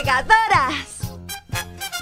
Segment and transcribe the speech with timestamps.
[0.00, 1.00] Alegadoras.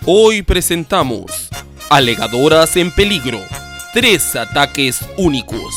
[0.07, 1.49] Hoy presentamos
[1.91, 3.41] Alegadoras en peligro.
[3.93, 5.75] Tres ataques únicos.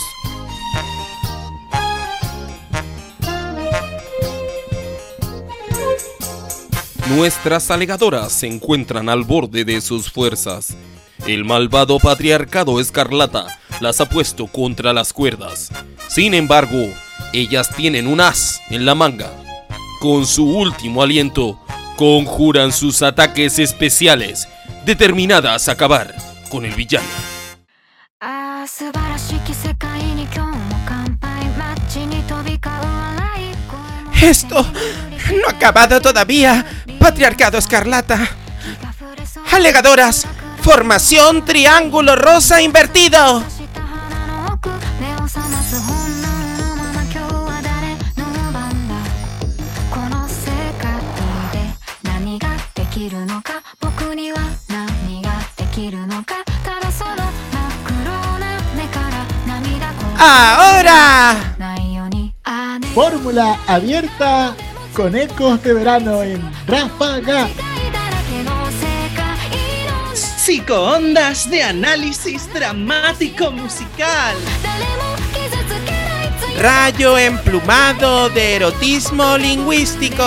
[7.10, 10.78] Nuestras alegadoras se encuentran al borde de sus fuerzas.
[11.26, 13.47] El malvado patriarcado escarlata
[13.79, 15.72] las ha puesto contra las cuerdas.
[16.08, 16.88] Sin embargo,
[17.34, 19.31] ellas tienen un as en la manga.
[19.99, 21.59] Con su último aliento,
[22.02, 24.48] conjuran sus ataques especiales,
[24.86, 26.16] determinadas a acabar
[26.50, 27.05] con el villano.
[34.20, 36.66] Esto no ha acabado todavía,
[36.98, 38.28] Patriarcado Escarlata.
[39.52, 40.26] Alegadoras,
[40.64, 43.44] formación triángulo rosa invertido.
[53.00, 57.31] きるのか僕には何ができるのかただその真っ
[57.84, 57.95] 黒
[58.39, 61.59] な目から涙こ Ahora.
[61.59, 64.55] ないようにああね Fórmula abierta
[64.95, 67.22] con ecos de verano en Ráfaga.
[67.22, 67.48] だら
[68.28, 69.27] けの世界
[69.86, 74.34] の Psicoondas de análisis dramático musical.
[74.62, 80.25] 誰も傷つけないつい Rayo emplumado de erotismo lingüístico.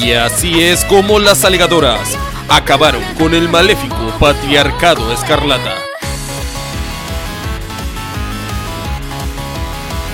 [0.00, 2.16] Y así es como las alegadoras
[2.48, 5.74] acabaron con el maléfico patriarcado escarlata.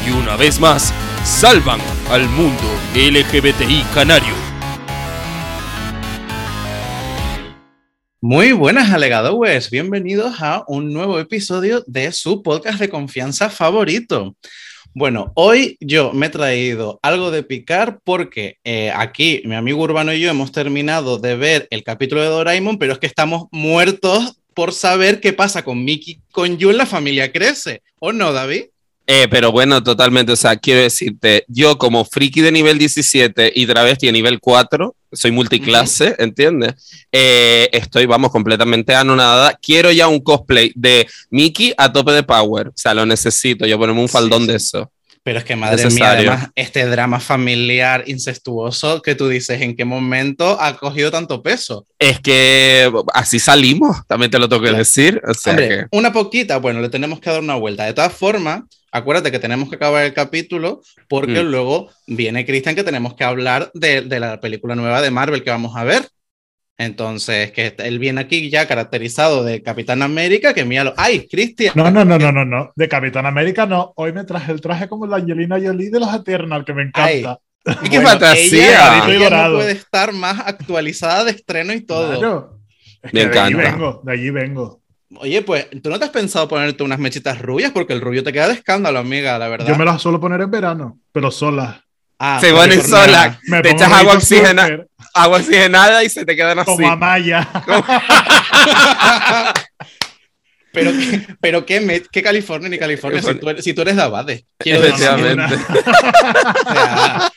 [0.06, 0.90] Y una vez más,
[1.22, 2.62] salvan al mundo
[2.94, 4.32] LGBTI canario.
[8.22, 14.34] Muy buenas alegadores, bienvenidos a un nuevo episodio de su podcast de confianza favorito.
[14.96, 20.12] Bueno, hoy yo me he traído algo de picar porque eh, aquí mi amigo Urbano
[20.12, 24.40] y yo hemos terminado de ver el capítulo de Doraemon, pero es que estamos muertos
[24.54, 27.82] por saber qué pasa con Mickey, con Yu la familia crece.
[27.98, 28.66] ¿O no, David?
[29.06, 33.66] Eh, pero bueno, totalmente, o sea, quiero decirte, yo como friki de nivel 17 y
[33.66, 36.74] travesti de nivel 4, soy multiclase, ¿entiendes?
[37.12, 39.58] Eh, estoy, vamos, completamente anonadada.
[39.62, 43.78] Quiero ya un cosplay de Mickey a tope de power, o sea, lo necesito, yo
[43.78, 44.66] ponerme un faldón Sí, de sí.
[44.68, 44.90] eso.
[45.24, 49.86] Pero es que, madre mía, además, este drama familiar incestuoso que tú dices, ¿en qué
[49.86, 51.86] momento ha cogido tanto peso?
[51.98, 55.22] Es que así salimos, también te lo tengo que decir.
[55.26, 57.84] O sea Hombre, que- una poquita, bueno, le tenemos que dar una vuelta.
[57.86, 61.46] De todas formas, acuérdate que tenemos que acabar el capítulo porque Mm.
[61.46, 65.50] luego viene Cristian que tenemos que hablar de, de la película nueva de Marvel que
[65.50, 66.06] vamos a ver.
[66.76, 70.92] Entonces, que él viene aquí ya caracterizado de Capitán América, que míralo.
[70.96, 71.72] ¡Ay, Cristian!
[71.76, 72.72] No, no, no, no, no, no.
[72.74, 73.92] De Capitán América no.
[73.96, 77.38] Hoy me traje el traje como la Angelina Jolie de los Eternal, que me encanta.
[77.82, 79.04] ¿Y qué Bueno, fantasía?
[79.06, 82.18] Ella, ella no puede estar más actualizada de estreno y todo.
[82.18, 82.58] Claro.
[83.02, 83.70] Es Me que de allí encanta.
[83.72, 84.80] vengo, de allí vengo.
[85.16, 87.70] Oye, pues, ¿tú no te has pensado ponerte unas mechitas rubias?
[87.70, 89.66] Porque el rubio te queda de escándalo, amiga, la verdad.
[89.68, 91.76] Yo me las suelo poner en verano, pero solas.
[92.18, 93.38] Ah, Se ponen sola.
[93.44, 94.68] Me Te echas agua Rito oxigenada.
[94.68, 96.66] Surfer, Agua oxigenada y se te quedan así.
[96.70, 97.48] Como Amaya.
[100.72, 103.94] Pero, qué- pero qué, me- qué California ni California si tú, eres, si tú eres
[103.94, 104.44] de Abade.
[104.58, 105.54] Quiero decir, Efectivamente.
[106.66, 107.32] o sea,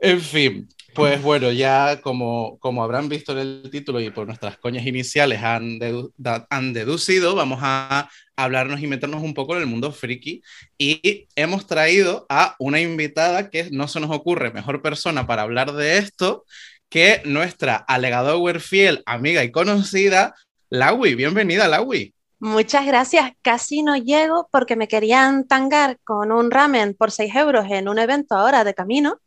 [0.00, 4.58] en fin, pues bueno, ya como, como habrán visto en el título y por nuestras
[4.58, 6.12] coñas iniciales han, dedu-
[6.50, 10.42] han deducido, vamos a hablarnos y meternos un poco en el mundo friki.
[10.76, 15.72] Y hemos traído a una invitada que no se nos ocurre mejor persona para hablar
[15.72, 16.44] de esto
[16.88, 20.34] que nuestra alegador fiel, amiga y conocida,
[20.70, 21.14] Lawi.
[21.14, 22.14] Bienvenida, Lawi.
[22.40, 23.32] Muchas gracias.
[23.42, 27.98] Casi no llego porque me querían tangar con un ramen por 6 euros en un
[27.98, 29.18] evento ahora de camino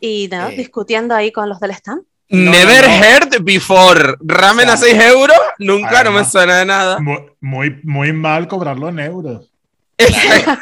[0.00, 0.56] y nada, Eh.
[0.56, 2.02] discutiendo ahí con los del stand.
[2.30, 3.04] No, Never no, no.
[3.04, 4.14] heard before.
[4.20, 6.98] Ramen O a sea, 6 euros, nunca, no me además- suena de nada.
[7.40, 9.50] Muy, muy, mal cobrarlo en euros.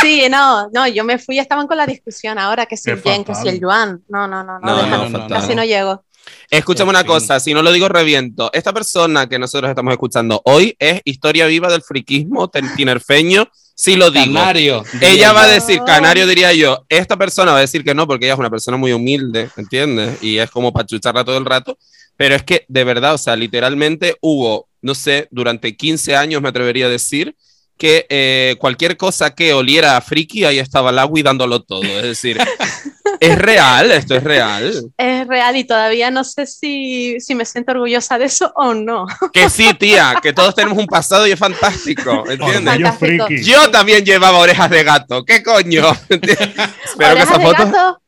[0.00, 3.02] Sí, no, no, yo me fui y estaban con la discusión ahora que si el
[3.02, 4.02] yen, que si el yuan.
[4.08, 6.04] No, no, no, no, No, deja- no, no, casi no llego.
[6.50, 8.50] Escúchame una cosa, si no lo digo reviento.
[8.52, 13.48] Esta persona que nosotros estamos escuchando hoy es historia viva del friquismo tinerfeño,
[13.78, 14.34] sí lo digo.
[14.34, 14.84] Canario.
[15.00, 18.26] Ella va a decir, canario diría yo, esta persona va a decir que no, porque
[18.26, 20.22] ella es una persona muy humilde, ¿entiendes?
[20.22, 21.78] Y es como para chucharla todo el rato,
[22.16, 26.48] pero es que de verdad, o sea, literalmente hubo, no sé, durante 15 años me
[26.48, 27.36] atrevería a decir,
[27.78, 31.84] que eh, cualquier cosa que oliera a friki, ahí estaba Lawi dándolo todo.
[31.84, 32.36] Es decir,
[33.20, 34.92] Es real, esto es real.
[34.96, 39.06] Es real y todavía no sé si, si me siento orgullosa de eso o no.
[39.32, 42.82] Que sí, tía, que todos tenemos un pasado y es fantástico, ¿entiendes?
[42.82, 43.26] Fantástico.
[43.42, 45.92] Yo también llevaba orejas de gato, ¿qué coño?
[46.08, 48.02] Espero que esa de foto, gato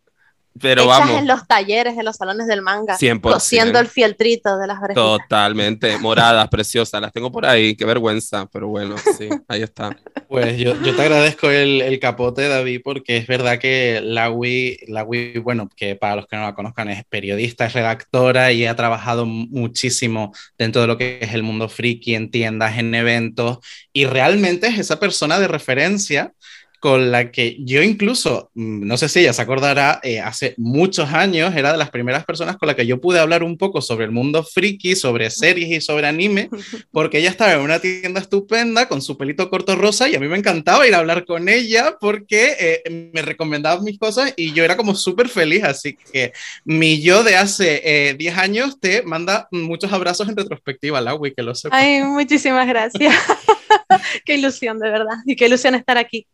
[0.59, 3.21] pero hechas vamos, en los talleres, en los salones del manga, 100%.
[3.21, 4.95] cosiendo el fieltrito de las orejas.
[4.95, 9.97] totalmente, moradas, preciosas, las tengo por ahí, qué vergüenza, pero bueno, sí, ahí está.
[10.29, 14.87] Pues yo, yo te agradezco el, el capote, David, porque es verdad que la Wii,
[14.89, 18.67] la Wii, bueno, que para los que no la conozcan es periodista, es redactora y
[18.67, 23.59] ha trabajado muchísimo dentro de lo que es el mundo friki, en tiendas, en eventos,
[23.93, 26.33] y realmente es esa persona de referencia
[26.81, 31.11] con la que yo incluso, mm, no sé si ella se acordará, eh, hace muchos
[31.11, 34.07] años era de las primeras personas con la que yo pude hablar un poco sobre
[34.07, 36.49] el mundo friki, sobre series y sobre anime,
[36.91, 40.27] porque ella estaba en una tienda estupenda con su pelito corto rosa y a mí
[40.27, 44.65] me encantaba ir a hablar con ella porque eh, me recomendaba mis cosas y yo
[44.65, 46.33] era como súper feliz, así que
[46.65, 51.43] mi yo de hace eh, 10 años te manda muchos abrazos en retrospectiva, Laui, que
[51.43, 51.77] lo sepa.
[51.77, 53.15] Ay, muchísimas gracias.
[54.25, 55.17] qué ilusión, de verdad.
[55.27, 56.27] Y qué ilusión estar aquí.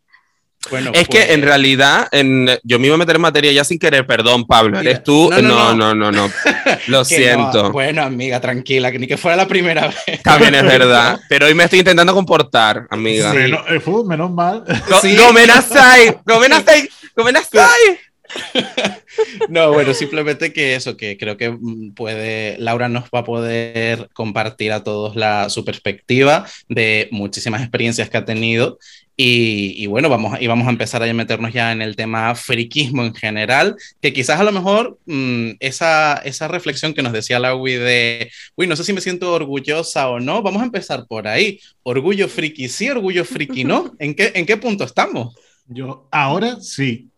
[0.70, 3.64] Bueno, Es que pues- en realidad, en, yo me iba a meter en materia ya
[3.64, 5.30] sin querer, perdón, Pablo, Mira, ¿eres tú?
[5.30, 6.32] no, No, no, no, no, no,
[6.88, 7.64] Lo siento.
[7.64, 10.22] no, bueno, amiga, tranquila, que ni que fuera la primera vez.
[10.22, 13.30] También es verdad, pero hoy me estoy intentando comportar, amiga.
[13.32, 13.38] Sí.
[13.38, 14.64] Menos, eh, menos mal.
[14.90, 15.14] No, Sí.
[15.16, 16.16] no me nasai,
[19.48, 24.08] no bueno, simplemente que eso, que creo que mm, puede, Laura nos va a poder
[24.12, 28.78] compartir a todos la, su perspectiva de muchísimas experiencias que ha tenido.
[29.18, 33.14] Y, bueno, vamos, y vamos a empezar a meternos ya en el tema friquismo en
[33.14, 38.30] general, que quizás a lo mejor mm, esa, esa reflexión que nos decía Laui de,
[38.56, 41.58] uy, no sé si me siento orgullosa o no, vamos a empezar por ahí.
[41.82, 43.94] Orgullo friki sí, orgullo friki no.
[43.98, 45.34] ¿En qué, en qué punto estamos?
[45.66, 47.08] Yo ahora sí.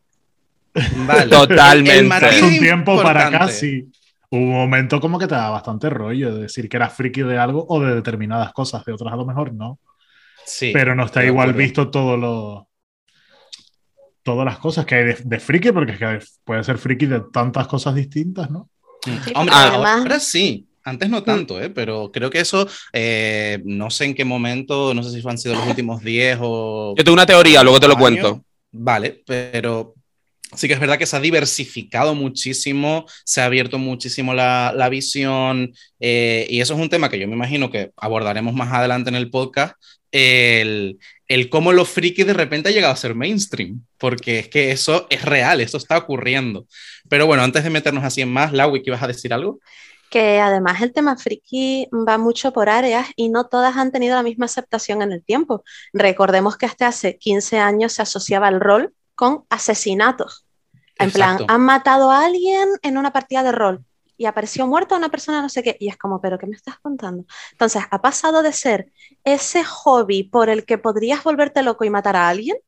[1.07, 1.27] Vale.
[1.31, 2.15] Totalmente.
[2.15, 3.91] Hace un tiempo para acá sí.
[4.31, 7.39] Hubo un momento como que te da bastante rollo de decir que eras friki de
[7.39, 9.79] algo o de determinadas cosas, de otras a lo mejor no.
[10.45, 11.59] Sí, Pero no está igual acuerdo.
[11.59, 12.69] visto todo lo.
[14.23, 17.23] Todas las cosas que hay de, de friki, porque es que puede ser friki de
[17.33, 18.69] tantas cosas distintas, ¿no?
[19.05, 20.65] Sí, Hombre, además- ahora sí.
[20.85, 21.69] Antes no tanto, ¿eh?
[21.69, 25.55] pero creo que eso, eh, no sé en qué momento, no sé si han sido
[25.55, 26.95] los últimos 10 o...
[26.97, 28.01] Yo tengo una teoría, luego te lo años.
[28.01, 28.45] cuento.
[28.73, 29.95] Vale, pero
[30.55, 34.89] sí que es verdad que se ha diversificado muchísimo, se ha abierto muchísimo la, la
[34.89, 39.11] visión eh, y eso es un tema que yo me imagino que abordaremos más adelante
[39.11, 39.75] en el podcast,
[40.11, 44.71] el, el cómo lo friki de repente ha llegado a ser mainstream, porque es que
[44.71, 46.67] eso es real, eso está ocurriendo.
[47.09, 49.61] Pero bueno, antes de meternos así en más, Laui, ¿que ibas a decir algo?
[50.11, 54.23] que además el tema friki va mucho por áreas y no todas han tenido la
[54.23, 55.65] misma aceptación en el tiempo.
[55.93, 60.47] Recordemos que hasta hace 15 años se asociaba el rol con asesinatos.
[60.97, 63.85] En plan, han matado a alguien en una partida de rol
[64.17, 65.77] y apareció muerta una persona no sé qué.
[65.81, 67.25] Y es como, ¿pero qué me estás contando?
[67.51, 68.93] Entonces, ha pasado de ser
[69.25, 72.59] ese hobby por el que podrías volverte loco y matar a alguien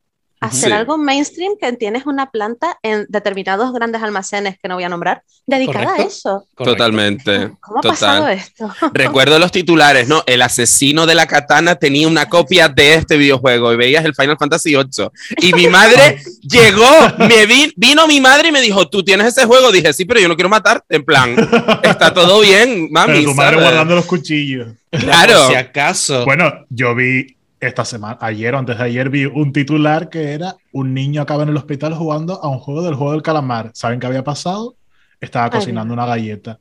[0.51, 0.73] ser Sí.
[0.73, 5.23] algo mainstream que tienes una planta en determinados grandes almacenes que no voy a nombrar
[5.47, 6.03] dedicada Correcto.
[6.03, 6.31] a eso.
[6.55, 6.65] Correcto.
[6.65, 7.51] Totalmente.
[7.61, 7.91] ¿Cómo ha total.
[7.91, 8.75] pasado esto?
[8.95, 10.23] Recuerdo los titulares, ¿no?
[10.27, 14.39] El asesino de la katana tenía una copia de este videojuego y veías el Final
[14.39, 15.09] Fantasy VIII.
[15.43, 16.89] Y mi madre llegó,
[17.19, 19.71] me vi- vino mi madre y me dijo, ¿tú tienes ese juego?
[19.73, 20.83] Dije, sí, pero yo no quiero matar.
[20.89, 21.37] En plan,
[21.83, 23.13] está todo bien, mami.
[23.15, 23.65] Pero tu madre ¿sabes?
[23.71, 24.69] guardando los cuchillos.
[24.91, 25.35] Claro.
[25.43, 26.25] Por si acaso.
[26.25, 30.57] Bueno, yo vi esta semana, ayer o antes de ayer, vi un titular que era
[30.73, 33.71] un niño acaba en el hospital jugando a un juego del juego del calamar.
[33.75, 34.77] ¿Saben qué había pasado?
[35.21, 36.59] Estaba Ay, cocinando una galleta.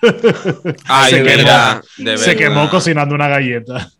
[0.86, 1.36] Ay, Se de quemó.
[1.38, 3.90] verdad, de Se quemó cocinando una galleta.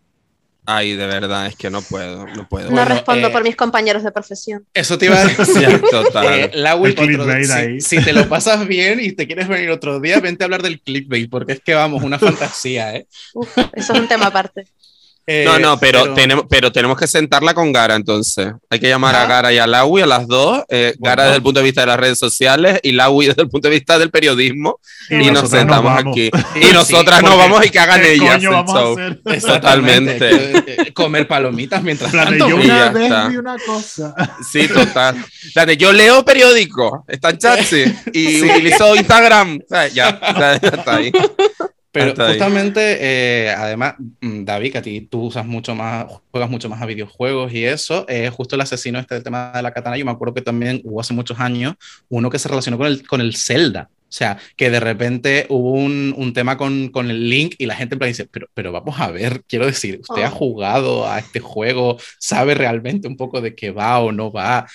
[0.69, 2.65] Ay, de verdad, es que no puedo, no puedo.
[2.69, 4.65] No Bueno, respondo eh, por mis compañeros de profesión.
[4.73, 5.61] Eso te iba a decir.
[5.61, 6.25] Ya, total.
[6.27, 9.69] Eh, Laui, El otro- clickbait si, si te lo pasas bien y te quieres venir
[9.69, 13.07] otro día, vente a hablar del clickbait, porque es que vamos, una fantasía, ¿eh?
[13.33, 14.67] Uf, eso es un tema aparte.
[15.29, 18.53] Eh, No, no, pero, Tenemos, pero tenemos que sentarla con Gara entonces.
[18.69, 19.25] Hay que llamar a Ah.
[19.25, 20.63] Gara y a Laui, a las dos.
[20.69, 21.11] eh, Bueno.
[21.11, 23.67] Gara desde el punto de vista de las redes sociales y Laui desde el punto
[23.67, 24.79] de vista del periodismo.
[25.09, 26.11] Y, nos nosotras sentamos vamos.
[26.11, 26.31] aquí.
[26.53, 28.97] Sí, y nosotras sí, nos vamos y que hagan ¿Qué ellas coño el vamos show.
[28.99, 29.21] a hacer?
[29.25, 30.13] Exactamente.
[30.29, 30.63] Totalmente.
[30.87, 32.49] Eh, Comer palomitas mientras Plan de, tanto.
[32.57, 33.27] yo Y ya una vez está.
[33.27, 34.15] vi una cosa.
[34.49, 35.15] Sí, total.
[35.55, 38.41] Dale, yo leo periódico, está en Chatsi y Sí.
[38.49, 39.59] utilizo Instagram.
[39.63, 41.11] O sea, ya, ya está ahí.
[41.91, 42.39] Pero Hasta ahí.
[42.39, 46.81] justamente, eh, además, mm, David, que a ti tú usas mucho más, juegas mucho más
[46.81, 50.05] a videojuegos y eso, eh, justo el asesino este del tema de la katana, yo
[50.05, 51.75] me acuerdo que también hubo hace muchos años
[52.09, 53.89] uno que se relacionó con el, con el Zelda.
[54.09, 57.75] O sea, que de repente hubo un, un tema con, con el Link y la
[57.75, 60.31] gente en plan dice, pero, pero vamos a ver, quiero decir, ¿usted ha Oh.
[60.31, 61.97] jugado a este juego?
[62.19, 64.65] ¿Sabe realmente un poco de qué va o no va?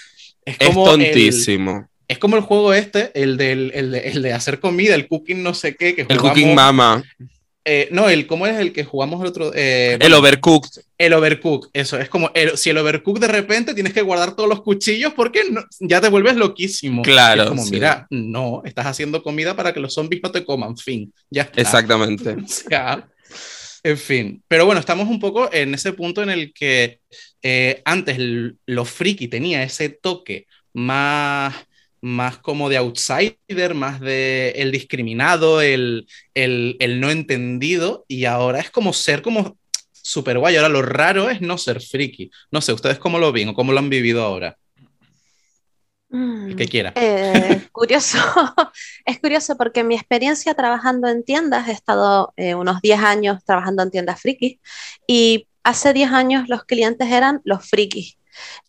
[0.44, 1.88] Es como tontísimo.
[2.12, 5.42] Es como el juego este, el, del, el, de, el de hacer comida, el cooking
[5.42, 7.02] no sé qué, que El Cooking Mama,
[7.64, 9.52] eh, no, el, ¿cómo es el que jugamos el otro?
[9.54, 10.82] eh, el Overcooked.
[10.98, 14.48] el overcook, eso, es como, el- si el overcook de repente tienes que guardar todos
[14.48, 17.02] los cuchillos porque no- ya te vuelves loquísimo.
[17.02, 17.70] Claro, es como, sí.
[17.72, 21.60] mira, no, estás haciendo comida para que los zombies no te coman, fin, ya está.
[21.60, 22.36] Exactamente.
[22.44, 23.08] O sea,
[23.84, 24.42] en fin.
[24.48, 26.98] Pero bueno, estamos un poco en ese punto en el que
[27.42, 31.54] eh, antes l- lo friki tenía ese toque más,
[32.02, 38.60] más como de outsider, más de el discriminado, el, el, el no entendido, y ahora
[38.60, 39.56] es como ser como
[39.92, 40.56] súper guay.
[40.56, 42.30] Ahora lo raro es no ser friki.
[42.50, 44.58] No sé, ¿ustedes cómo lo ven o cómo lo han vivido ahora?
[46.12, 46.50] Mm.
[46.50, 46.92] El que quiera.
[46.94, 48.18] Eh, curioso,
[49.06, 53.82] es curioso porque mi experiencia trabajando en tiendas, he estado eh, unos 10 años trabajando
[53.82, 54.58] en tiendas frikis
[55.06, 58.18] y hace 10 años los clientes eran los frikis.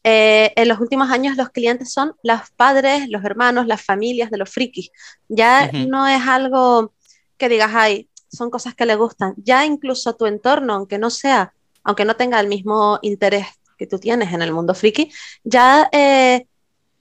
[0.03, 4.37] Eh, en los últimos años los clientes son los padres, los hermanos, las familias de
[4.37, 4.91] los frikis.
[5.29, 6.93] Ya no es algo
[7.37, 9.33] que digas, ay, son cosas que le gustan.
[9.37, 11.53] Ya incluso tu entorno, aunque no sea,
[11.83, 15.11] aunque no tenga el mismo interés que tú tienes en el mundo friki,
[15.43, 16.47] ya eh,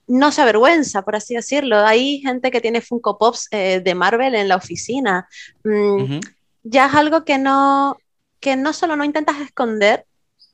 [0.07, 1.79] no se avergüenza, por así decirlo.
[1.79, 5.27] Hay gente que tiene Funko Pops eh, de Marvel en la oficina.
[5.63, 6.19] Mm.
[6.63, 7.97] Ya es algo que no,
[8.39, 10.05] que no solo no intentas esconder,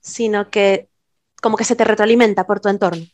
[0.02, 0.88] sino que
[1.40, 3.06] como que se te retroalimenta por tu entorno.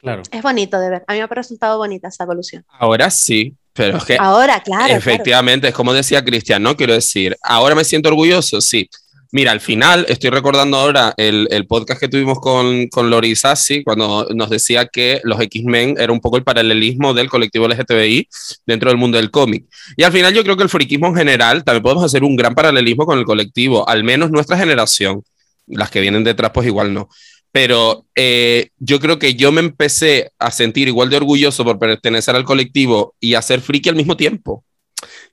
[0.00, 0.22] Claro.
[0.30, 1.04] Es bonito de ver.
[1.06, 2.64] A mí me ha resultado bonita esa evolución.
[2.68, 4.86] Ahora sí, pero es que Ahora, claro.
[4.86, 4.98] claro.
[4.98, 6.76] efectivamente es como decía Cristian, ¿no?
[6.76, 8.88] Quiero decir, ahora me siento orgulloso, sí.
[9.32, 13.84] Mira, al final estoy recordando ahora el, el podcast que tuvimos con, con Lori Sassi,
[13.84, 18.28] cuando nos decía que los X-Men era un poco el paralelismo del colectivo LGTBI
[18.66, 19.66] dentro del mundo del cómic.
[19.96, 22.56] Y al final yo creo que el friquismo en general también podemos hacer un gran
[22.56, 25.22] paralelismo con el colectivo, al menos nuestra generación.
[25.68, 27.08] Las que vienen detrás, pues igual no.
[27.52, 32.36] Pero eh, yo creo que yo me empecé a sentir igual de orgulloso por pertenecer
[32.36, 34.64] al colectivo y a ser friki al mismo tiempo.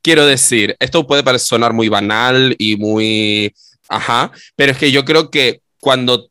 [0.02, 3.54] Quiero decir, esto puede parecer sonar muy banal y muy...
[3.90, 6.30] Ajá, pero es que yo creo que cuando,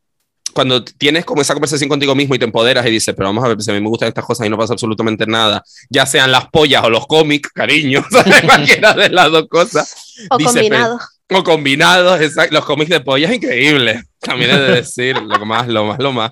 [0.53, 3.47] cuando tienes como esa conversación contigo mismo y te empoderas y dices, pero vamos a
[3.47, 6.31] ver, si a mí me gustan estas cosas y no pasa absolutamente nada, ya sean
[6.31, 8.05] las pollas o los cómics, cariño,
[8.45, 10.15] cualquiera de las dos cosas.
[10.29, 10.99] O dice, combinado.
[11.29, 12.53] O combinados, exacto.
[12.55, 14.01] Los cómics de pollas increíbles.
[14.19, 16.31] También he de decir, lo más, lo más, lo más.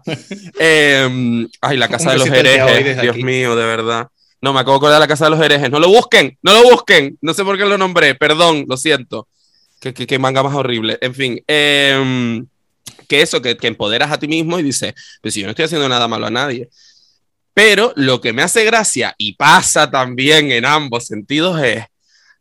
[0.60, 3.24] Eh, ay, la casa de los herejes, Dios aquí.
[3.24, 4.08] mío, de verdad.
[4.42, 5.70] No, me acabo de acordar de la casa de los herejes.
[5.70, 7.18] No lo busquen, no lo busquen.
[7.22, 9.28] No sé por qué lo nombré, perdón, lo siento.
[9.82, 10.98] Qué, qué- qué manga más horrible.
[11.02, 12.42] En fin, eh,
[13.10, 15.66] que eso, que, que empoderas a ti mismo y dices, pues si yo no estoy
[15.66, 16.70] haciendo nada malo a nadie.
[17.54, 21.86] Pero lo que me hace gracia y pasa también en ambos sentidos es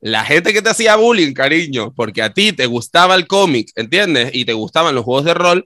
[0.05, 4.35] la gente que te hacía bullying, cariño, porque a ti te gustaba el cómic, ¿entiendes?
[4.35, 5.65] Y te gustaban los juegos de rol.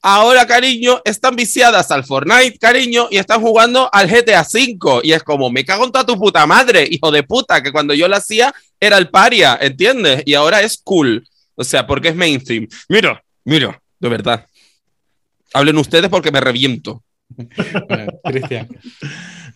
[0.00, 5.00] Ahora, cariño, están viciadas al Fortnite, cariño, y están jugando al GTA V.
[5.02, 7.92] Y es como, me cago en toda tu puta madre, hijo de puta, que cuando
[7.92, 10.22] yo lo hacía era el paria, ¿entiendes?
[10.24, 11.28] Y ahora es cool.
[11.54, 12.66] O sea, porque es mainstream.
[12.88, 14.46] Mira, mira, de verdad.
[15.52, 17.02] Hablen ustedes porque me reviento.
[17.88, 18.68] Bueno, Cristian.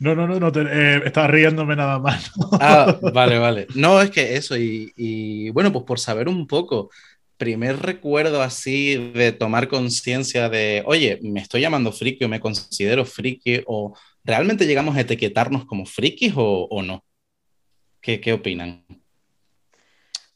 [0.00, 2.30] No, no, no, no te- eh, estaba riéndome nada más.
[2.60, 3.66] Ah, vale, vale.
[3.74, 6.90] No, es que eso, y, y, bueno, pues por saber un poco,
[7.36, 13.04] primer recuerdo así de tomar conciencia de, oye, me estoy llamando friki o me considero
[13.04, 17.04] friki, o realmente llegamos a etiquetarnos como frikis o, o no.
[18.00, 18.84] ¿Qué, qué opinan?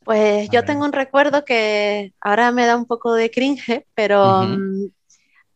[0.05, 0.67] Pues A yo ver.
[0.67, 4.43] tengo un recuerdo que ahora me da un poco de cringe, pero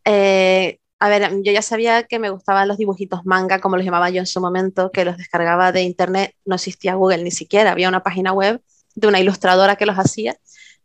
[0.05, 4.09] eh, a ver, yo ya sabía que me gustaban los dibujitos manga, como los llamaba
[4.09, 7.89] yo en su momento, que los descargaba de internet, no existía Google ni siquiera, había
[7.89, 8.61] una página web
[8.95, 10.37] de una ilustradora que los hacía,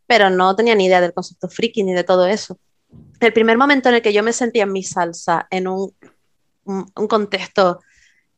[0.07, 2.59] pero no tenía ni idea del concepto friki ni de todo eso.
[3.21, 5.95] El primer momento en el que yo me sentía en mi salsa, en un,
[7.09, 7.81] contexto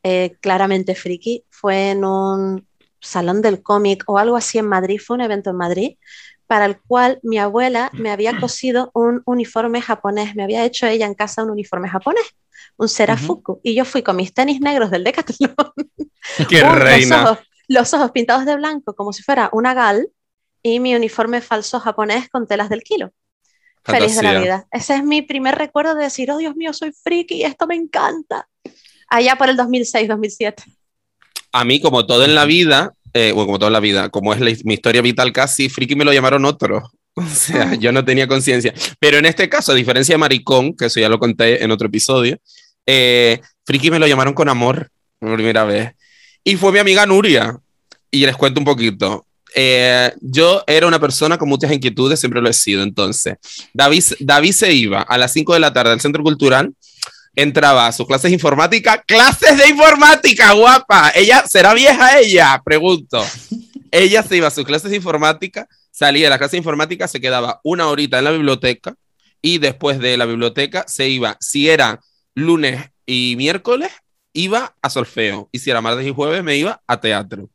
[0.04, 2.69] eh, claramente friki, fue en un
[3.00, 5.97] salón del cómic o algo así en Madrid, fue un evento en Madrid,
[6.46, 11.06] para el cual mi abuela me había cosido un uniforme japonés, me había hecho ella
[11.06, 12.24] en casa un uniforme japonés,
[12.76, 15.54] un serafuku, y yo fui con mis tenis negros del Decathlon,
[16.48, 17.22] ¡Qué con reina!
[17.22, 20.08] Los ojos, los ojos pintados de blanco como si fuera una gal
[20.62, 23.12] y mi uniforme falso japonés con telas del kilo.
[23.84, 24.40] Feliz de la Fantasía.
[24.40, 24.66] vida.
[24.70, 28.48] Ese es mi primer recuerdo de decir, oh Dios mío, soy friki, esto me encanta.
[29.08, 30.64] Allá por el 2006-2007.
[31.52, 34.40] a mí, como todo en la vida, eh, bueno, como toda la vida, como es
[34.40, 36.83] la- mi historia vital casi, friki me lo llamaron otro.
[37.16, 38.75] O sea, yo no tenía conciencia.
[38.99, 41.87] Pero en este caso, a diferencia de Maricón, que eso ya lo conté en otro
[41.87, 42.38] episodio,
[42.87, 44.90] eh, friki me lo llamaron con amor
[45.21, 45.92] por primera vez.
[46.42, 47.56] Y fue mi amiga Nuria.
[48.11, 49.25] Y les cuento un poquito.
[49.54, 52.83] Eh, yo era una persona con muchas inquietudes, siempre lo he sido.
[52.83, 53.37] Entonces,
[53.73, 56.75] David, David se iba a las 5 de la tarde al centro cultural
[57.37, 59.03] entraba a sus clases de informática.
[59.07, 61.12] ¡Clases de informática, guapa!
[61.14, 62.61] Ella, ¿será vieja ella?
[62.64, 63.25] Pregunto.
[63.91, 67.21] Ella se iba a sus clases de informática, salía de la clase de informática, se
[67.21, 68.95] quedaba una horita en la biblioteca
[69.41, 72.00] y después de la biblioteca se iba, si era
[72.35, 73.93] lunes y miércoles,
[74.33, 77.49] iba a solfeo y si era martes y jueves me iba a teatro.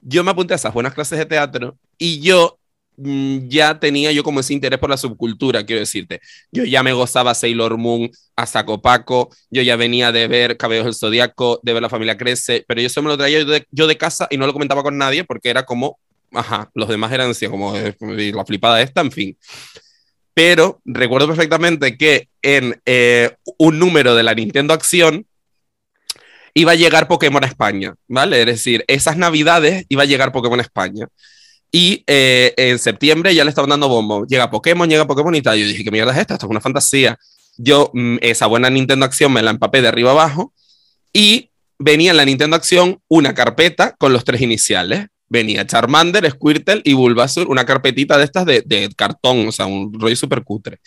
[0.00, 2.57] Yo me apunté a esas buenas clases de teatro y yo
[2.98, 6.20] ya tenía yo como ese interés por la subcultura, quiero decirte.
[6.50, 10.84] Yo ya me gozaba Sailor Moon a Saco Paco, yo ya venía de ver Cabellos
[10.84, 13.66] del Zodíaco, de ver La Familia Crece, pero yo eso me lo traía yo de,
[13.70, 15.98] yo de casa y no lo comentaba con nadie porque era como,
[16.32, 19.38] ajá, los demás eran así como eh, la flipada esta, en fin.
[20.34, 25.26] Pero recuerdo perfectamente que en eh, un número de la Nintendo Acción
[26.54, 28.40] iba a llegar Pokémon a España, ¿vale?
[28.40, 31.06] Es decir, esas navidades iba a llegar Pokémon a España.
[31.70, 34.26] Y eh, en septiembre ya le estaban dando bombo.
[34.26, 35.58] Llega Pokémon, llega Pokémon y tal.
[35.58, 36.34] Yo dije, ¿qué mierda es esto?
[36.34, 37.18] Esto es una fantasía.
[37.56, 40.52] Yo mm, esa buena Nintendo Acción me la empapé de arriba abajo
[41.12, 45.06] y venía en la Nintendo Acción una carpeta con los tres iniciales.
[45.28, 49.92] Venía Charmander, Squirtle y Bulbasaur, una carpetita de estas de, de cartón, o sea, un
[50.00, 50.80] rollo súper cutre.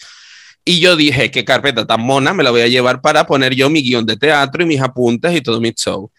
[0.65, 3.69] Y yo dije, qué carpeta tan mona, me la voy a llevar para poner yo
[3.69, 6.11] mi guion de teatro y mis apuntes y todo mi show.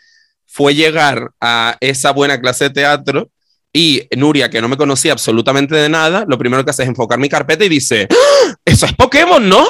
[0.47, 3.31] Fue llegar a esa buena clase de teatro
[3.73, 7.19] y Nuria, que no me conocía absolutamente de nada, lo primero que hace es enfocar
[7.19, 8.55] mi carpeta y dice, ¡Ah!
[8.65, 9.67] eso es Pokémon, ¿no?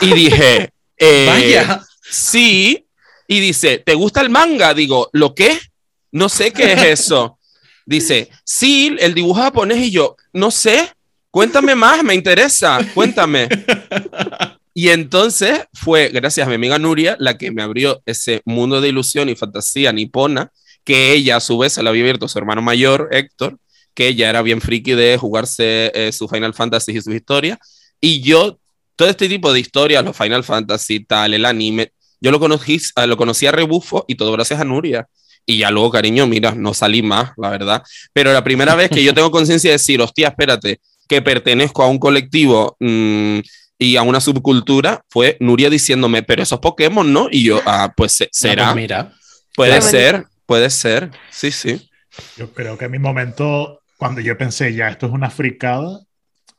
[0.00, 1.84] Y dije, eh, Vaya.
[2.08, 2.84] sí.
[3.26, 4.72] Y dice, ¿te gusta el manga?
[4.72, 5.58] Digo, ¿lo qué?
[6.12, 7.38] No sé qué es eso.
[7.84, 10.92] Dice, sí, el dibujo japonés y yo, no sé,
[11.30, 13.48] cuéntame más, me interesa, cuéntame.
[14.74, 18.90] Y entonces fue, gracias a mi amiga Nuria, la que me abrió ese mundo de
[18.90, 20.52] ilusión y fantasía nipona,
[20.88, 23.58] que ella a su vez se la había abierto a su hermano mayor, Héctor,
[23.92, 27.58] que ella era bien friki de jugarse eh, su Final Fantasy y sus historias.
[28.00, 28.58] Y yo,
[28.96, 31.92] todo este tipo de historias, los Final Fantasy, tal, el anime,
[32.22, 35.06] yo lo conocí, eh, lo conocí a rebufo y todo gracias a Nuria.
[35.44, 37.82] Y ya luego, cariño, mira, no salí más, la verdad.
[38.14, 41.88] Pero la primera vez que yo tengo conciencia de decir, hostia, espérate, que pertenezco a
[41.88, 43.40] un colectivo mmm,
[43.78, 47.28] y a una subcultura, fue Nuria diciéndome, pero esos Pokémon, ¿no?
[47.30, 49.12] Y yo, ah, pues se- No, será, pues mira.
[49.54, 51.90] puede ser, puede ser, sí, sí.
[52.36, 56.00] Yo creo que en mi momento, cuando yo pensé, ya esto es una fricada,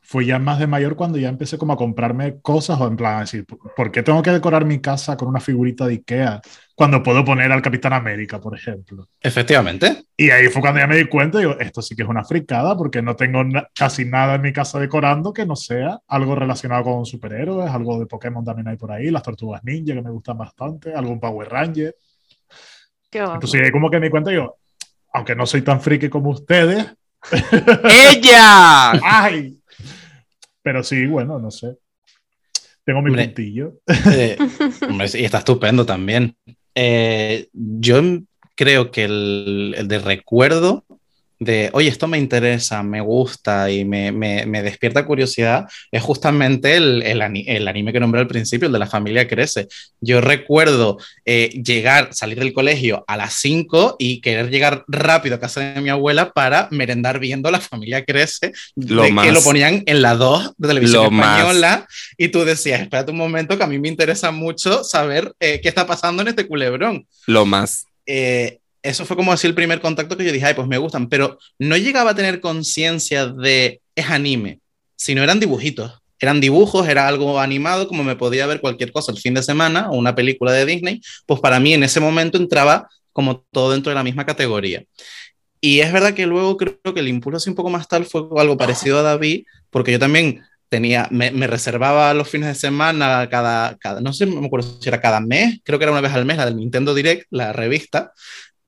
[0.02, 3.16] fue ya más de mayor cuando ya empecé como a comprarme cosas o en plan
[3.18, 3.44] a decir,
[3.76, 6.40] ¿por qué tengo que decorar mi casa con una figurita de Ikea
[6.76, 9.08] cuando puedo poner al Capitán América, por ejemplo?
[9.20, 10.04] Efectivamente.
[10.16, 12.76] Y ahí fue cuando ya me di cuenta, digo, esto sí que es una fricada
[12.76, 16.84] porque no tengo na- casi nada en mi casa decorando que no sea algo relacionado
[16.84, 20.38] con superhéroes, algo de Pokémon también hay por ahí, las tortugas ninja que me gustan
[20.38, 21.94] bastante, algún Power Ranger.
[23.10, 23.18] Qué.
[23.18, 24.56] Entonces ahí como que me di cuenta, digo,
[25.12, 26.86] aunque no soy tan friki como ustedes,
[27.84, 28.92] ¡Ella!
[29.02, 29.58] ¡ay!
[30.62, 31.76] Pero sí, bueno, no sé.
[32.84, 33.26] Tengo mi Hombre.
[33.26, 33.74] puntillo.
[34.12, 34.36] Eh,
[35.14, 36.36] y está estupendo también.
[36.74, 38.00] Eh, yo
[38.56, 40.84] creo que el, el de recuerdo
[41.40, 46.76] de, oye, esto me interesa, me gusta y me, me- me despierta curiosidad, es justamente
[46.76, 49.66] el, el el anime que nombré al principio, el de la familia crece.
[50.02, 55.40] Yo recuerdo eh, llegar, salir del colegio a las 5 y querer llegar rápido a
[55.40, 59.32] casa de mi abuela para merendar viendo la familia crece, Lo de que más.
[59.32, 61.38] lo ponían en la 2 de televisión Lo más.
[61.38, 61.86] española
[62.18, 65.68] y tú decías, espérate un momento que a mí me interesa mucho saber eh, qué
[65.70, 67.06] está pasando en este culebrón.
[67.26, 67.86] Lo más.
[68.06, 71.08] Eh, eso fue como así el primer contacto que yo dije, ay, pues me gustan,
[71.08, 74.60] pero no llegaba a tener conciencia de es anime,
[74.96, 75.92] sino eran dibujitos.
[76.18, 79.88] Eran dibujos, era algo animado, como me podía ver cualquier cosa el fin de semana
[79.90, 83.90] o una película de Disney, pues para mí en ese momento entraba como todo dentro
[83.90, 84.84] de la misma categoría.
[85.62, 88.22] Y es verdad que luego creo que el impulso así un poco más tal fue
[88.36, 93.28] algo parecido a David, porque yo también tenía, me, me reservaba los fines de semana
[93.30, 96.12] cada, cada, no sé, me acuerdo si era cada mes, creo que era una vez
[96.12, 98.12] al mes, la del Nintendo Direct, la revista,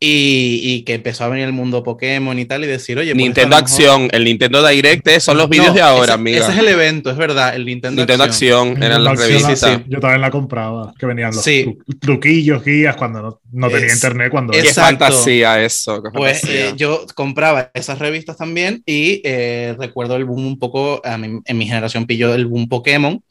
[0.05, 3.23] y, y que empezó a venir el mundo Pokémon y tal, y decir, oye, pues
[3.23, 6.39] Nintendo Acción, el Nintendo Direct eh, son los No, vídeos de ahora, ese, amiga.
[6.41, 9.61] Ese es el evento, es verdad, el Nintendo, Nintendo Acción, eran las Acción, revistas.
[9.61, 9.85] sí, sí.
[9.87, 11.65] Yo también la compraba, que venían los Sí.
[11.87, 14.53] tru- truquillos, guías, cuando no, no tenía Es- internet, cuando...
[14.53, 16.69] Qué fantasía eso, qué Pues fantasía.
[16.71, 21.41] eh, yo compraba esas revistas también y eh, recuerdo el boom un poco, a mí-
[21.45, 23.23] en mi generación pilló el boom Pokémon,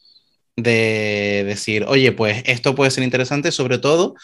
[0.55, 4.15] de decir, oye, pues esto puede ser interesante, sobre todo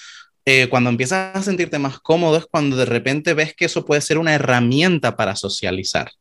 [0.46, 4.02] eh, cuando empiezas a sentirte más cómodo es cuando de repente ves que eso puede
[4.02, 6.12] ser una herramienta para socializar,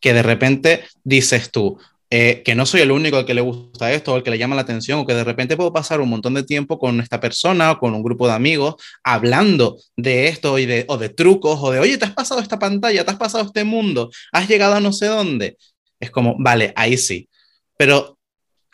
[0.00, 3.92] que de repente dices tú, eh, que no soy el único al que le gusta
[3.92, 6.08] esto o al que le llama la atención, o que de repente puedo pasar un
[6.08, 10.58] montón de tiempo con esta persona o con un grupo de amigos hablando de esto
[10.58, 13.16] y de, o de trucos o de, oye, te has pasado esta pantalla, te has
[13.16, 15.56] pasado este mundo, has llegado a no sé dónde.
[15.98, 17.28] Es como, vale, ahí sí.
[17.76, 18.15] Pero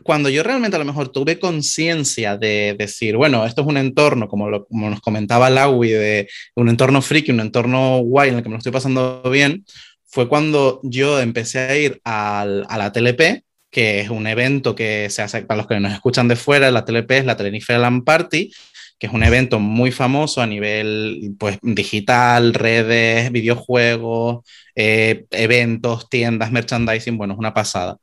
[0.03, 4.29] cuando yo realmente a lo mejor tuve conciencia de decir, bueno, esto es un entorno,
[4.29, 8.49] como, como nos comentaba Laui, de un entorno friki, un entorno guay en el que
[8.49, 9.65] me lo estoy pasando bien,
[10.07, 15.09] fue cuando yo empecé a ir al, a la TLP, que es un evento que
[15.09, 18.05] se hace, para los que nos escuchan de fuera, la TLP es la Tenerife Land
[18.05, 18.53] Party,
[18.99, 24.45] que es un evento muy famoso a nivel pues, digital, redes, videojuegos,
[24.77, 27.97] eh, eventos, tiendas, merchandising, bueno, es una pasada.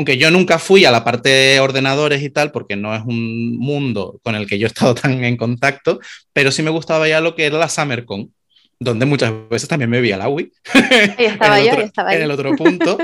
[0.00, 3.58] Aunque yo nunca fui a la parte de ordenadores y tal, porque no es un
[3.58, 6.00] mundo con el que yo he estado tan en contacto,
[6.32, 8.32] pero sí me gustaba ya lo que era la SummerCon,
[8.78, 10.52] donde muchas veces también me vi a la Wii.
[11.18, 12.24] Ahí estaba en, el yo, otro, ahí estaba en yo.
[12.24, 12.98] el otro punto.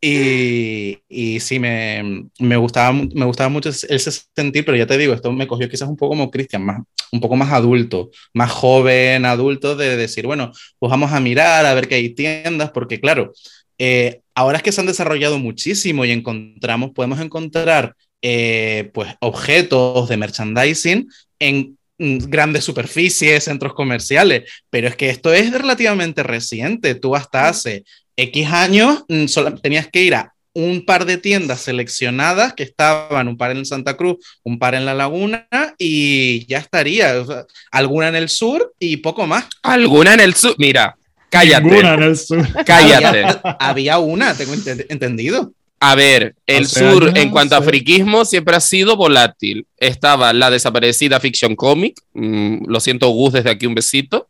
[0.00, 5.14] y, y sí, me, me, gustaba, me gustaba mucho ese sentir, pero ya te digo,
[5.14, 6.82] esto me cogió quizás un poco como Cristian, más,
[7.12, 11.74] un poco más adulto, más joven, adulto, de decir, bueno, pues vamos a mirar, a
[11.74, 13.32] ver qué hay tiendas, porque claro,
[13.78, 20.08] eh, ahora es que se han desarrollado muchísimo y encontramos, podemos encontrar eh, pues objetos
[20.08, 26.94] de merchandising en grandes superficies, centros comerciales, pero es que esto es relativamente reciente.
[26.94, 27.84] Tú hasta hace
[28.16, 33.36] X años solo, tenías que ir a un par de tiendas seleccionadas que estaban, un
[33.36, 35.46] par en Santa Cruz, un par en La Laguna
[35.78, 37.20] y ya estaría.
[37.20, 39.44] O sea, alguna en el sur y poco más.
[39.62, 40.54] Alguna en el sur.
[40.58, 40.96] Mira,
[41.30, 41.64] cállate.
[41.64, 42.46] Ninguna en el sur.
[42.66, 43.06] Cállate.
[43.24, 45.52] Había, había una, tengo ent entendido.
[45.82, 49.66] A ver, el sur en cuanto a friquismo siempre ha sido volátil.
[49.78, 54.28] Estaba la desaparecida Fiction Comic, mm, lo siento Gus desde aquí un besito,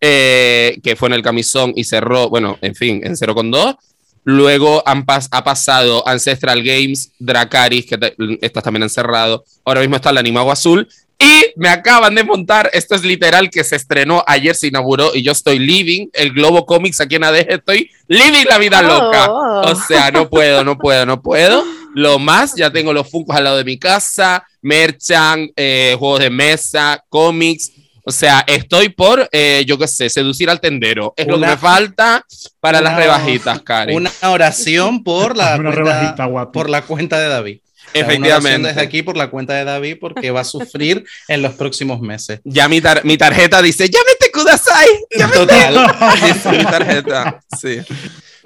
[0.00, 3.76] eh, que fue en el camisón y cerró, bueno, en fin, en 0,2.
[4.24, 9.44] Luego han pas ha pasado Ancestral Games, Dracaris, que te- estas también han cerrado.
[9.64, 10.88] Ahora mismo está el Animago Azul.
[11.20, 15.22] Y me acaban de montar, esto es literal, que se estrenó ayer, se inauguró y
[15.22, 19.28] yo estoy living el Globo Comics aquí en ADG, estoy living la vida loca.
[19.28, 19.62] Oh.
[19.72, 21.64] O sea, no puedo, no puedo, no puedo.
[21.94, 26.30] Lo más, ya tengo los Funkos al lado de mi casa, merchan, eh, juegos de
[26.30, 27.72] mesa, cómics.
[28.04, 31.12] O sea, estoy por, eh, yo qué sé, seducir al tendero.
[31.16, 32.24] Es lo que Una- me falta
[32.60, 33.96] para las una- rebajitas, Karen.
[33.96, 37.58] Una oración por la, Una cuenta, rebajita por la cuenta de David.
[37.88, 38.68] O sea, una Efectivamente.
[38.68, 42.40] desde aquí por la cuenta de David porque va a sufrir en los próximos meses.
[42.44, 44.88] Ya mi, tar- mi tarjeta dice, llámete Kudasai.
[45.32, 45.74] Total.
[46.34, 47.40] Dice mi tarjeta.
[47.58, 47.78] Sí.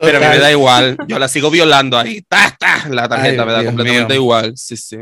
[0.00, 0.96] Pero a mí me da igual.
[1.06, 2.22] Yo la sigo violando ahí.
[2.28, 2.88] ¡Ta, ta!
[2.90, 4.22] La tarjeta Ay, me da Dios completamente mío.
[4.22, 4.52] igual.
[4.56, 4.96] Sí, sí.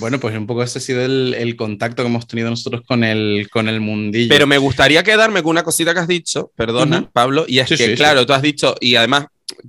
[0.00, 3.04] Bueno, pues un poco ese ha sido el, el contacto que hemos tenido nosotros con
[3.04, 4.28] el, con el mundillo.
[4.28, 7.10] Pero me gustaría quedarme con una cosita que has dicho, perdona, Ujú.
[7.12, 9.26] Pablo, y es Sí, que, sí, claro, tú has dicho, y además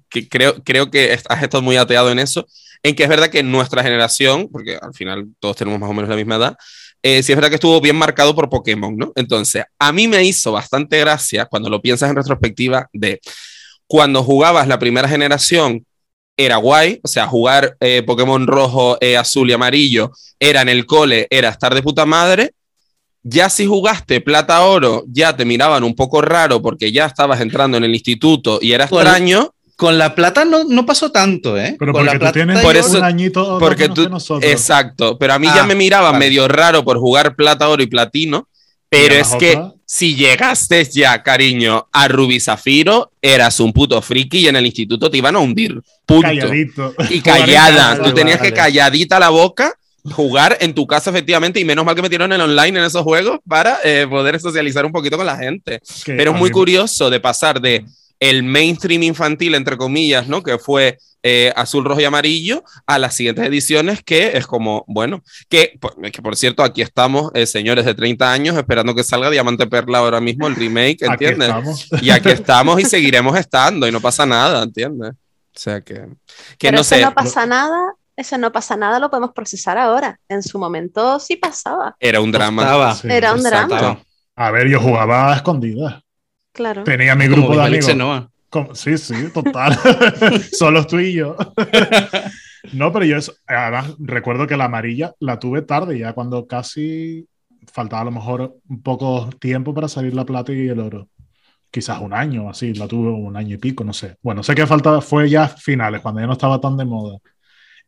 [0.09, 2.47] que creo, creo que has estado muy ateado en eso,
[2.83, 6.09] en que es verdad que nuestra generación, porque al final todos tenemos más o menos
[6.09, 6.57] la misma edad,
[7.03, 9.11] eh, sí es verdad que estuvo bien marcado por Pokémon, ¿no?
[9.15, 13.19] Entonces, a mí me hizo bastante gracia cuando lo piensas en retrospectiva de
[13.87, 15.85] cuando jugabas la primera generación,
[16.37, 20.85] era guay, o sea, jugar eh, Pokémon rojo, eh, azul y amarillo era en el
[20.85, 22.53] cole, era estar de puta madre.
[23.23, 27.77] Ya si jugaste plata oro, ya te miraban un poco raro porque ya estabas entrando
[27.77, 29.53] en el instituto y era Bueno, extraño.
[29.81, 31.75] Con la plata no, no pasó tanto, ¿eh?
[31.79, 34.51] Pero con porque la tú tienes Por eso- un añito porque tú- que nosotros.
[34.51, 36.25] Exacto, pero a mí ya Ah, me miraban vale.
[36.25, 38.47] medio raro por jugar plata oro y platino.
[38.89, 44.39] Pero ¿Y es que si llegaste ya, cariño, a Rubí Zafiro, eras un puto friki
[44.41, 45.81] y en el instituto te iban a hundir.
[46.05, 46.27] Punto.
[46.27, 46.93] Calladito.
[47.09, 48.03] Y callada.
[48.03, 49.73] Tú tenías que calladita la boca,
[50.11, 53.39] jugar en tu casa efectivamente, y menos mal que metieron el online en esos juegos
[53.47, 55.79] para eh, poder socializar un poquito con la gente.
[56.05, 57.83] que Pero es muy curioso de pasar de
[58.21, 60.41] el mainstream infantil, entre comillas, ¿no?
[60.43, 65.21] Que fue eh, azul, rojo y amarillo, a las siguientes ediciones, que es como, bueno,
[65.49, 69.29] que, por- que por cierto, aquí estamos, eh, señores de 30 años, esperando que salga
[69.29, 71.49] Diamante Perla ahora mismo, el remake, Aquí ¿entiendes?
[71.49, 71.87] estamos.
[72.01, 75.11] Y aquí estamos y seguiremos estando, y no pasa nada, ¿entiendes?
[75.13, 79.09] O sea que, que Pero no sé, no pasa nada, eso no pasa nada, lo
[79.09, 80.19] podemos procesar ahora.
[80.29, 81.95] En su momento sí pasaba.
[81.99, 82.61] era un drama.
[82.63, 82.95] Estaba.
[82.95, 83.07] Sí.
[83.11, 83.75] Era un exacto.
[83.75, 83.99] drama,
[84.35, 86.01] A ver, yo jugaba a escondidas.
[86.53, 86.83] Claro.
[86.83, 88.29] Tenía mi Como grupo de Bisbal y amigos.
[88.49, 89.77] Como- Sí, sí, total.
[90.51, 91.37] Solo tú y yo.
[92.73, 97.25] no, pero yo eso, además recuerdo que la amarilla la tuve tarde, ya cuando casi
[97.71, 101.07] faltaba a lo mejor un poco tiempo para salir la plata y el oro.
[101.69, 104.17] Quizás un año, así, la tuve un año y pico, no sé.
[104.21, 107.17] Bueno, sé que faltaba, fue ya finales, cuando ya no estaba tan de moda.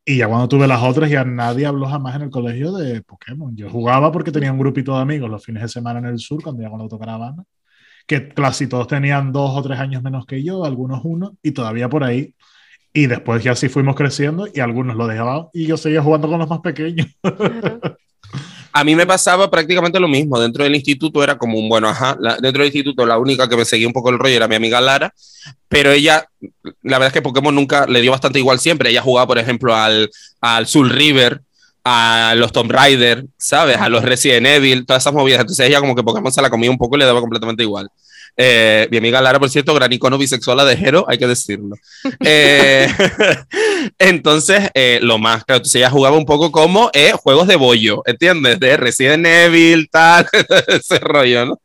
[0.05, 3.53] Y ya cuando tuve las otras, ya nadie habló jamás en el colegio de Pokémon.
[3.57, 6.41] Yo jugaba porque tenía un grupito de amigos los fines de semana en el sur,
[6.41, 7.43] cuando ya cuando tocaba Habana
[8.05, 11.89] que casi todos tenían dos o tres años menos que yo, algunos uno, y todavía
[11.89, 12.33] por ahí.
[12.93, 16.39] Y después ya sí fuimos creciendo y algunos lo dejaban y yo seguía jugando con
[16.39, 17.07] los más pequeños.
[17.21, 17.79] claro.
[18.75, 20.39] A mí me pasaba prácticamente lo mismo.
[20.39, 22.17] Dentro del instituto era como un bueno, ajá.
[22.19, 24.55] la- dentro del instituto la única que me seguía un poco el rollo era mi
[24.55, 25.13] amiga Lara,
[25.67, 26.25] pero ella,
[26.81, 28.89] la verdad es que Pokémon nunca le dio bastante igual siempre.
[28.89, 30.09] Ella jugaba, por ejemplo, al,
[30.41, 31.41] al Soul River,
[31.83, 33.77] a los Tomb Raider, ¿sabes?
[33.77, 35.41] A los Resident Evil, todas esas movidas.
[35.41, 37.89] Entonces ella como que Pokémon se la comía un poco y le daba completamente igual.
[38.35, 41.75] Eh, mi amiga Lara, por cierto, gran icono bisexual de Jero, hay que decirlo.
[42.25, 42.87] Eh,
[43.99, 48.01] entonces, eh, lo más, claro, entonces ella jugaba un poco como eh, juegos de bollo,
[48.05, 48.59] ¿entiendes?
[48.59, 50.27] De Resident Evil, tal,
[50.67, 51.61] ese rollo, ¿no?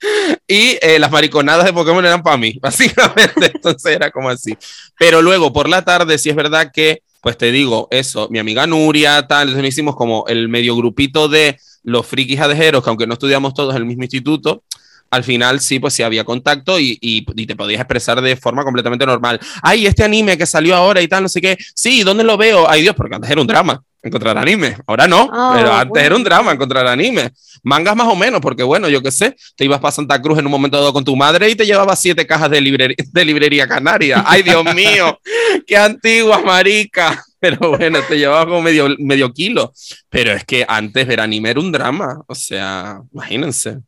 [0.47, 4.57] Y eh, las mariconadas de Pokémon eran para mí, básicamente, entonces era como así.
[4.99, 8.67] Pero luego, por la tarde, sí es verdad que, pues te digo, eso, mi amiga
[8.67, 13.15] Nuria, tal, entonces hicimos como el medio grupito de los frikis adejeros, que aunque no
[13.15, 14.63] estudiamos todos en el mismo instituto,
[15.11, 18.63] al final sí, pues sí había contacto y, y- y te podías expresar de forma
[18.65, 19.41] completamente normal.
[19.63, 21.57] Ay, este anime que salió ahora y tal, no sé qué.
[21.75, 22.69] Sí, ¿dónde lo veo?
[22.69, 24.77] Ay, Dios, porque antes era un drama encontrar anime.
[24.87, 26.07] Ahora no, Ah, pero antes bueno.
[26.07, 27.31] era un drama encontrar anime.
[27.63, 30.47] Mangas más o menos, porque bueno, yo qué sé, te ibas para Santa Cruz en
[30.47, 33.67] un momento dado con tu madre y te llevabas siete cajas de, librería, de librería
[33.67, 34.23] canaria.
[34.27, 35.19] Ay, Dios mío,
[35.67, 37.25] qué antigua, marica.
[37.41, 39.73] Pero bueno, te llevabas como medio, medio kilo.
[40.09, 42.21] Pero es que antes ver anime era un drama.
[42.27, 43.79] O sea, imagínense.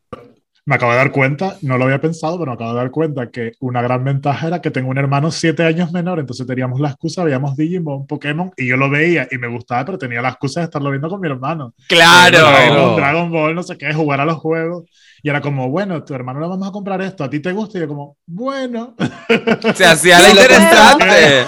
[0.66, 3.30] Me acabo de dar cuenta, no lo había pensado, pero me acabo de dar cuenta
[3.30, 6.90] que una gran ventaja era que tengo un hermano siete años menor, entonces teníamos la
[6.90, 10.60] excusa, veíamos Digimon, Pokémon, y yo lo veía y me gustaba, pero tenía la excusa
[10.60, 11.74] de estarlo viendo con mi hermano.
[11.88, 12.38] Claro.
[12.38, 14.84] Dragon, Dragon Ball, no sé qué, jugar a los juegos.
[15.22, 17.78] Y era como, bueno, tu hermano le vamos a comprar esto, ¿a ti te gusta?
[17.78, 18.94] Y yo como, bueno.
[19.74, 21.46] Se hacía lo interesante.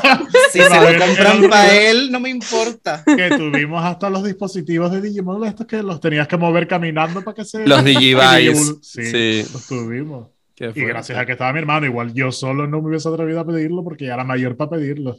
[0.50, 3.02] Si se lo compran para él, no me importa.
[3.04, 7.34] que tuvimos hasta los dispositivos de Digimon, estos que los tenías que mover caminando para
[7.34, 7.66] que se...
[7.66, 8.54] Los Digivice.
[8.82, 9.50] Sí, Sí.
[9.52, 10.28] los tuvimos.
[10.58, 13.46] Y gracias a que estaba mi hermano, igual yo solo no me hubiese atrevido a
[13.46, 15.16] pedirlo porque ya era mayor para pedirlo.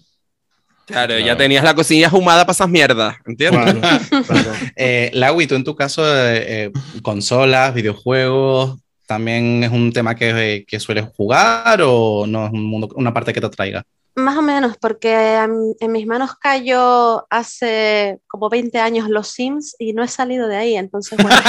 [0.85, 3.75] Claro, ya tenías la cocina ahumada para esas mierdas, ¿entiendes?
[3.75, 4.51] Claro, claro.
[4.75, 10.55] Eh, Laui, tú en tu caso, eh, eh, consolas, videojuegos, ¿también es un tema que,
[10.55, 13.83] eh, que sueles jugar o no es un mundo, una parte que te atraiga?
[14.15, 19.75] Más o menos, porque en, en mis manos cayó hace como 20 años los Sims
[19.79, 21.35] y no he salido de ahí, entonces bueno.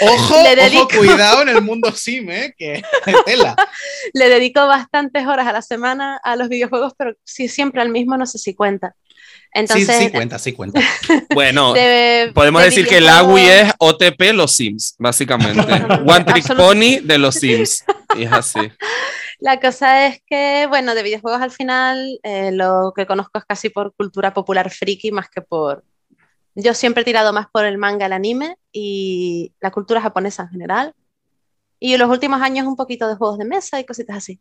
[0.00, 2.54] Ojo, ojo, cuidado en el mundo sim, ¿eh?
[2.56, 2.82] Que
[3.26, 3.56] tela.
[4.12, 8.16] Le dedico bastantes horas a la semana a los videojuegos, pero si siempre al mismo,
[8.16, 8.94] no sé si cuenta.
[8.98, 10.80] Sí, Entonces, sí, cuenta, sí, cuenta.
[11.34, 15.60] Bueno, de- podemos de decir que el Agui es OTP los Sims, básicamente.
[16.06, 17.84] One Trick Pony de los Sims.
[18.16, 18.60] Y es así.
[19.40, 23.68] La cosa es que, bueno, de videojuegos al final eh, lo que conozco es casi
[23.70, 25.84] por cultura popular friki más que por...
[26.56, 30.48] Yo siempre he tirado más por el manga, el anime y la cultura japonesa en
[30.48, 30.94] general.
[31.78, 34.40] Y en los últimos años un poquito de juegos de mesa y cositas así.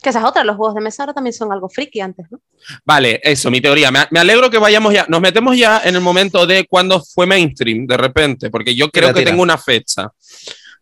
[0.00, 2.40] Que esa es otra, los juegos de mesa ahora también son algo friki antes, ¿no?
[2.84, 3.90] Vale, eso, mi teoría.
[3.90, 5.06] Me, me alegro que vayamos ya.
[5.08, 9.08] Nos metemos ya en el momento de cuando fue mainstream, de repente, porque yo creo
[9.08, 9.30] Tira, que tira.
[9.32, 10.12] tengo una fecha.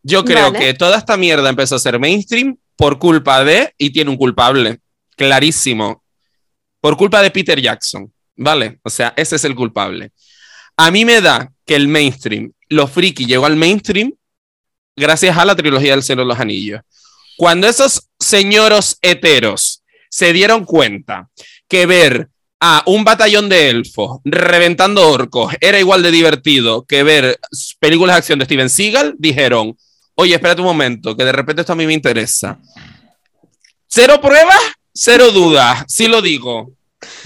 [0.09, 0.59] Yo creo Vale.
[0.61, 4.79] que toda esta mierda empezó a ser mainstream por culpa de, y tiene un culpable,
[5.17, 6.05] clarísimo,
[6.81, 8.79] por culpa de Peter Jackson, ¿vale?
[8.85, 10.13] O sea, ese es el culpable.
[10.77, 14.13] A mí me da que el mainstream, lo friki llegó al mainstream
[14.95, 16.83] gracias a la trilogía del Señor de los Anillos.
[17.37, 21.31] Cuando esos señoros heteros se dieron cuenta
[21.67, 22.29] que ver
[22.61, 27.41] a un batallón de elfos reventando orcos era igual de divertido que ver
[27.81, 29.77] películas de acción de Steven Seagal, dijeron,
[30.17, 32.59] oye, espérate un momento, que de repente esto a mí me interesa.
[33.87, 34.59] Cero pruebas,
[34.93, 36.73] cero dudas, sí lo digo.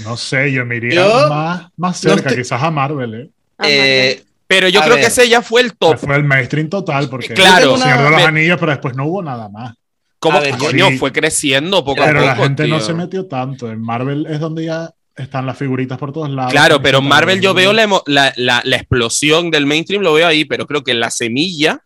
[0.04, 3.30] No sé, yo me iría Yo más, más no cerca, quizás a Marvel, ¿eh?
[3.62, 5.04] Eh, Pero yo A creo ver.
[5.04, 5.96] que ese ya fue el top.
[5.96, 7.76] Fue el mainstream total, porque Claro.
[7.76, 9.74] el Señor de los Me- Anillos, pero después no hubo nada más.
[10.18, 10.90] ¿Cómo A ver, coño?
[10.98, 12.44] Fue creciendo poco Pero a la poco.
[12.48, 13.70] gente no se metió tanto.
[13.70, 16.50] En Marvel es donde ya están las figuritas por todos lados.
[16.52, 20.26] Claro, pero en Marvel yo veo la, la- la- la explosión del mainstream, lo veo
[20.26, 21.80] ahí, pero creo que la semilla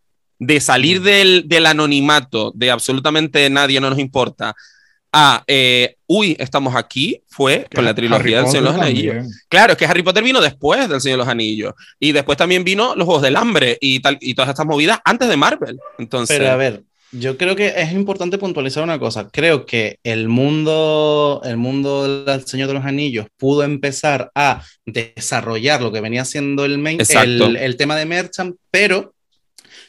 [0.47, 1.05] de salir Mm.
[1.05, 4.55] del, del anonimato, de absolutamente nadie no nos importa,
[5.17, 9.15] a, eh, uy, estamos aquí, fue con la Harry trilogía del Señor de los Anillos.
[9.15, 9.35] también.
[9.49, 11.73] Claro, es que Harry Potter vino después del Señor de los Anillos.
[12.01, 15.29] Y después también vino los Juegos del Hambre y, tal, y todas estas movidas antes
[15.29, 15.79] de Marvel.
[15.99, 19.29] Entonces, Pero a ver, yo creo que es importante puntualizar una cosa.
[19.31, 25.81] Creo que el mundo, el mundo del Señor de los Anillos pudo empezar a desarrollar
[25.81, 29.14] lo que venía siendo el, main, el, el tema de Merchant, pero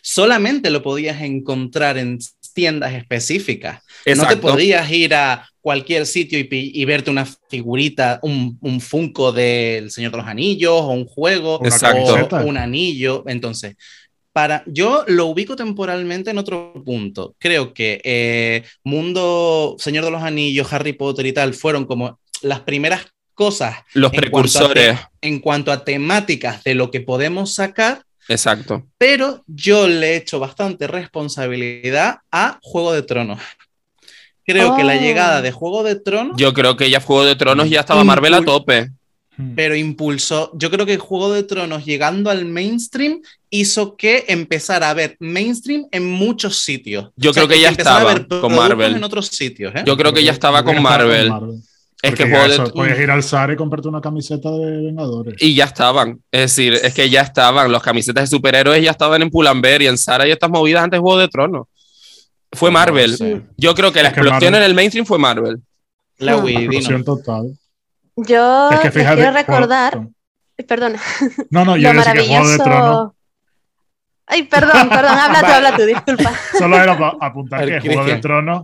[0.06, 2.20] solamente lo podías encontrar en
[2.54, 3.78] tiendas específicas.
[3.78, 4.42] No te exacto.
[4.42, 10.12] podías ir a cualquier sitio y, y verte una figurita, un, un Funko del Señor
[10.12, 12.28] de los Anillos o un juego Exacto.
[12.38, 13.24] o un anillo.
[13.26, 13.78] Entonces,
[14.32, 17.36] para, yo lo ubico temporalmente en otro punto.
[17.40, 22.60] Creo que eh, Mundo, Señor de los Anillos, Harry Potter y tal fueron como las
[22.60, 25.00] primeras cosas los en cuanto a precursores.
[25.22, 28.84] en cuanto a temáticas de lo que podemos sacar Exacto.
[28.98, 33.40] pero yo le echo bastante responsabilidad a Juego de Tronos.
[34.46, 35.00] Creo que la Oh.
[35.02, 38.34] llegada de Juego de Tronos, Yo creo que ya Juego de Tronos ya estaba Marvel
[38.36, 38.92] a tope.
[39.56, 44.94] Pero impulsó, yo creo que Juego de Tronos llegando al mainstream hizo que empezara a
[44.94, 47.10] ver mainstream en muchos sitios.
[47.18, 48.96] Yo creo que ya empezara a estaba ver con Marvel.
[48.96, 49.84] En otros sitios, ¿eh?
[49.86, 51.32] Yo creo que ya estaba con estaba Marvel.
[52.06, 55.36] Es Porque que Juego de Puedes ir al Zara y comprarte una camiseta de Vengadores.
[55.42, 56.20] Y ya estaban.
[56.32, 57.72] Es decir, es que ya estaban.
[57.72, 60.98] Los camisetas de superhéroes ya estaban en Pull&Bear y en Zara y estas movidas antes
[60.98, 61.68] de Juego de Tronos.
[62.52, 63.18] Fue No Marvel.
[63.18, 63.42] sé.
[63.58, 65.62] Yo creo que la que explosión Marvel- en el mainstream fue Marvel.
[66.20, 66.44] La Hmm.
[66.46, 66.56] Wii.
[66.66, 67.58] Explosión total.
[68.16, 69.16] Yo Es que les fíjate.
[69.18, 70.12] quiero recordar, Juego-
[70.68, 71.02] perdona,
[71.50, 73.16] No, no, yo lo que Juego de Tronos maravilloso.
[74.28, 76.32] Ay, perdón, perdón, habla tú, habla tú, disculpa.
[76.58, 78.18] Solo era para apuntar ver, que Juego de.
[78.18, 78.64] Tronos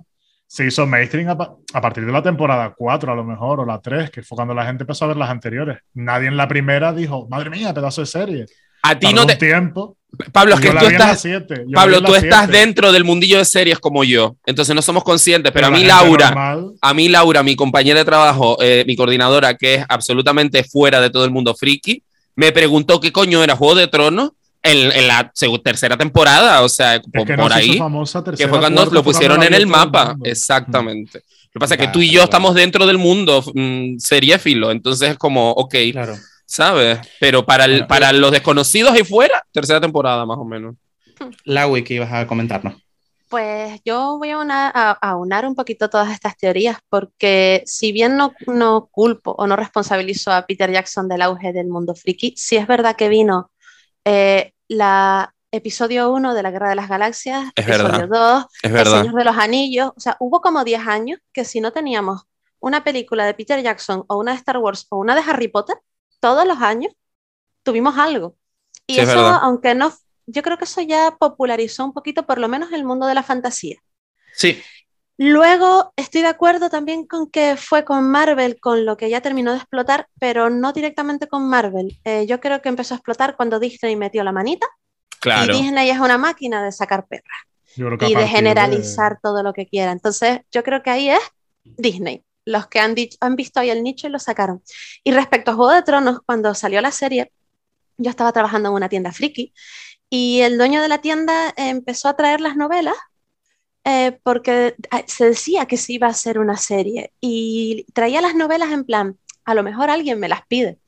[0.54, 1.32] se hizo mainstream a,
[1.74, 4.54] a partir de la temporada 4, a lo mejor, o la 3, que fue cuando
[4.54, 5.78] la gente empezó a ver las anteriores.
[5.94, 8.46] Nadie en la primera dijo, madre mía, pedazo de serie.
[8.84, 9.38] A ti Tardó no te.
[9.38, 9.96] tiempo.
[10.34, 11.26] Pablo, es que tú estás.
[11.74, 14.36] Pablo, tú estás dentro del mundillo de series como yo.
[14.46, 15.54] Entonces no somos conscientes.
[15.54, 19.56] Pero, a mí, Laura, normal- a mí, Laura, mi compañera de trabajo, eh, mi coordinadora,
[19.56, 22.04] que es absolutamente fuera de todo el mundo friki,
[22.36, 24.32] me preguntó qué coño era Juego de Tronos
[24.64, 25.32] en, en la
[25.64, 26.62] tercera temporada.
[26.62, 27.78] O sea, es por, que ahí.
[27.78, 30.16] famosa Que fue cuando cuarta, lo pusieron en el mapa.
[30.24, 31.20] Exactamente.
[31.20, 35.12] Lo que pasa es que tú y yo estamos dentro del mundo mm, seriéfilo, entonces
[35.12, 36.16] es como, ok, Claro.
[36.46, 37.00] ¿sabes?
[37.20, 40.76] Pero para, el, Bueno, para los desconocidos ahí fuera, tercera temporada más o menos.
[41.44, 42.76] La que ibas a comentarnos.
[43.30, 47.94] Pues yo voy a unar, a, a unar un poquito todas estas teorías, porque si
[47.94, 52.34] bien no, no culpo o no responsabilizo a Peter Jackson del auge del mundo friki,
[52.36, 53.52] sí es verdad que vino
[54.06, 58.10] eh, la episodio 1 de la Guerra de las Galaxias, Es episodio verdad.
[58.10, 59.02] 2, Es El verdad.
[59.02, 62.24] Señor de los Anillos, o sea, hubo como 10 años que si no teníamos
[62.60, 65.78] una película de Peter Jackson o una de Star Wars o una de Harry Potter,
[66.20, 66.94] todos los años
[67.64, 68.36] tuvimos algo.
[68.88, 69.40] Y Sí, es eso, verdad.
[69.42, 69.94] aunque no,
[70.26, 73.24] yo creo que eso ya popularizó un poquito, por lo menos el mundo de la
[73.24, 73.78] fantasía.
[74.34, 74.62] Sí,
[75.24, 79.52] Luego estoy de acuerdo también con que fue con Marvel, con lo que ya terminó
[79.52, 82.00] de explotar, pero no directamente con Marvel.
[82.06, 84.66] Eh, yo creo que empezó a explotar cuando Disney metió la manita
[85.20, 85.54] Claro.
[85.54, 87.38] y Disney es una máquina de sacar perras
[87.76, 89.92] Yo creo que a y de generalizar todo lo que quiera.
[89.92, 91.22] Entonces, yo creo que ahí es
[91.64, 94.64] Disney, los que han, dicho- han visto ahí el nicho y lo sacaron.
[95.04, 97.32] Y respecto a Juego de Tronos, cuando salió la serie,
[97.98, 99.54] yo estaba trabajando en una tienda friki
[100.10, 102.96] y el dueño de la tienda empezó a traer las novelas
[103.84, 104.76] eh, porque
[105.08, 109.18] se decía que se iba a hacer una serie y traía las novelas en plan,
[109.46, 110.80] a lo mejor alguien me las pide.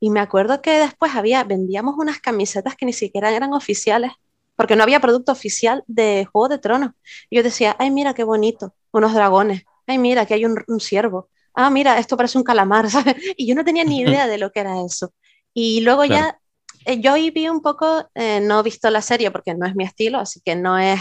[0.00, 4.12] Y me acuerdo que después había, vendíamos unas camisetas que ni siquiera eran oficiales,
[4.56, 6.90] porque no había producto oficial de Juego de Tronos.
[7.30, 9.62] Y yo decía, ay, mira qué bonito, unos dragones.
[9.86, 11.28] Ay, mira, que hay un, un ciervo.
[11.54, 13.16] Ah, mira, esto parece un calamar, ¿sabes?
[13.36, 15.12] Y yo no tenía ni idea de lo que era eso.
[15.54, 16.38] Y luego ya,
[16.84, 19.74] eh, yo ahí vi un poco, eh, no he visto la serie porque no es
[19.74, 21.00] mi estilo, así que no es,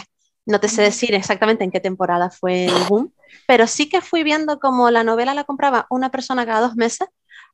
[0.51, 3.13] no te sé decir exactamente en qué temporada fue el boom,
[3.47, 7.07] pero sí que fui viendo como la novela la compraba una persona cada dos meses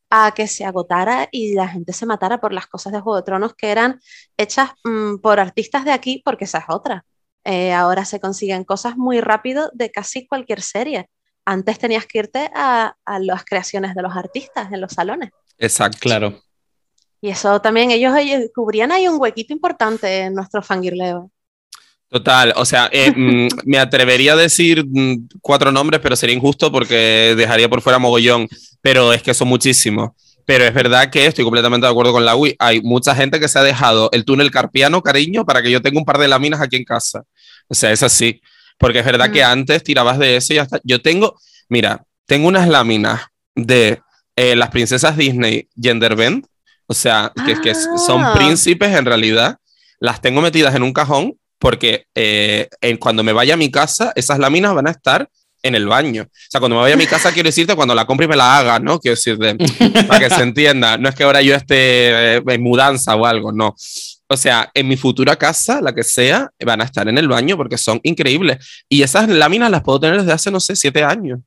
[0.09, 3.23] a que se agotara y la gente se matara por las cosas de Juego de
[3.23, 3.99] Tronos que eran
[4.37, 7.05] hechas mm, por artistas de aquí, porque esa es otra.
[7.43, 11.09] Eh, ahora se consiguen cosas muy rápido de casi cualquier serie.
[11.45, 15.31] Antes tenías que irte a, a las creaciones de los artistas en los salones.
[15.57, 15.97] Exacto.
[16.01, 16.41] claro.
[17.21, 21.31] Y eso también, ellos, ellos cubrían ahí un huequito importante en nuestro fangirleo.
[22.09, 26.71] Total, o sea, eh, mm, me atrevería a decir mm, cuatro nombres, pero sería injusto
[26.71, 28.47] porque dejaría por fuera mogollón,
[28.81, 30.11] pero es que son muchísimos.
[30.45, 32.55] Pero es verdad que estoy completamente de acuerdo con la Wii.
[32.59, 35.99] Hay mucha gente que se ha dejado el túnel carpiano, cariño, para que yo tenga
[35.99, 37.23] un par de láminas aquí en casa.
[37.67, 38.39] O sea, es así.
[38.77, 39.33] Porque es verdad Mm.
[39.33, 40.79] que antes tirabas de eso y ya está.
[40.85, 43.23] Yo tengo, mira, tengo unas láminas
[43.55, 43.99] de
[44.37, 46.45] eh, las princesas Disney Gender Bend,
[46.85, 48.33] o sea, que, que son Ah.
[48.33, 49.57] príncipes en realidad.
[49.99, 54.11] Las tengo metidas en un cajón porque eh, en- cuando me vaya a mi casa,
[54.15, 55.29] esas láminas van a estar
[55.63, 56.23] en el baño.
[56.23, 58.35] O sea, cuando me vaya a mi casa, quiero decirte cuando la compre y me
[58.35, 58.99] la haga, ¿no?
[58.99, 59.55] Quiero decirte,
[60.07, 60.97] para que se entienda.
[60.97, 63.75] No es que ahora yo esté eh, en mudanza o algo, no.
[64.29, 67.57] O sea, en mi futura casa, la que sea, van a estar en el baño
[67.57, 68.83] porque son increíbles.
[68.89, 71.39] Y esas láminas las puedo tener desde hace, no sé, siete años.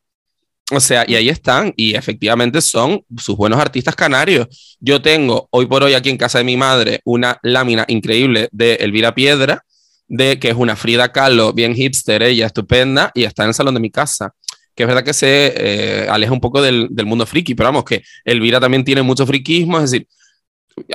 [0.72, 4.76] O sea, y ahí están, y efectivamente son sus buenos artistas canarios.
[4.80, 8.74] Yo tengo hoy por hoy aquí en casa de mi madre una lámina increíble de
[8.74, 9.64] Elvira Piedra,
[10.10, 13.74] de que es una Frida Kahlo, bien hipster, ella estupenda, y está en el salón
[13.74, 14.34] de mi casa.
[14.74, 17.84] Que es verdad que se eh, aleja un poco del, del mundo friki, pero vamos,
[17.84, 20.08] que Elvira también tiene mucho friquismo, es decir,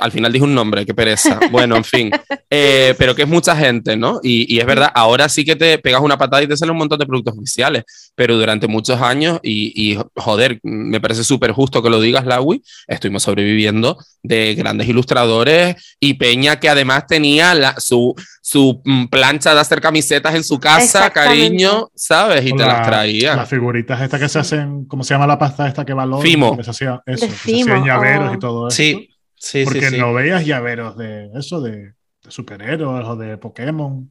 [0.00, 1.38] al final dije un nombre, qué pereza.
[1.50, 2.10] Bueno, en fin.
[2.50, 4.20] Eh, pero que es mucha gente, ¿no?
[4.22, 6.78] Y, y, es verdad, ahora sí que te pegas una patada y te salen un
[6.78, 7.84] montón de productos oficiales,
[8.14, 12.62] pero durante muchos años, y, y joder, me parece súper justo que lo digas, Lawi,
[12.86, 19.54] estuvimos sobreviviendo de grandes ilustradores y Peña que además tenía la, su, su mm, plancha
[19.54, 22.44] de hacer camisetas en su casa, cariño, ¿sabes?
[22.44, 23.36] Y te La- las traía.
[23.36, 26.22] Las figuritas estas que se hacen, ¿cómo se llama la pasta esta que valora?
[26.22, 26.56] Fimo.
[26.56, 28.34] Que se hacía, eso, De que se Fimo, hacían llaveros oh.
[28.34, 28.76] y todo eso.
[28.76, 29.94] Sí, sí, Porque sí.
[29.94, 29.98] sí.
[29.98, 31.76] no veías llaveros de eso, de,
[32.22, 34.08] de superhéroes o de Pokémon.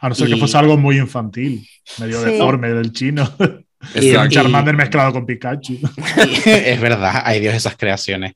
[0.00, 1.66] A no ser que Y- fuese algo muy infantil,
[1.98, 2.30] medio Sí.
[2.32, 3.24] deforme del chino.
[3.94, 5.78] Y- un y- Charmander mezclado con Pikachu.
[6.46, 8.34] es verdad, hay Dios esas creaciones.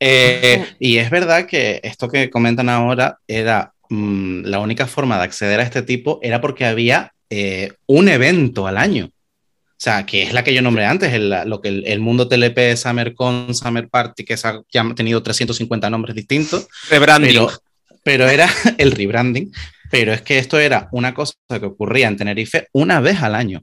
[0.00, 5.24] Eh, y es verdad que esto que comentan ahora era mm, la única forma de
[5.24, 9.10] acceder a este tipo era porque había eh, un evento al año.
[9.78, 12.26] O sea, que es la que yo nombré antes, el, lo que el, el mundo
[12.26, 16.66] TLP, SummerCon, Summer Party, que esa- que han tenido 350 nombres distintos.
[16.90, 17.30] Rebranding.
[17.30, 17.48] Pero,
[18.02, 18.48] pero era
[18.78, 19.52] el rebranding.
[19.90, 23.62] Pero es que esto era una cosa que ocurría en Tenerife una vez al año.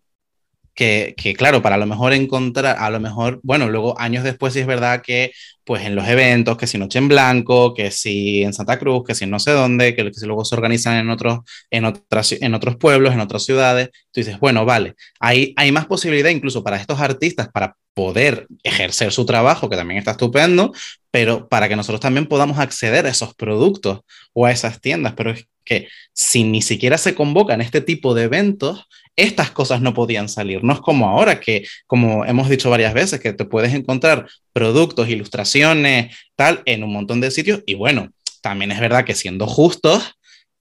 [0.75, 4.59] Que, claro, para a lo mejor encontrar, a lo mejor, bueno, luego años después sí
[4.59, 5.31] es verdad que,
[5.63, 9.15] pues en los eventos, que si Noche en Blanco, que si en Santa Cruz, que
[9.15, 11.39] si no sé dónde, que, que si luego se organizan en otros,
[11.71, 15.85] en, otras, en otros pueblos, en otras ciudades, tú dices, bueno, vale, hay, hay más
[15.85, 20.73] posibilidad incluso para estos artistas para poder ejercer su trabajo, que también está estupendo,
[21.09, 24.01] pero para que nosotros también podamos acceder a esos productos
[24.33, 28.23] o a esas tiendas, pero es que si ni siquiera se convocan este tipo de
[28.23, 28.85] eventos,
[29.15, 30.63] estas cosas no podían salir.
[30.63, 35.09] No es como ahora que, como hemos dicho varias veces, que te puedes encontrar productos,
[35.09, 37.61] ilustraciones, tal, en un montón de sitios.
[37.65, 38.11] Y bueno,
[38.41, 40.15] también es verdad que siendo justos,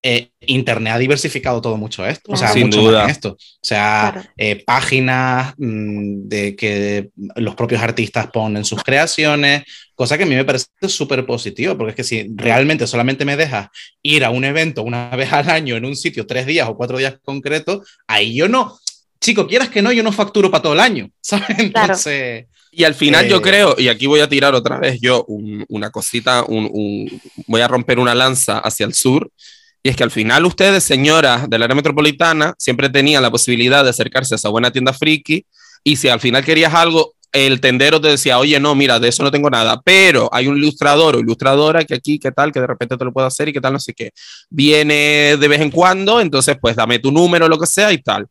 [0.07, 2.99] eh, Internet ha diversificado todo mucho esto, o sea, Sin mucho duda.
[2.99, 3.31] más que esto.
[3.31, 4.29] O sea, Claro.
[4.37, 9.63] eh, páginas mm, de que los propios artistas ponen sus creaciones,
[9.95, 13.37] cosa que a mí me parece súper positivo, porque es que si realmente solamente me
[13.39, 13.69] dejas
[14.03, 16.99] ir a un evento una vez al año en un sitio tres días o cuatro
[16.99, 18.79] días concretos, ahí yo no,
[19.23, 21.59] chico, quieras que no, yo no facturo para todo el año, ¿sabes?
[21.59, 22.45] Entonces,
[22.77, 25.65] Y al final Eh, yo creo, y aquí voy a tirar otra vez yo un-
[25.69, 29.31] una cosita, un- un- voy a romper una lanza hacia el sur,
[29.85, 33.91] y es que al final ustedes, señoras del área metropolitana, siempre tenían la posibilidad de
[33.91, 35.45] acercarse a esa buena tienda friki,
[35.85, 39.23] y si al final querías algo, el tendero te decía, oye, no, mira, de eso
[39.23, 42.67] no tengo nada, pero hay un ilustrador o ilustradora que aquí, qué tal, que de
[42.67, 44.13] repente te lo puedo hacer y qué tal, no sé qué.
[44.49, 48.27] Viene de vez en cuando, entonces pues dame tu número, lo que sea y tal.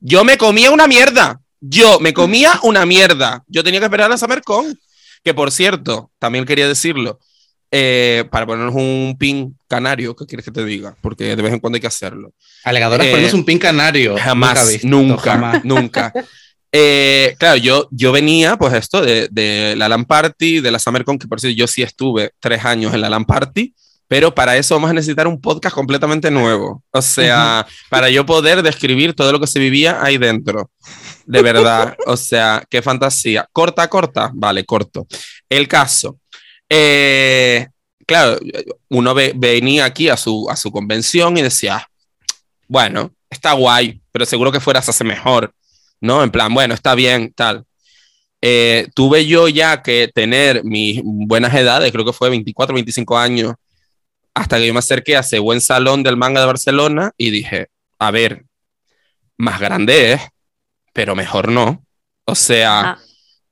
[0.00, 1.40] Yo me comía una mierda.
[1.60, 3.44] Yo me comía una mierda.
[3.48, 4.78] Yo tenía que esperar a SummerCon.
[5.22, 7.18] Que por cierto, también quería decirlo,
[7.70, 10.96] eh, para ponernos un pin canario, ¿qué quieres que te diga?
[11.00, 12.32] Porque de vez en cuando hay que hacerlo.
[12.64, 14.16] alegadoras Eh, ponemos un pin canario.
[14.16, 16.12] Jamás, nunca, nunca.
[16.72, 21.18] Eh, claro, yo, yo venía, pues esto, de, de la LAN Party, de la SummerCon,
[21.18, 23.74] que por cierto yo sí estuve tres años en la LAN Party,
[24.08, 26.82] pero para eso vamos a necesitar un podcast completamente nuevo.
[26.90, 30.70] O sea, para yo poder describir todo lo que se vivía ahí dentro.
[31.26, 33.46] De verdad, o sea, qué fantasía.
[33.52, 35.06] Corta, corta, vale, corto.
[35.46, 36.18] El caso.
[36.68, 37.68] Eh,
[38.06, 38.38] claro,
[38.88, 41.88] uno ve- venía aquí a su, a su convención y decía, "Ah,
[42.66, 45.52] bueno, está guay, pero seguro que fueras hace mejor,
[46.00, 46.22] ¿no?
[46.22, 47.64] En plan, bueno, está bien, tal.
[48.40, 53.54] Eh, tuve yo ya que tener mis buenas edades, creo que fue 24, 25 años,
[54.34, 57.68] hasta que yo me acerqué a ese buen salón del manga de Barcelona y dije,
[57.98, 58.44] a ver,
[59.36, 60.20] más grande es,
[60.92, 61.84] pero mejor no.
[62.24, 62.98] O sea, Ah.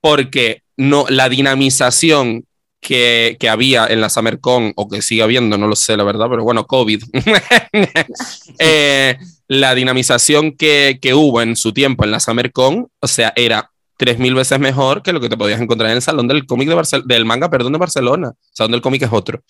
[0.00, 2.44] porque no, la dinamización
[2.80, 6.44] que, había en la SummerCon, o que sigue habiendo, no lo sé, la verdad, pero
[6.44, 7.02] bueno, COVID.
[8.58, 9.18] Eh,
[9.48, 14.34] la dinamización que, que hubo en su tiempo en la SummerCon, o sea, era 3.000
[14.34, 17.06] veces mejor que lo que te podías encontrar en el Salón del cómic de Barcelona,
[17.06, 18.28] del manga, perdón, de Barcelona.
[18.28, 19.42] El Salón del cómic es otro.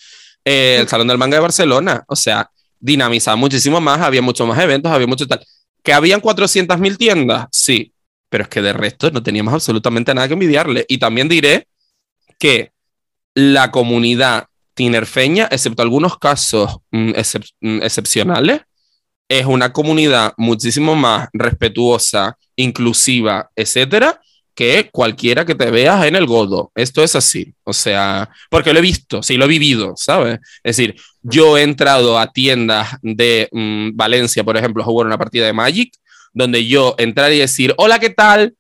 [0.45, 4.59] Eh, el Salón del manga de Barcelona, o sea, dinamizaba muchísimo más, había muchos más
[4.59, 5.45] eventos, había mucho tal.
[5.83, 7.47] ¿Que habían 400.000 tiendas?
[7.51, 7.93] Sí,
[8.29, 10.85] pero es que de resto no teníamos absolutamente nada que envidiarle.
[10.89, 11.67] Y también diré
[12.39, 12.73] que
[13.37, 17.11] la comunidad tinerfeña, excepto algunos casos mm,
[17.61, 18.63] mm, excepcionales,
[19.29, 24.21] es una comunidad muchísimo más respetuosa, inclusiva, etcétera,
[24.55, 26.73] que cualquiera que te veas en el godo.
[26.75, 27.53] Esto es así.
[27.65, 30.39] O sea, porque lo he visto, sí, lo he vivido, ¿sabes?
[30.65, 35.45] Es decir, yo he entrado a tiendas de mm, Valencia, por ejemplo, jugar una partida
[35.45, 35.93] de Magic,
[36.33, 38.55] donde yo entrar y decir, hola, ¿qué tal?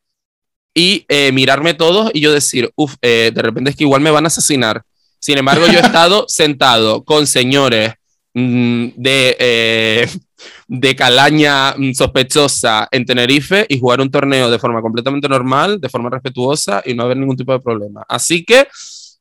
[0.78, 4.24] Y eh, mirarme todos y yo decir, uff, de repente es que igual me van
[4.24, 4.84] a asesinar.
[5.26, 7.94] Sin embargo, yo he estado sentado con señores
[8.32, 10.08] mm, de, eh,
[10.68, 15.88] de calaña mm, sospechosa en Tenerife y jugar un torneo de forma completamente normal, de
[15.88, 18.04] forma respetuosa y no haber ningún tipo de problema.
[18.08, 18.68] Así que,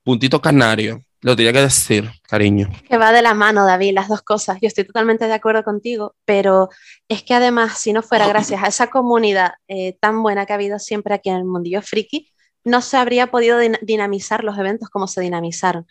[0.03, 1.01] puntito canario.
[1.25, 2.69] Lo tenía que decir, cariño.
[2.87, 4.59] Que va de la mano, David, las dos cosas.
[4.61, 6.69] Yo estoy totalmente de acuerdo contigo, pero
[7.07, 10.55] es que además, si no fuera gracias a esa comunidad eh, tan buena que ha
[10.55, 12.31] habido siempre aquí en el mundillo friki,
[12.63, 15.87] no se habría podido din- dinamizar los eventos como se dinamizaron.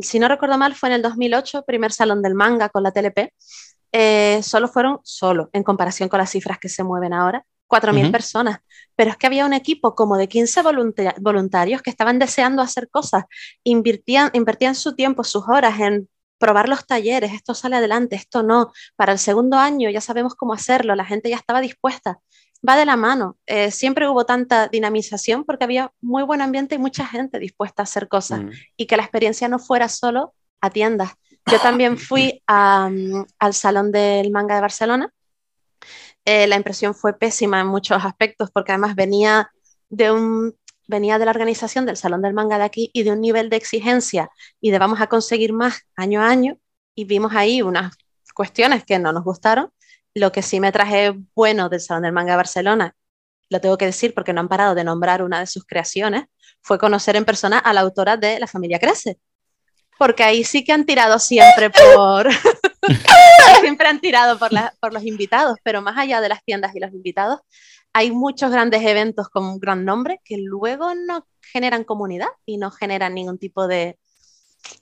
[0.00, 3.34] Si no recuerdo mal, fue en el 2008, primer salón del manga con la TLP.
[3.92, 8.12] Eh, solo fueron, solo, en comparación con las cifras que se mueven ahora, 4.000 Ujú.
[8.12, 8.58] personas.
[8.96, 12.88] Pero es que había un equipo como de 15 volunta- voluntarios que estaban deseando hacer
[12.90, 13.24] cosas,
[13.64, 16.08] invertían, invertían su tiempo, sus horas en
[16.38, 18.72] probar los talleres, esto sale adelante, esto no.
[18.96, 22.18] Para el segundo año ya sabemos cómo hacerlo, la gente ya estaba dispuesta.
[22.68, 23.36] Va de la mano.
[23.46, 27.84] Eh, siempre hubo tanta dinamización porque había muy buen ambiente y mucha gente dispuesta a
[27.84, 28.50] hacer cosas Mm.
[28.76, 31.12] y que la experiencia no fuera solo a tiendas.
[31.50, 35.10] Yo también fui a, mm, al Salón del Manga de Barcelona.
[36.24, 39.50] Eh, la impresión fue pésima en muchos aspectos porque además venía
[39.88, 40.56] de, un,
[40.86, 43.56] venía de la organización del Salón del Manga de aquí y de un nivel de
[43.56, 46.58] exigencia y de vamos a conseguir más año a año
[46.94, 47.96] y vimos ahí unas
[48.34, 49.70] cuestiones que no nos gustaron.
[50.14, 52.94] Lo que sí me traje bueno del Salón del Manga de Barcelona,
[53.50, 56.24] lo tengo que decir porque no han parado de nombrar una de sus creaciones,
[56.62, 59.18] fue conocer en persona a la autora de La familia crece.
[59.98, 62.28] Porque ahí sí que han tirado siempre por...
[63.60, 66.80] siempre han tirado por, la- por los invitados, pero más allá de las tiendas y
[66.80, 67.40] los invitados,
[67.92, 72.70] hay muchos grandes eventos con un gran nombre que luego no generan comunidad y no
[72.70, 73.98] generan ningún tipo de,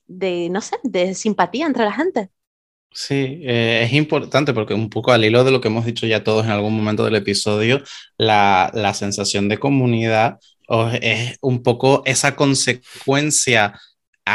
[0.07, 2.31] de no sé, de simpatía entre la gente.
[2.93, 6.25] Sí, eh, es importante porque un poco al hilo de lo que hemos dicho ya
[6.25, 7.83] todos en algún momento del episodio,
[8.19, 10.39] la, la sensación de comunidad
[11.01, 13.75] es un poco esa consecuencia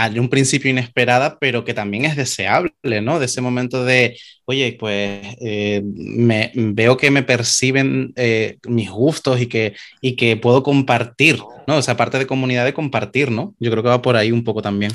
[0.04, 3.20] a- de un principio inesperada, pero que también es deseable, ¿no?
[3.20, 9.42] De ese momento de, oye, pues eh, me, veo que me perciben eh, mis gustos
[9.42, 11.80] y que, y que puedo compartir, ¿no?
[11.80, 13.54] Esa parte de comunidad de compartir, ¿no?
[13.60, 14.92] Yo creo que va por ahí un poco también.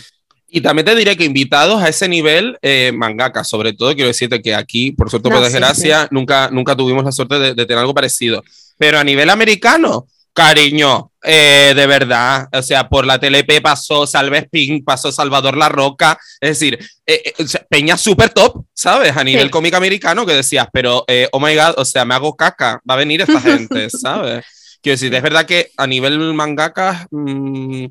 [0.52, 4.42] Y también te diré que invitados a ese nivel, eh, mangaka, sobre todo, quiero decirte
[4.42, 7.54] que aquí, por suerte o por No, sí, desgracia, nunca, nunca tuvimos la suerte de,
[7.54, 8.42] de tener algo parecido.
[8.76, 14.48] Pero a nivel americano, cariño, eh, de verdad, o sea, por la TLP pasó Salves
[14.50, 19.16] Pink, pasó Salvador La Roca, es decir, eh, eh, Peña súper top, ¿sabes?
[19.16, 19.50] A nivel Sí.
[19.50, 22.94] cómic americano que decías, pero, eh, oh my god, o sea, me hago caca, va
[22.94, 24.44] a venir esta gente, ¿sabes?
[24.82, 27.84] Quiero decir, es verdad que a nivel mangaka mm,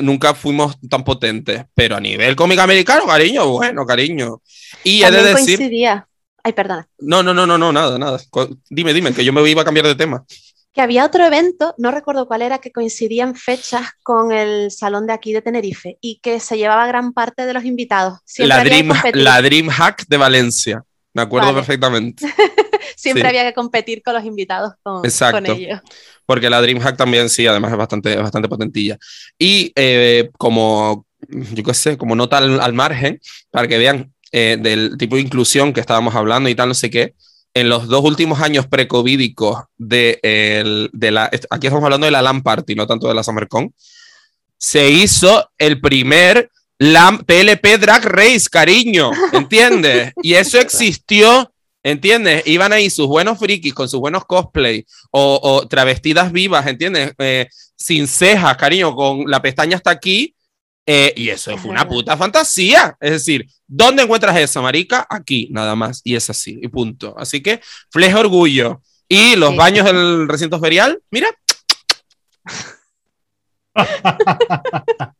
[0.00, 4.40] nunca fuimos tan potentes, pero a nivel cómic americano, cariño, bueno, cariño.
[4.84, 6.06] Y he de También decir, coincidía,
[6.44, 8.20] ay, perdona, no, no, no, no, no, nada, nada.
[8.70, 10.24] Dime, dime, que yo me iba a cambiar de tema.
[10.72, 15.12] Que había otro evento, no recuerdo cuál era, que coincidían fechas con el salón de
[15.12, 18.18] aquí de Tenerife y que se llevaba gran parte de los invitados.
[18.24, 20.84] Siempre La Dream, la Dream Hack de Valencia.
[21.14, 21.58] Me acuerdo Vale.
[21.58, 22.26] perfectamente.
[22.96, 23.28] siempre sí.
[23.28, 25.42] había que competir con los invitados con, Exacto.
[25.42, 25.80] con ellos.
[26.24, 28.96] Porque la DreamHack también, sí, además es bastante, es bastante potentilla.
[29.38, 33.20] Y eh, como, yo qué sé, como nota al, al margen,
[33.50, 36.90] para que vean eh, del tipo de inclusión que estábamos hablando y tal, no sé
[36.90, 37.14] qué,
[37.54, 42.42] en los dos últimos años precovídicos de, de la, aquí estamos hablando de la LAN
[42.42, 43.74] Party, no tanto de la SummerCon,
[44.56, 50.12] se hizo el primer LAM TLP Drag Race, cariño, ¿entiendes?
[50.22, 52.46] Y eso existió, ¿entiendes?
[52.46, 57.12] Iban ahí sus buenos frikis con sus buenos cosplay o, o travestidas vivas, ¿entiendes?
[57.18, 60.34] Eh, sin cejas, cariño, con la pestaña hasta aquí.
[60.86, 62.96] Eh, y eso Es fue una puta fantasía.
[63.00, 65.06] Es decir, ¿dónde encuentras eso, marica?
[65.08, 66.00] Aquí, nada más.
[66.04, 67.14] Y es así, y punto.
[67.18, 67.60] Así que,
[67.90, 68.82] fleje orgullo.
[69.08, 69.56] Y los Sí.
[69.56, 71.28] baños del recinto ferial, mira,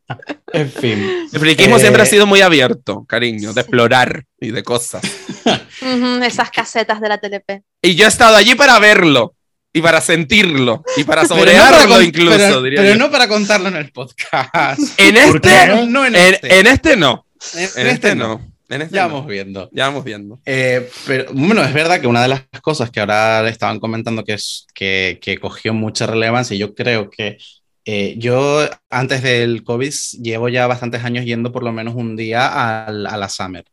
[0.53, 1.27] En fin.
[1.33, 5.01] el friquismo Eh, siempre ha sido muy abierto, cariño, de explorar y de cosas.
[6.23, 7.63] Esas casetas de la TLP.
[7.81, 9.35] Y yo he estado allí para verlo,
[9.73, 12.99] y para sentirlo, y para no saborearlo con- incluso, pero- diría pero yo.
[12.99, 14.79] no para contarlo en el podcast.
[14.97, 15.85] En ¿Por este?
[15.87, 16.59] No en en, este.
[16.59, 17.25] en este no.
[17.55, 18.41] En En este no.
[18.69, 19.09] En este Ya no.
[19.15, 19.69] vamos viendo.
[19.73, 20.39] Ya vamos viendo.
[20.45, 24.23] Eh, pero bueno, es verdad que una de las cosas que ahora le estaban comentando
[24.23, 27.37] que, es, que, que cogió mucha relevancia, y yo creo que
[27.85, 32.85] eh, yo antes del COVID llevo ya bastantes años yendo por lo menos un día
[32.85, 33.65] al- a la Summer.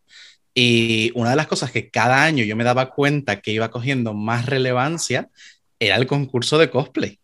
[0.53, 4.13] Y una de las cosas que cada año yo me daba cuenta que iba cogiendo
[4.15, 5.29] más relevancia
[5.81, 7.19] era el concurso de cosplay.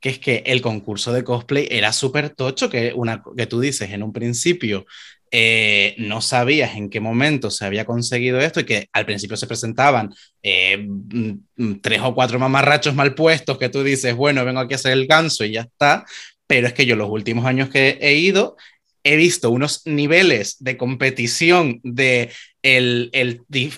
[0.00, 3.90] Que es que el concurso de cosplay era súper tocho, que, una, que tú dices
[3.90, 4.86] en un principio
[5.32, 9.48] eh, no sabías en qué momento se había conseguido esto y que al principio se
[9.48, 14.60] presentaban eh, mm, mm, tres o cuatro mamarrachos mal puestos que tú dices, bueno, vengo
[14.60, 16.04] aquí a hacer el ganso y ya está.
[16.46, 18.56] Pero es que yo los últimos años que he ido
[19.02, 22.30] he visto unos niveles de competición de
[22.62, 23.10] el,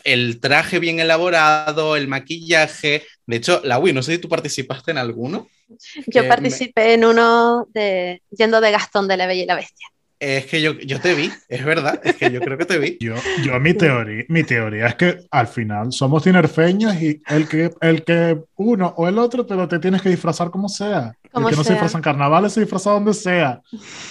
[0.05, 3.05] el, traje bien elaborado, el maquillaje.
[3.29, 5.47] De hecho, la no sé si tú participaste en alguno.
[6.07, 9.87] Yo me- participé en uno de yendo de Gastón de la Bella y la Bestia.
[10.19, 12.97] Es que yo, yo te vi, es verdad, es que yo creo que te vi.
[13.01, 13.15] Yo,
[13.45, 18.03] yo mi teoría, mi teoría es que al final somos tinerfeños y el que, el
[18.03, 21.15] que uno o el otro, pero te tienes que disfrazar como sea.
[21.31, 21.75] Como el que no se sea.
[21.75, 23.61] disfraza en carnavales se disfraza donde sea.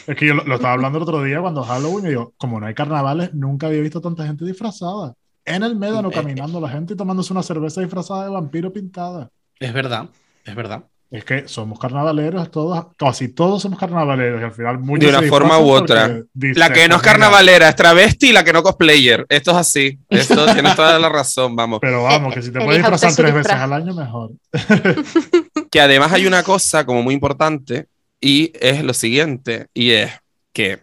[0.08, 2.60] Es que yo lo, lo estaba hablando el otro día cuando Halloween y yo, como
[2.60, 5.14] no hay carnavales, nunca había visto tanta gente disfrazada.
[5.48, 9.30] En el médano Eh, caminando la gente y tomándose una cerveza disfrazada de vampiro pintada.
[9.60, 10.10] Es verdad,
[10.46, 10.84] es verdad.
[11.10, 15.26] Es que somos carnavaleros todos, casi todos somos carnavaleros y al final muchos De una
[15.30, 16.08] forma u otra.
[16.10, 19.26] La que no es "Pues mira, carnavalera es travesti y la que no cosplayer.
[19.30, 19.98] Esto es así.
[20.10, 21.80] Esto tienes toda la razón, vamos.
[21.82, 24.32] Pero vamos, que si te puedes disfrazar tres veces al año, mejor.
[25.72, 27.88] Que además hay una cosa como muy importante
[28.22, 30.12] y es lo siguiente, y es
[30.54, 30.80] que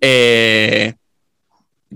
[0.00, 0.94] eh,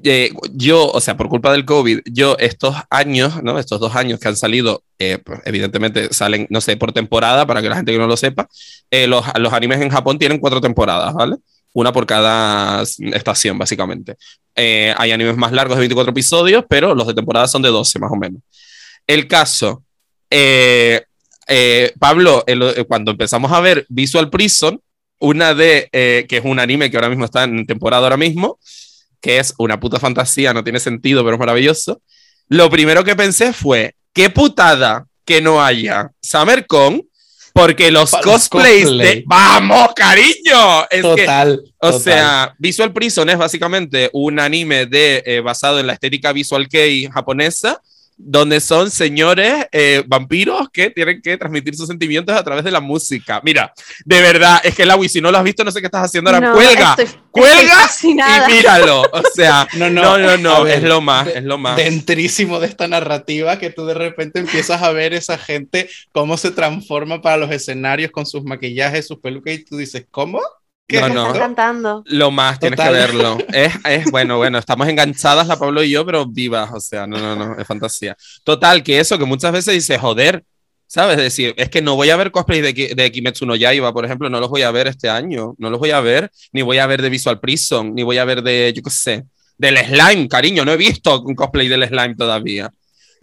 [0.08, 3.58] eh, yo, o sea, por culpa del COVID, yo estos años, ¿no?
[3.58, 7.60] Estos dos años que han salido, eh, pues, evidentemente salen, no sé, por temporada, para
[7.62, 8.48] que la gente que no lo sepa,
[8.90, 11.36] eh, los, los animes en Japón tienen cuatro temporadas, ¿vale?
[11.72, 14.16] Una por cada estación, básicamente.
[14.54, 17.98] Eh, hay animes más largos de 24 episodios, pero los de temporada son de 12,
[17.98, 18.40] más o menos.
[19.06, 19.82] El caso,
[20.30, 21.02] eh,
[21.48, 24.80] eh, Pablo, el- cuando empezamos a ver Visual Prison,
[25.18, 28.58] una de, que es un anime que ahora mismo está en temporada ahora mismo,
[29.20, 32.00] que es una puta fantasía, no tiene sentido, pero es maravilloso.
[32.48, 37.02] Lo primero que pensé fue, qué putada que no haya SummerCon,
[37.52, 39.14] porque los Para cosplays cosplay.
[39.16, 39.24] de...
[39.26, 40.82] ¡Vamos, cariño!
[40.90, 41.60] Es que, Total.
[41.78, 42.00] o total.
[42.02, 47.08] sea, Visual Prison es básicamente un anime de, eh, basado en la estética visual kei
[47.08, 47.80] japonesa,
[48.16, 52.80] donde son señores eh, vampiros que tienen que transmitir sus sentimientos a través de la
[52.80, 53.40] música.
[53.44, 53.72] Mira,
[54.04, 56.30] de verdad, es que Lawi, si no lo has visto, no sé qué estás haciendo
[56.30, 56.48] ahora.
[56.48, 59.02] No, cuelga, estoy- cuelga y míralo.
[59.02, 61.76] O sea, No, no, no, no, no, ver, es lo más, es lo más.
[61.76, 66.50] dentrísimo de esta narrativa que tú de repente empiezas a ver esa gente cómo se
[66.50, 70.40] transforma para los escenarios con sus maquillajes, sus pelucas y tú dices, ¿cómo?
[70.86, 71.32] ¿Qué No, no.
[71.32, 72.04] cantando.
[72.06, 72.92] Lo más, tienes Total.
[72.92, 73.38] que verlo.
[73.52, 77.18] Es, es bueno, bueno, estamos enganchadas la Pablo y yo, pero vivas, o sea, no,
[77.18, 78.16] no, no, es fantasía.
[78.44, 80.44] Total, que eso, que muchas veces dices, joder,
[80.86, 81.16] ¿sabes?
[81.16, 84.04] Es decir, es que no voy a ver cosplays de, de Kimetsu no Yaiba, por
[84.04, 86.78] ejemplo, no los voy a ver este año, no los voy a ver, ni voy
[86.78, 89.24] a ver de Visual Prison, ni voy a ver de, yo qué sé,
[89.58, 92.70] del Slime, cariño, no he visto un cosplay del Slime todavía.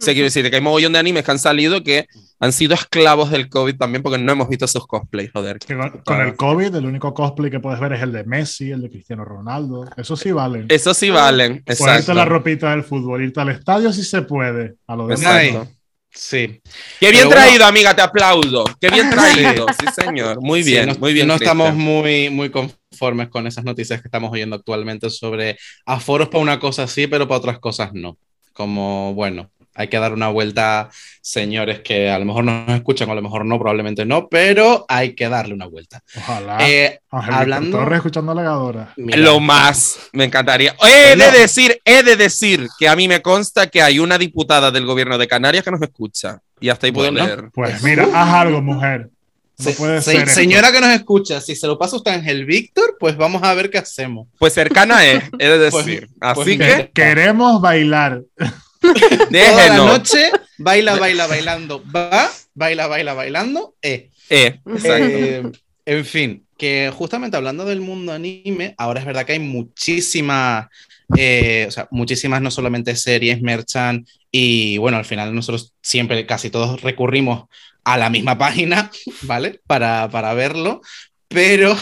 [0.00, 2.06] O sea, quiero decir que hay mogollón de animes que han salido que
[2.40, 5.58] han sido esclavos del COVID también porque no hemos visto esos cosplays, joder.
[5.58, 8.70] Que con, con el COVID, el único cosplay que puedes ver es el de Messi,
[8.70, 9.88] el de Cristiano Ronaldo.
[9.96, 10.66] Eso sí valen.
[10.68, 12.14] Eso sí valen, Ponerte exacto.
[12.14, 14.74] la ropita del fútbol, irte al estadio si se puede.
[14.86, 15.60] A lo de Exacto.
[15.62, 15.74] Ay,
[16.16, 16.60] Sí.
[17.00, 17.42] Qué bien Pero bueno.
[17.42, 18.64] traído, amiga, te aplaudo.
[18.80, 20.40] Qué bien traído, sí, señor.
[20.40, 21.26] Muy Sí, bien, no, muy bien.
[21.26, 21.56] No Cristian.
[21.60, 26.60] estamos muy, muy conformes con esas noticias que estamos oyendo actualmente sobre aforos para una
[26.60, 28.16] cosa sí, pero para otras cosas no.
[28.52, 33.12] Como, bueno, hay que dar una vuelta, señores que a lo mejor nos escuchan, o
[33.12, 36.02] a lo mejor no, probablemente no, pero hay que darle una vuelta.
[36.16, 36.58] Ojalá.
[36.68, 38.92] Eh, Ángel Víctor hablando- Torres escuchando a la alegadora.
[38.96, 40.74] mira, Lo más, me encantaría.
[40.86, 44.70] He de decir, he de decir que a mí me consta que hay una diputada
[44.70, 46.38] del gobierno de Canarias que nos escucha.
[46.60, 47.26] Y hasta ahí puedo Bueno.
[47.26, 47.50] leer.
[47.52, 49.10] Pues mira, haz algo, mujer.
[49.56, 50.30] No se- puede se- esto.
[50.30, 53.70] señora que nos escucha, si se lo pasa usted Ángel Víctor, pues vamos a ver
[53.70, 54.26] qué hacemos.
[54.38, 56.08] Pues cercana es, he de Pues- decir.
[56.18, 58.22] pues Así que, Que- Queremos bailar.
[59.30, 64.10] Toda la noche, baila, baila, bailando, va, baila, baila, bailando, eh.
[64.28, 64.60] Eh.
[64.84, 65.42] Eh,
[65.86, 70.66] en fin, que justamente hablando del mundo anime, ahora es verdad que hay muchísimas,
[71.16, 76.50] eh, o sea, muchísimas no solamente series, merchan, y bueno, al final nosotros siempre, casi
[76.50, 77.44] todos recurrimos
[77.84, 78.90] a la misma página,
[79.22, 79.60] ¿vale?
[79.66, 80.80] Para, para verlo,
[81.28, 81.76] pero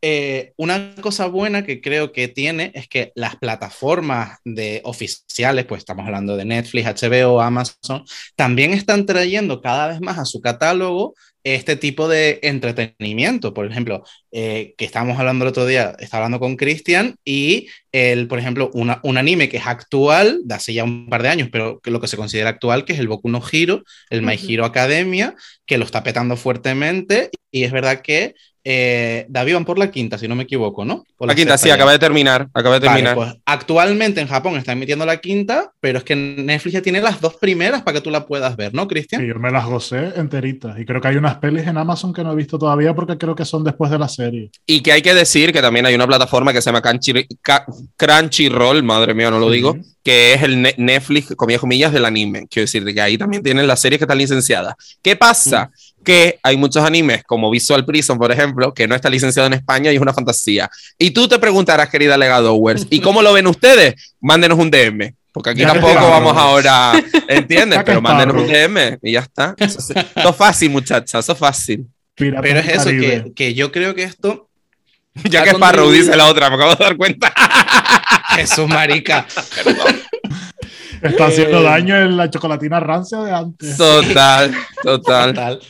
[0.00, 5.80] eh, una cosa buena que creo que tiene es que las plataformas de oficiales, pues
[5.80, 8.04] estamos hablando de Netflix, HBO, Amazon,
[8.36, 13.54] también están trayendo cada vez más a su catálogo este tipo de entretenimiento.
[13.54, 18.28] Por ejemplo, eh, que estábamos hablando el otro día, estaba hablando con Cristian y el,
[18.28, 21.48] por ejemplo, una- un anime que es actual, de hace ya un par de años,
[21.50, 24.38] pero que lo que se considera actual, que es el Boku no Hero, el My.
[24.48, 25.34] Hero Academia,
[25.66, 28.34] que lo está petando fuertemente y es verdad que
[28.70, 31.02] eh, David van por la quinta, si no me equivoco, ¿no?
[31.16, 31.74] Por La quinta, sexta sí, ya.
[31.76, 32.48] acaba de terminar.
[32.52, 33.14] Acaba de Vale, terminar.
[33.14, 37.18] pues actualmente en Japón está emitiendo la quinta, pero es que Netflix ya tiene las
[37.22, 39.24] dos primeras para que tú la puedas ver, ¿no, Cristian?
[39.24, 40.78] Y yo me las gocé enteritas.
[40.78, 43.34] Y creo que hay unas pelis en Amazon que no he visto todavía porque creo
[43.34, 44.50] que son después de la serie.
[44.66, 46.82] Y que hay que decir que también hay una plataforma que se llama
[47.96, 52.46] Crunchyroll, madre mía, no lo digo, que es el Ne- Netflix, comillas, comillas, del anime.
[52.48, 54.74] Quiero decir, de que ahí también tienen las series que están licenciadas.
[55.02, 55.70] ¿Qué pasa?
[56.04, 59.92] Que hay muchos animes, como Visual Prison, por ejemplo, que no está licenciado en España
[59.92, 60.70] y es una fantasía.
[60.98, 63.94] Y tú te preguntarás, querida Legadowers, ¿y cómo lo ven ustedes?
[64.20, 65.14] Mándenos un DM.
[65.32, 66.04] Porque aquí Ya tampoco está.
[66.08, 66.92] vamos ahora,
[67.28, 67.80] ¿entiendes?
[67.84, 69.54] Pero mándenos un DM y ya está.
[69.58, 71.86] Eso, es- eso es fácil, muchachas, eso es fácil.
[72.18, 74.48] Pero es eso, que, que yo creo que esto
[75.24, 77.32] Ya que Sparrow dice la otra, me acabo de dar cuenta.
[78.36, 79.26] Jesús, marica.
[81.02, 83.76] Está haciendo Eh, daño en la chocolatina rancia de antes.
[83.76, 84.52] Total,
[84.82, 85.34] total.
[85.34, 85.60] Total.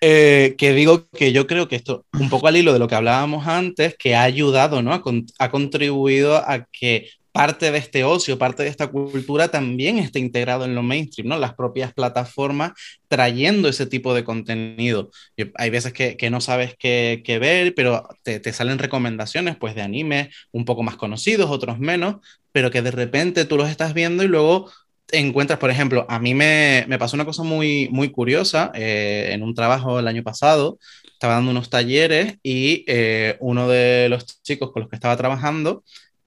[0.00, 2.94] Eh, que digo que yo creo que esto, un poco al hilo de lo que
[2.94, 4.92] hablábamos antes, que ha ayudado, ¿no?
[4.92, 9.98] Ha, con- ha contribuido a que parte de este ocio, parte de esta cultura también
[9.98, 11.38] esté integrado en lo mainstream, ¿no?
[11.38, 12.72] Las propias plataformas
[13.08, 15.10] trayendo ese tipo de contenido.
[15.56, 20.64] Hay veces que, no sabes qué, ver, pero te, salen recomendaciones, pues, de anime un
[20.64, 24.72] poco más conocidos, otros menos, pero que de repente tú los estás viendo y luego
[25.12, 29.42] encuentras, por ejemplo, a mí me, me pasó una cosa muy, muy curiosa eh, en
[29.42, 30.78] un trabajo el año pasado,
[31.12, 35.84] estaba dando unos talleres y eh, uno de los chicos con los que estaba trabajando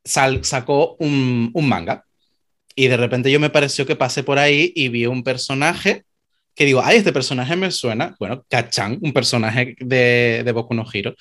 [0.10, 2.04] sal- sacó un, un manga
[2.76, 6.04] y de repente yo me pareció que pasé por ahí y vi un personaje
[6.56, 10.86] que digo, ay, este personaje me suena, bueno, Kachan, un personaje de, de Boku no
[10.92, 11.16] Hero.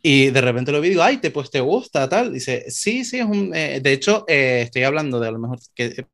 [0.00, 2.32] Y de repente lo vi y digo, ay, te, pues te gusta, tal.
[2.32, 3.52] Dice, sí, sí, es un.
[3.52, 6.04] eh, de hecho, eh, estoy hablando de a lo mejor que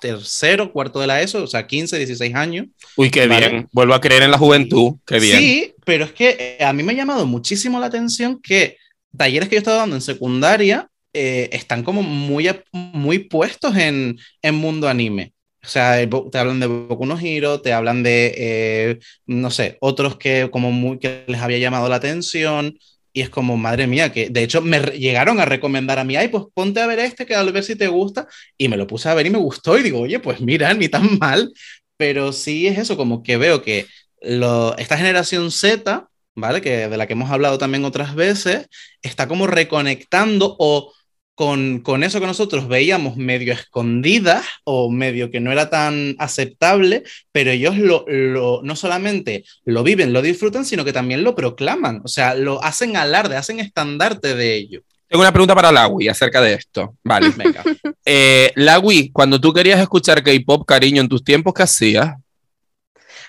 [0.00, 2.66] tercero, cuarto de la ESO, o sea, 15, 16 años.
[2.96, 3.48] Uy, qué Vale.
[3.50, 3.68] bien.
[3.72, 4.94] Vuelvo a creer en la juventud.
[5.06, 5.38] Qué bien.
[5.38, 8.78] Sí, pero es que eh, a mí me ha llamado muchísimo la atención que
[9.16, 14.18] talleres que yo he estado dando en secundaria eh, están como muy, muy puestos en,
[14.42, 15.32] en mundo anime.
[15.64, 15.96] O sea,
[16.30, 20.72] te hablan de Boku no Hero, te hablan de, eh, no sé, otros que como
[20.72, 22.76] muy, que les había llamado la atención.
[23.14, 26.28] Y es como, madre mía, que de hecho me llegaron a recomendar a mí, ay,
[26.28, 28.26] pues ponte a ver este, que a ver si te gusta.
[28.56, 29.78] Y me lo puse a ver y me gustó.
[29.78, 31.52] Y digo, oye, pues mira, ni tan mal.
[31.96, 33.86] Pero sí es eso, como que veo que
[34.22, 36.60] lo- esta generación Z, ¿vale?
[36.60, 38.66] Que de la que hemos hablado también otras veces,
[39.02, 40.92] está como reconectando o
[41.34, 47.02] con, con eso que nosotros veíamos medio escondidas o medio que no era tan aceptable,
[47.32, 52.00] pero ellos lo, lo- no solamente lo viven, lo disfrutan, sino que también lo proclaman,
[52.04, 54.82] o sea, lo hacen alarde, hacen estandarte de ello.
[55.08, 56.96] Tengo una pregunta para Lawi acerca de esto.
[57.04, 57.30] Vale.
[57.36, 57.62] Venga.
[58.04, 62.14] Eh, Lawi, cuando tú querías escuchar K-pop, cariño, en tus tiempos, ¿qué hacías?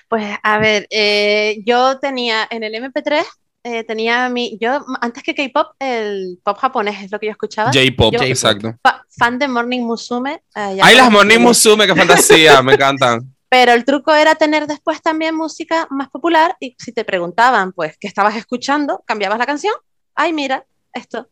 [0.08, 3.22] Pues a ver, eh, yo tenía en el MP3,
[3.64, 7.70] eh, tenía mi, yo antes que K-pop, el pop japonés es lo que yo escuchaba.
[7.72, 8.74] J-pop, exacto.
[8.82, 10.42] Fa- fan de Morning Musume.
[10.54, 13.20] eh, Ay, las Morning Musume, qué fantasía, me encantan.
[13.48, 17.96] Pero el truco era tener después también música más popular y si te preguntaban, pues,
[17.98, 19.02] ¿qué estabas escuchando?
[19.06, 19.74] Cambiabas la canción.
[20.14, 21.28] Ay, mira, esto.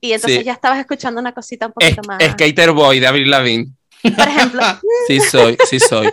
[0.00, 0.44] Y entonces Sí.
[0.44, 2.22] ya estabas escuchando una cosita un Es, poquito más.
[2.32, 3.72] Skater Boy de Avril Lavigne.
[4.02, 4.62] Por ejemplo,
[5.06, 6.10] Sí soy, sí soy.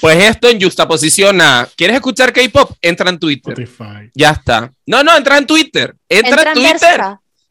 [0.00, 2.72] Pues esto en justaposición a, ¿quieres escuchar K-pop?
[2.80, 3.60] Entra en Twitter.
[3.60, 4.10] Spotify.
[4.14, 4.72] Ya está.
[4.86, 5.94] No, no, entra en Twitter.
[6.08, 7.00] Entra, entra en Twitter.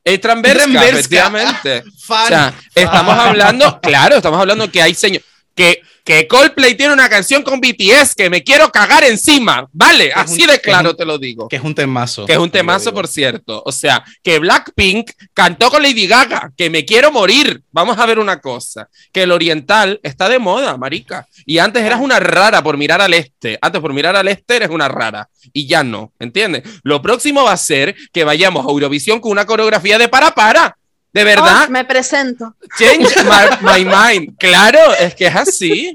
[0.03, 0.87] Entra en Bershka.
[0.87, 1.83] efectivamente.
[1.99, 2.23] Fan.
[2.23, 5.21] O sea, estamos hablando, claro, estamos hablando que hay señor,
[5.53, 10.09] que, que Coldplay tiene una canción con BTS que me quiero cagar encima, ¿vale?
[10.15, 11.49] Así un- de claro un- te lo digo.
[11.49, 12.25] que es un temazo.
[12.25, 13.61] Que es un temazo, por cierto.
[13.65, 17.61] O sea, que Blackpink cantó con Lady Gaga, que me quiero morir.
[17.73, 21.27] Vamos a ver una cosa, que el oriental está de moda, marica.
[21.45, 23.59] Y antes eras una rara por mirar al este.
[23.61, 25.27] Antes por mirar al este eres una rara.
[25.51, 26.63] Y ya no, ¿entiendes?
[26.83, 30.77] Lo próximo va a ser que vayamos a Eurovisión con una coreografía de para para.
[31.17, 31.65] De verdad.
[31.67, 32.55] Oh, me presento.
[32.77, 34.37] Change my, my mind.
[34.37, 35.93] Claro, es que es así.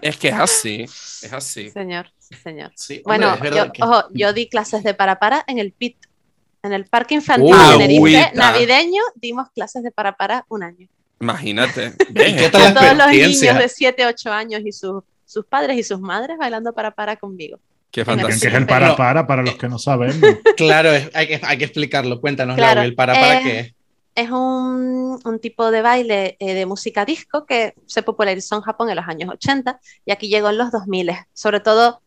[0.00, 0.82] Es que es así.
[0.82, 1.70] Es así.
[1.70, 2.10] Señor,
[2.42, 2.72] señor.
[2.74, 5.96] Sí, hombre, Bueno, yo, que- ojo, yo di clases de para para en el PIT,
[6.62, 10.88] en el Parque Infantil Tenerife navideño, dimos clases de para para un año.
[11.20, 11.92] Imagínate.
[12.10, 15.76] ¿Y qué A tal todos los niños de 7, 8 años y sus, sus padres
[15.78, 17.58] y sus madres bailando para para conmigo.
[17.90, 18.48] Qué fantasía.
[18.48, 20.16] es el para para para los que no sabemos.
[20.56, 22.20] Claro, es- hay, que, hay que explicarlo.
[22.20, 23.73] Cuéntanos, Claro, Lau, el para para eh, qué es.
[24.14, 28.96] Es un, tipo de baile eh, de música disco que se popularizó en Japón en
[28.96, 32.00] los años 80 y aquí llegó en los 2000, sobre todo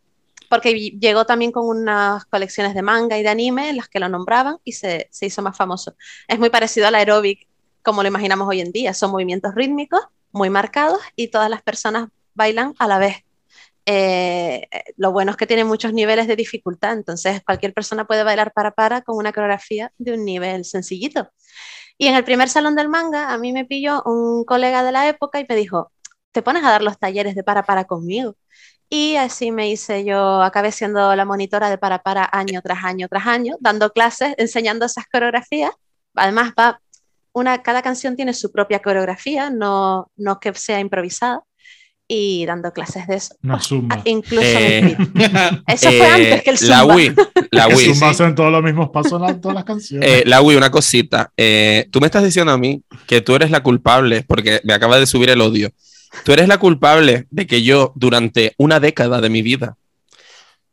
[0.50, 4.08] porque llegó también con unas colecciones de manga y de anime en las que lo
[4.08, 5.96] nombraban y se, se hizo más famoso.
[6.28, 7.48] Es muy parecido al aeróbic
[7.88, 10.02] como lo imaginamos hoy en día, son movimientos rítmicos
[10.34, 13.24] muy marcados y todas las personas bailan a la vez.
[13.86, 18.52] Eh, lo bueno es que tiene muchos niveles de dificultad, entonces cualquier persona puede bailar
[18.52, 21.32] para para con una coreografía de un nivel sencillito.
[21.98, 25.08] Y en el primer salón del manga, a mí me pilló un colega de la
[25.08, 25.92] época y me dijo,
[26.32, 28.36] te pones a dar los talleres de para para conmigo.
[28.90, 33.08] Y así me hice, yo acabé siendo la monitora de para para año tras año
[33.10, 35.72] tras año, dando clases, enseñando esas coreografías.
[36.16, 36.82] Además, va,
[37.34, 41.44] una, cada canción tiene su propia coreografía, no, no que sea improvisada,
[42.08, 43.36] y dando clases de eso.
[43.44, 43.98] Una zumba.
[43.98, 45.64] Ah, Incluso Eh, en.
[45.68, 46.96] Eso fue Eh, antes que el La zumba.
[46.96, 47.16] Wii,
[47.52, 47.86] la Wii.
[47.94, 50.10] zumba hacen todos los mismos pasos en la- todas las canciones.
[50.10, 51.32] Eh, la Wii, una cosita.
[51.36, 55.00] Eh, tú me estás diciendo a mí que tú eres la culpable, porque me acaba
[55.00, 55.72] de subir el odio.
[56.24, 59.76] Tú eres la culpable de que yo, durante una década de mi vida,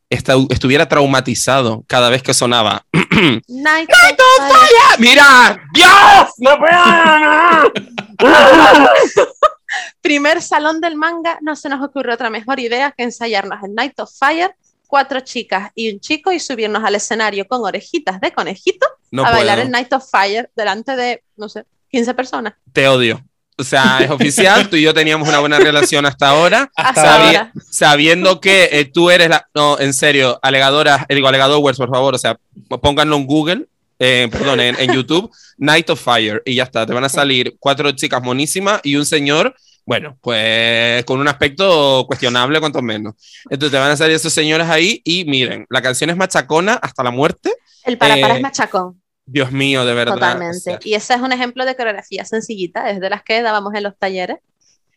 [0.09, 2.87] estuviera traumatizado cada vez que sonaba.
[3.49, 5.61] Night ¡Ah, ¡Mira!
[5.75, 6.29] ¡Dios!
[6.39, 7.73] ¡No puedo!
[10.01, 13.99] Primer salón del manga, no se nos ocurrió otra mejor idea que ensayarnos el Night
[14.01, 14.55] of Fire,
[14.87, 19.31] cuatro chicas y un chico y subirnos al escenario con orejitas de conejito No a
[19.31, 19.67] bailar puedo.
[19.67, 22.55] el Night of Fire delante de, no sé, 15 personas.
[22.73, 23.23] Te odio.
[23.57, 26.71] O sea, es oficial, tú y yo teníamos una buena relación hasta ahora.
[26.77, 27.53] Hasta Sabía- ahora.
[27.71, 29.49] sabiendo que eh, tú eres la.
[29.55, 32.37] No, en serio, alegadora, eh, digo, alegadores, por favor, o sea,
[32.83, 33.67] pónganlo en Google,
[34.01, 36.85] eh, perdón, en, en YouTube, Night of Fire, y ya está.
[36.85, 39.55] Te van a salir cuatro chicas monísimas y un señor,
[39.87, 43.15] bueno, pues con un aspecto cuestionable, cuanto menos.
[43.51, 47.03] Entonces te van a salir esos señores ahí y miren, la canción es machacona hasta
[47.03, 47.53] la muerte.
[47.85, 50.15] El para para Eh, es machacón, Dios mío, de verdad.
[50.15, 50.57] totalmente.
[50.57, 53.75] o sea, Y ese es un ejemplo de coreografía sencillita, es de las que dábamos
[53.75, 54.39] en los talleres,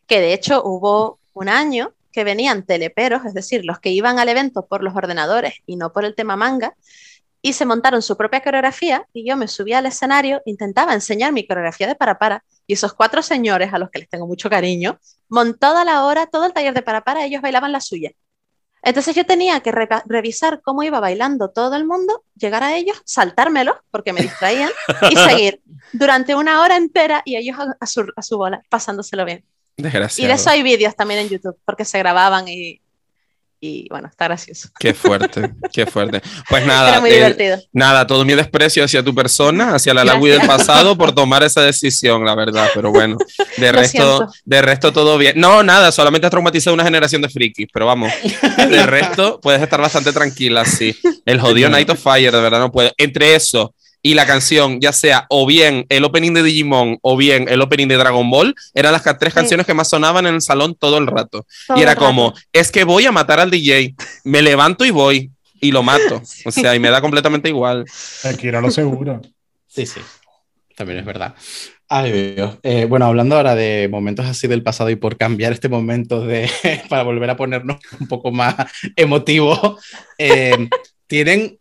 [0.05, 4.29] que de hecho hubo un año que venían teleperos, es decir, los que iban al
[4.29, 6.73] evento por los ordenadores y no por el tema manga,
[7.41, 11.45] y se montaron su propia coreografía y yo me subía al escenario, intentaba enseñar mi
[11.45, 14.99] coreografía de para para y esos cuatro señores a los que les tengo mucho cariño,
[15.29, 18.11] mon toda la hora, todo el taller de para para, ellos bailaban la suya.
[18.83, 23.75] Entonces yo tenía que revisar cómo iba bailando todo el mundo, llegar a ellos, saltármelos
[23.89, 24.69] porque me distraían
[25.09, 25.61] y seguir
[25.93, 29.43] durante una hora entera y ellos a, a su, a su bola, pasándoselo bien.
[29.77, 32.81] Y de eso hay vídeos también en YouTube porque se grababan y,
[33.59, 34.69] y bueno, está gracioso.
[34.79, 36.21] Qué fuerte, qué fuerte.
[36.49, 37.57] Pues nada, Era muy eh.
[37.73, 41.61] Nada, todo mi desprecio hacia tu persona, hacia la Lagui del pasado por tomar esa
[41.61, 43.17] decisión, la verdad, pero bueno,
[43.57, 44.33] de Lo resto, siento.
[44.45, 45.39] de resto todo bien.
[45.39, 48.11] No, nada, solamente has traumatizado una generación de frikis, pero vamos,
[48.69, 50.95] de resto puedes estar bastante tranquila, sí.
[51.25, 52.91] El jodido Night of Fire, de verdad no puedo.
[52.97, 53.73] Entre eso
[54.07, 57.87] y la canción, ya sea o bien el opening de Digimon o bien el opening
[57.89, 59.35] de Dragon Ball, eran las tres Sí.
[59.35, 61.45] canciones que más sonaban en el salón todo el rato.
[61.67, 62.05] Todo y era rato.
[62.05, 65.29] como, es que voy a matar al DJ, me levanto y voy.
[65.59, 66.21] Y lo mato.
[66.45, 67.83] O sea, y me da completamente igual.
[68.23, 69.21] Akira lo seguro.
[69.67, 69.99] Sí, sí.
[70.77, 71.35] También es verdad.
[71.89, 72.59] Ay, Dios.
[72.63, 76.49] Eh, bueno, hablando ahora de momentos así del pasado y por cambiar este momento de,
[76.89, 78.55] para volver a ponernos un poco más
[78.95, 79.77] emotivo,
[80.17, 80.69] eh,
[81.07, 81.59] ¿tienen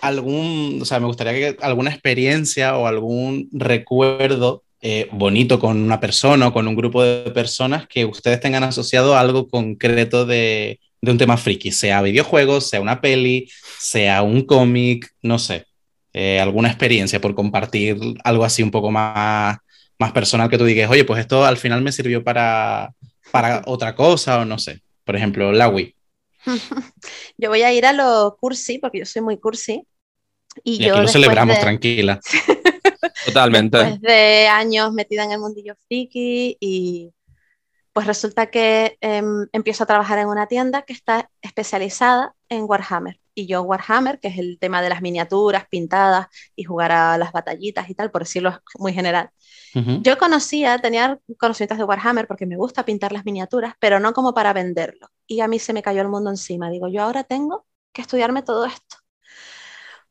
[0.00, 6.00] algún, o sea, me gustaría que alguna experiencia o algún recuerdo eh, bonito con una
[6.00, 11.10] persona o con un grupo de personas que ustedes tengan asociado algo concreto de, de
[11.10, 15.66] un tema friki, sea videojuegos, sea una peli, sea un cómic, no sé
[16.12, 19.58] eh, alguna experiencia por compartir algo así un poco más,
[19.98, 22.92] más personal que tú digas, oye, pues esto al final me sirvió para,
[23.30, 24.80] para otra cosa o no sé.
[25.04, 25.94] Por ejemplo, la Wii.
[27.38, 29.86] Yo voy a ir a lo cursi, porque yo soy muy cursi.
[30.64, 32.20] Y, Y yo aquí lo celebramos, de- tranquila.
[33.26, 33.78] Totalmente.
[33.78, 37.12] Después de años metida en el mundillo friki y
[37.92, 43.20] pues resulta que em, empiezo a trabajar en una tienda que está especializada en Warhammer.
[43.34, 47.32] Y yo Warhammer, que es el tema de las miniaturas pintadas y jugar a las
[47.32, 49.30] batallitas y tal, por decirlo muy general.
[49.74, 50.02] Ujú.
[50.02, 54.34] Yo conocía, tenía conocimientos de Warhammer porque me gusta pintar las miniaturas, pero no como
[54.34, 55.08] para venderlo.
[55.26, 56.70] Y a mí se me cayó el mundo encima.
[56.70, 58.96] Digo, yo ahora tengo que estudiarme todo esto.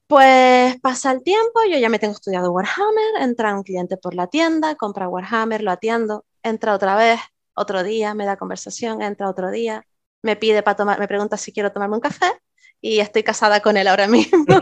[0.10, 4.26] Pues pasa el tiempo, yo ya me tengo estudiado Warhammer, entra un cliente por la
[4.26, 7.20] tienda, compra Warhammer, lo atiendo, entra otra vez,
[7.54, 9.86] otro día, me da conversación, entra otro día,
[10.24, 12.26] me pide para tomar, me pregunta si quiero tomarme un café
[12.82, 14.46] y estoy casada con él ahora mismo.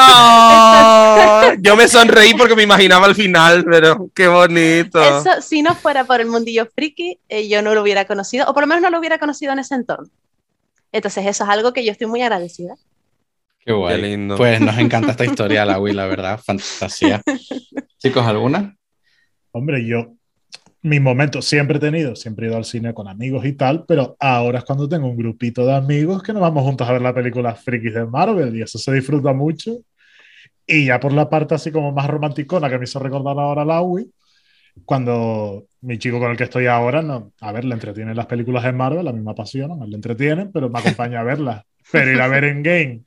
[0.00, 5.02] Ah, yo me sonreí porque me imaginaba al final, pero qué bonito.
[5.02, 8.54] Eso, si no fuera por el mundillo friki, eh, yo no lo hubiera conocido, o
[8.54, 10.08] por lo menos no lo hubiera conocido en ese entorno.
[10.92, 12.76] Entonces, eso es algo que yo estoy muy agradecida.
[13.68, 13.96] Qué guay.
[13.96, 14.34] Qué lindo.
[14.38, 16.40] Pues nos encanta esta historia, la Wii, la verdad.
[16.42, 17.20] Fantasía.
[17.98, 18.74] Chicos, ¿alguna?
[19.52, 20.14] Hombre, yo,
[20.80, 24.16] mis momentos siempre he tenido, siempre he ido al cine con amigos y tal, pero
[24.20, 27.12] ahora es cuando tengo un grupito de amigos que nos vamos juntos a ver la
[27.12, 29.76] película Frikis de Marvel y eso se disfruta mucho.
[30.66, 33.82] Y ya por la parte así como más romanticona que me hizo recordar ahora la
[33.82, 34.10] Wii,
[34.86, 38.64] cuando mi chico con el que estoy ahora, no, a ver, le entretienen las películas
[38.64, 41.64] de Marvel, a mí me apasionan, le entretienen, pero me acompaña a verlas.
[41.92, 43.02] Pero ir a ver en game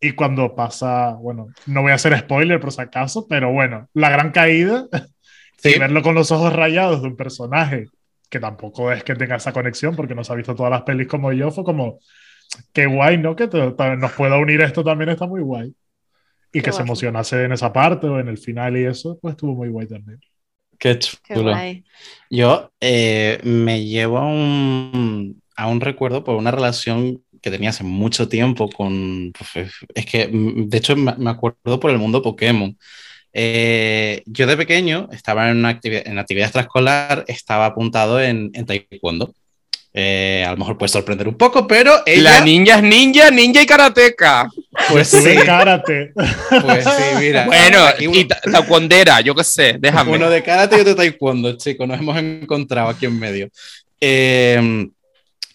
[0.00, 4.10] y cuando pasa, bueno, no voy a hacer spoiler por si acaso, pero bueno, la
[4.10, 4.86] gran caída
[5.60, 5.70] Sí.
[5.74, 7.86] y verlo con los ojos rayados de un personaje
[8.30, 11.08] que tampoco es que tenga esa conexión porque no se ha visto todas las pelis
[11.08, 11.98] como yo, fue como,
[12.72, 13.34] qué guay, ¿no?
[13.34, 15.74] Que te- te- nos pueda unir esto también está muy guay.
[16.52, 19.32] Y Qué que se emocionase en esa parte o en el final y eso, pues
[19.32, 20.20] estuvo muy guay también.
[20.78, 21.52] Qué chulo.
[22.30, 27.84] Yo eh, me llevo a un, a un recuerdo por una relación que tenía hace
[27.84, 29.32] mucho tiempo con...
[29.52, 32.76] pues, es que, mm, de hecho, me acuerdo por el mundo Pokémon.
[33.32, 38.66] Eh, yo de pequeño estaba en una actividad, en actividad extraescolar, estaba apuntado en, en
[38.66, 39.32] taekwondo.
[39.94, 43.62] Eh, a lo mejor puede sorprender un poco, pero ella, La niña es ninja, ninja
[43.62, 44.48] y karateca.
[44.90, 46.12] pues sí, karate.
[46.62, 47.46] pues sí, mira.
[47.46, 50.12] Bueno, Aquí y ta- taekwondera, yo qué sé, déjame.
[50.12, 53.48] Uno de karate y otro de taekwondo, chicos, nos hemos encontrado aquí en medio.
[54.00, 54.88] Eh,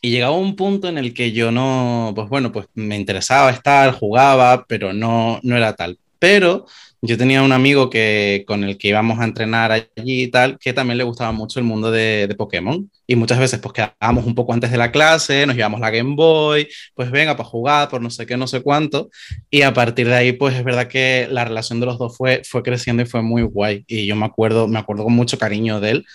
[0.04, 3.94] y llegaba un punto en el que yo no, pues bueno, pues me interesaba estar,
[3.94, 5.98] jugaba, pero no, no era tal.
[6.20, 6.66] Pero
[7.02, 10.74] yo tenía un amigo que, con el que íbamos a entrenar allí y tal, que
[10.74, 12.92] también le gustaba mucho el mundo de, de Pokémon.
[13.08, 16.16] Y muchas veces pues quedábamos un poco antes de la clase, nos llevamos la Game
[16.18, 19.10] Boy, pues venga, para jugar, por no sé qué, no sé cuánto.
[19.50, 22.42] Y a partir de ahí, pues es verdad que la relación de los dos fue,
[22.44, 23.86] fue creciendo y fue muy guay.
[23.88, 26.06] Y yo me acuerdo, me acuerdo con mucho cariño de él,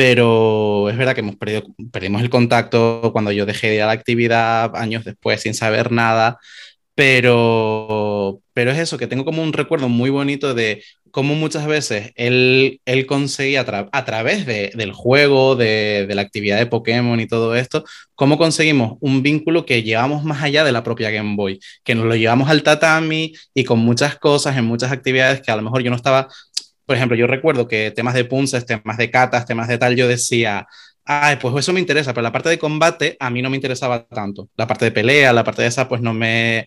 [0.00, 3.86] pero es verdad que hemos perdido, perdimos el contacto cuando yo dejé de ir a
[3.86, 6.38] la actividad años después sin saber nada.
[6.94, 12.12] Pero, pero es eso, que tengo como un recuerdo muy bonito de cómo muchas veces
[12.16, 17.20] él, él conseguía a, tra- a través de- del juego, de la actividad de Pokémon
[17.20, 17.84] y todo esto,
[18.14, 22.06] cómo conseguimos un vínculo que llevamos más allá de la propia Game Boy, que nos
[22.06, 25.82] lo llevamos al tatami y con muchas cosas, en muchas actividades que a lo mejor
[25.82, 26.28] yo no estaba,
[26.90, 30.08] por ejemplo, yo recuerdo que temas de punces, temas de catas, temas de tal, yo
[30.08, 30.66] decía,
[31.04, 34.08] ay, pues eso me interesa, pero la parte de combate a mí no me interesaba
[34.08, 34.48] tanto.
[34.56, 36.66] La parte de pelea, la parte de esa, pues no me,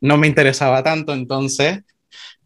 [0.00, 1.82] no me interesaba tanto, entonces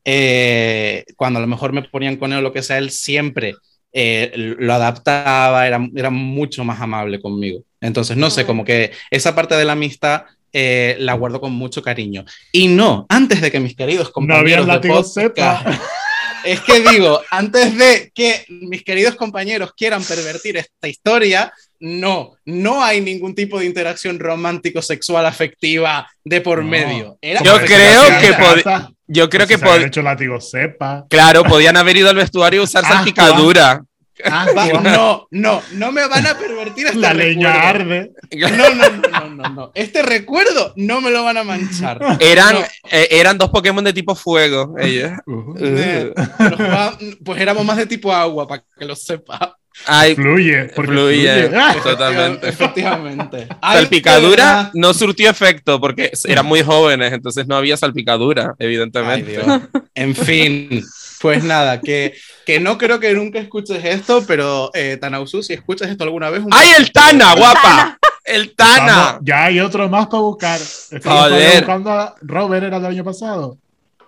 [0.04, 3.54] eh, cuando a lo mejor me ponían con él o lo que sea, él siempre
[3.94, 7.62] eh, lo adaptaba, era, era mucho más amable conmigo.
[7.80, 11.80] Entonces, no sé, como que esa parte de la amistad eh, la guardo con mucho
[11.80, 12.26] cariño.
[12.52, 15.64] Y no, antes de que mis queridos No había compañeros de látigo podcast- cepa.
[16.52, 22.82] es que digo, antes de que mis queridos compañeros quieran pervertir esta historia, no, no
[22.82, 26.68] hay ningún tipo de interacción romántico, sexual, afectiva de por No.
[26.68, 27.18] medio.
[27.20, 28.30] Era Yo creo que
[28.64, 31.06] casa, Yo creo si que se habían pod- hecho látigo cepa.
[31.08, 33.82] Claro, podían haber ido al vestuario y usar Ah, salpicadura.
[34.24, 37.68] Ah, Va- no, no, no me van a pervertir este La leña recuerdo.
[37.68, 38.12] arde.
[38.36, 39.72] No, no, no, no, no, no.
[39.74, 41.98] Este recuerdo no me lo van a manchar.
[42.20, 42.60] Eran, No.
[42.90, 44.74] eh, eran dos Pokémon de tipo fuego.
[44.78, 45.12] ellos.
[45.60, 49.56] Eh, nos jugaba- pues éramos más de tipo agua, para que lo sepa.
[49.86, 50.64] Ay, Fluye.
[50.74, 51.42] Porque Fluye.
[51.48, 51.56] fluye.
[51.56, 52.48] Ah, totalmente.
[52.48, 53.46] Efectivamente.
[53.62, 59.38] Salpicadura no surtió efecto porque eran muy jóvenes, entonces no había salpicadura, evidentemente.
[59.94, 60.82] En fin,
[61.20, 62.14] pues nada, que,
[62.46, 66.42] que no creo que nunca escuches esto, pero eh, Tanausu, si escuchas esto alguna vez...
[66.42, 67.98] un ¡Ay, el Tana, guapa!
[68.24, 68.96] ¡El Tana!
[68.96, 70.60] Vamos, ya hay otro más para buscar.
[71.02, 73.56] Todavía buscando a Robert, era el año pasado.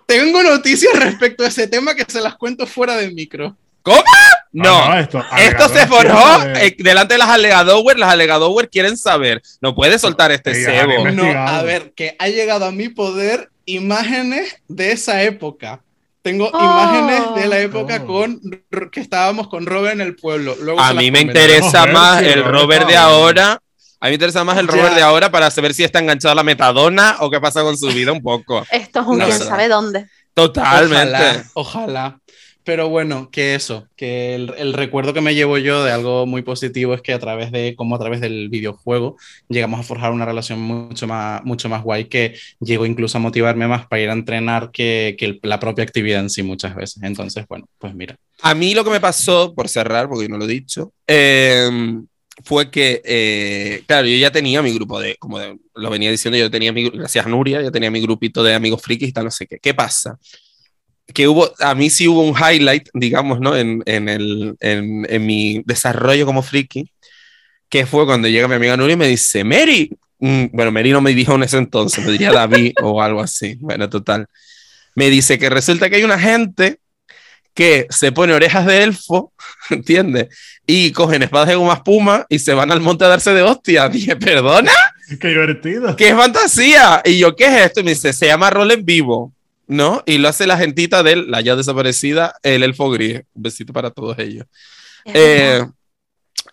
[0.05, 3.55] Tengo noticias respecto a ese tema que se las cuento fuera del micro.
[4.53, 7.97] No, Ah, esto, esto se forjó de- eh, delante de las Alegadower.
[7.97, 9.41] Las Alegadower quieren saber.
[9.61, 11.09] No puede soltar este Sí, cebo.
[11.11, 15.81] No, a ver, que ha llegado a mi poder imágenes de esa época.
[16.21, 16.59] Tengo Oh.
[16.63, 18.07] imágenes de la época Oh.
[18.07, 18.39] con
[18.91, 20.55] que estábamos con Robert en el pueblo.
[20.61, 23.59] Luego A mí me interesa ver más el Robert de ahora.
[23.99, 24.73] A mí me interesa más el Ya.
[24.73, 27.77] Robert de ahora para saber si está enganchado a la metadona o qué pasa con
[27.77, 28.63] su vida un poco.
[28.71, 30.07] Esto es un No quién sabe dónde.
[30.33, 31.43] Totalmente.
[31.53, 32.19] Ojalá, ojalá.
[32.63, 36.93] Pero bueno, que eso, que el, recuerdo que me llevo yo de algo muy positivo
[36.93, 39.17] es que a través de, como a través del videojuego,
[39.49, 43.67] llegamos a forjar una relación mucho más, mucho más guay que llegó incluso a motivarme
[43.67, 47.01] más para ir a entrenar que, que la propia actividad en sí muchas veces.
[47.01, 48.15] Entonces, bueno, pues mira.
[48.43, 51.69] A mí lo que me pasó, por cerrar, porque no lo he dicho, eh,
[52.43, 56.49] fue que, eh, claro, yo ya tenía mi grupo de, como lo venía diciendo, yo
[56.49, 59.47] tenía mi, gracias Nuria, yo tenía mi grupito de amigos frikis y tal, no sé
[59.47, 59.59] qué.
[59.59, 60.17] ¿Qué pasa?
[61.13, 63.55] Que hubo, a mí sí hubo un highlight, digamos, ¿no?
[63.55, 66.89] En, en, el, en, en mi desarrollo como friki,
[67.69, 69.89] que fue cuando llega mi amiga Nuria y me dice, Mary,
[70.21, 73.57] Mm, bueno, Mary no me dijo en ese entonces, me diría David o algo así,
[73.59, 74.27] bueno, total.
[74.95, 76.77] Me dice que resulta que hay una gente
[77.53, 79.33] que se pone orejas de elfo,
[79.69, 80.29] ¿entiendes?
[80.65, 83.89] Y cogen espadas de goma espuma y se van al monte a darse de hostia.
[83.89, 84.71] Dije, ¿perdona?
[85.19, 85.95] Qué divertido.
[85.95, 87.01] ¿Qué fantasía?
[87.03, 87.79] Y yo, ¿qué es esto?
[87.81, 89.33] Y me dice, se llama rol en vivo,
[89.71, 90.03] ¿no?
[90.05, 93.21] Y lo hace la gentita de la ya desaparecida, el elfo gris.
[93.33, 94.45] Un besito para todos ellos.
[95.05, 95.65] Eh,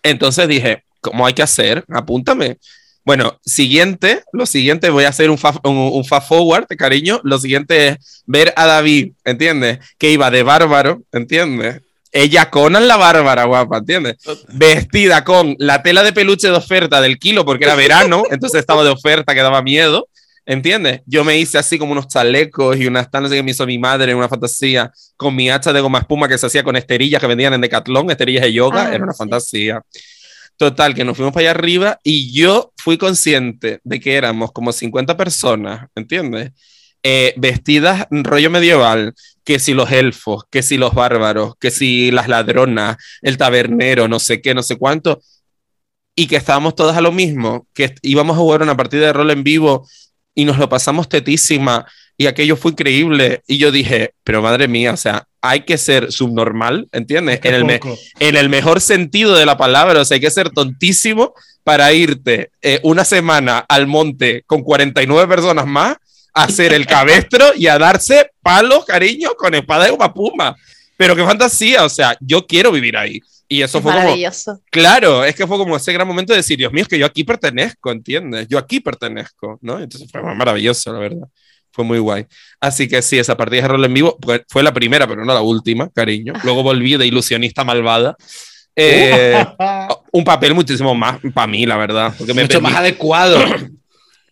[0.03, 1.83] entonces dije, ¿cómo hay que hacer?
[1.89, 2.57] Apúntame.
[3.03, 7.19] Bueno, siguiente, lo siguiente, voy a hacer un, fa- un, un fast forward, cariño.
[7.23, 9.79] Lo siguiente es ver a David, ¿entiendes?
[9.97, 11.81] Que iba de bárbaro, ¿entiendes?
[12.11, 14.15] Ella Conan la bárbara, guapa, ¿entiendes?
[14.53, 18.83] Vestida con la tela de peluche de oferta del kilo porque era verano, entonces estaba
[18.83, 20.07] de oferta que daba miedo,
[20.49, 21.01] ¿entiendes?
[21.05, 23.65] Yo me hice así como unos chalecos y unas tal, no sé qué me hizo
[23.67, 26.75] mi madre en una fantasía con mi hacha de goma espuma que se hacía con
[26.75, 29.17] esterillas que vendían en Decathlon, esterillas de yoga, Ah, era una sí.
[29.19, 29.81] fantasía.
[30.57, 34.73] Total, que nos fuimos para allá arriba y yo fui consciente de que éramos como
[34.73, 36.51] 50 personas, ¿entiendes?
[37.03, 39.13] Eh, vestidas en rollo medieval,
[39.45, 44.19] que si los elfos, que si los bárbaros, que si las ladronas, el tabernero, no
[44.19, 45.21] sé qué, no sé cuánto.
[46.15, 49.31] y que estábamos todas a lo mismo, que íbamos a jugar una partida de rol
[49.31, 49.87] en vivo
[50.39, 51.85] y nos lo pasamos tetísima
[52.17, 53.41] y aquello fue increíble.
[53.47, 57.39] Y yo dije, pero madre mía, o sea, hay que ser subnormal, ¿entiendes?
[57.49, 57.73] En el, me-
[58.19, 61.33] en el mejor sentido de la palabra, o sea, hay que ser tontísimo
[61.63, 65.95] para irte eh, una semana al monte con 49 personas más
[66.33, 70.55] a hacer el cabestro y a darse palos, cariño, con espada de goma puma.
[70.97, 73.21] Pero qué fantasía, o sea, yo quiero vivir ahí.
[73.51, 74.61] Y eso Es fue como, maravilloso.
[74.69, 77.05] Claro, es que fue como ese gran momento de decir, Dios mío, es que yo
[77.07, 78.47] aquí pertenezco, ¿entiendes?
[78.47, 79.79] Yo aquí pertenezco, ¿no?
[79.79, 81.27] Entonces fue maravilloso, la verdad.
[81.71, 82.25] Fue muy guay.
[82.61, 85.33] Así que sí, esa partida de rol en vivo pues, fue la primera, pero no
[85.33, 86.33] la última, cariño.
[86.43, 88.15] Luego volví de ilusionista malvada.
[88.81, 89.43] Eh,
[90.13, 92.13] un papel muchísimo más para mí, la verdad.
[92.17, 93.37] Porque me Mucho más permi- adecuado.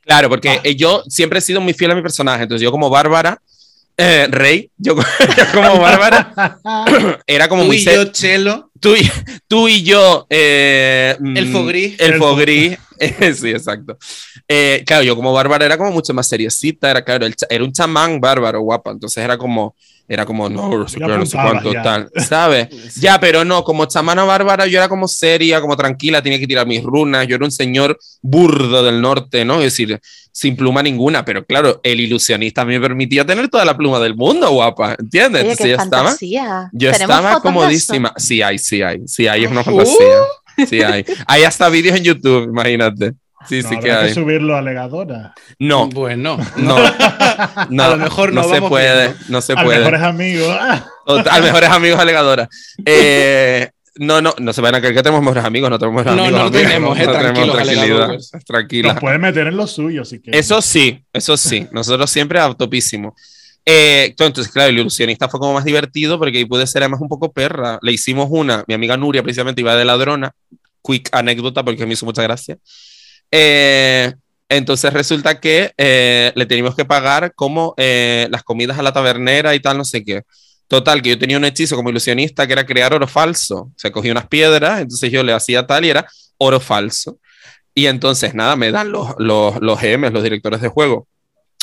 [0.05, 2.43] Claro, porque eh, yo siempre he sido muy fiel a mi personaje.
[2.43, 3.41] Entonces yo como Bárbara,
[3.97, 4.95] eh, Rey, yo,
[5.37, 6.59] yo como Bárbara,
[7.27, 7.83] era como muy...
[7.83, 9.09] yo, Chelo, tú y,
[9.47, 10.25] tú y yo.
[10.29, 11.99] eh, El mm, Fogris.
[11.99, 12.77] El El Fogris.
[12.99, 13.97] eh, sí, exacto.
[14.47, 17.71] Eh, claro, yo como Bárbara era como mucho más seriecita, era, claro, el era un
[17.71, 18.91] chamán bárbaro, guapa.
[18.91, 19.75] Entonces era como,
[20.07, 21.81] era como, no, no sé no cuánto, ya.
[21.81, 22.69] tal, ¿sabes?
[22.95, 26.65] Ya, pero no, como chamana bárbara yo era como seria, como tranquila, tenía que tirar
[26.65, 29.55] mis runas, yo era un señor burdo del norte, ¿no?
[29.55, 29.99] Es decir,
[30.31, 34.49] sin pluma ninguna, pero claro, el ilusionista me permitía tener toda la pluma del mundo,
[34.51, 35.41] guapa, ¿entiendes?
[35.41, 36.15] Oye, Entonces qué yo estaba...
[36.71, 38.13] Yo ¿Tenemos estaba comodísima.
[38.17, 39.01] Sí hay, sí hay.
[39.07, 40.17] Sí hay, es una fantasía.
[40.69, 41.05] Sí hay.
[41.25, 43.13] Hay hasta vídeos en YouTube, imagínate.
[43.47, 44.07] Sí, No, sí que hay.
[44.09, 45.33] que subirlo a Legadora.
[45.59, 46.77] No, Bueno, no, no.
[47.83, 49.07] A lo mejor no no se puede.
[49.07, 49.23] viendo.
[49.29, 49.79] No se Al puede.
[49.79, 50.57] mejores amigos.
[51.05, 52.49] Total, mejores amigos alegadora.
[52.85, 56.15] Eh, no, no, no se van a creer que tenemos mejores amigos, no tenemos mejores
[56.17, 56.39] No, amigos.
[56.39, 58.17] no amigos, tenemos, eh, tranquilos, tranquilidad.
[58.45, 58.93] Tranquila.
[58.93, 61.67] Nos puede meter en lo suyo, si que Eso sí, eso sí.
[61.71, 63.15] Nosotros siempre a topísimo.
[63.65, 67.09] Eh, entonces, claro, el ilusionista fue como más divertido porque ahí pude ser además un
[67.09, 67.79] poco perra.
[67.81, 70.31] Le hicimos una, mi amiga Nuria precisamente iba de ladrona.
[70.83, 72.57] Quick anécdota porque me hizo mucha gracia.
[73.31, 74.13] Eh,
[74.49, 79.55] entonces resulta que eh, le teníamos que pagar como eh, las comidas a la tabernera
[79.55, 80.23] y tal, no sé qué.
[80.67, 83.71] Total, que yo tenía un hechizo como ilusionista que era crear oro falso.
[83.77, 86.07] Se cogía unas piedras, entonces yo le hacía tal y era
[86.37, 87.19] oro falso.
[87.73, 91.07] Y entonces, nada, me dan los, los, los GMs, los directores de juego,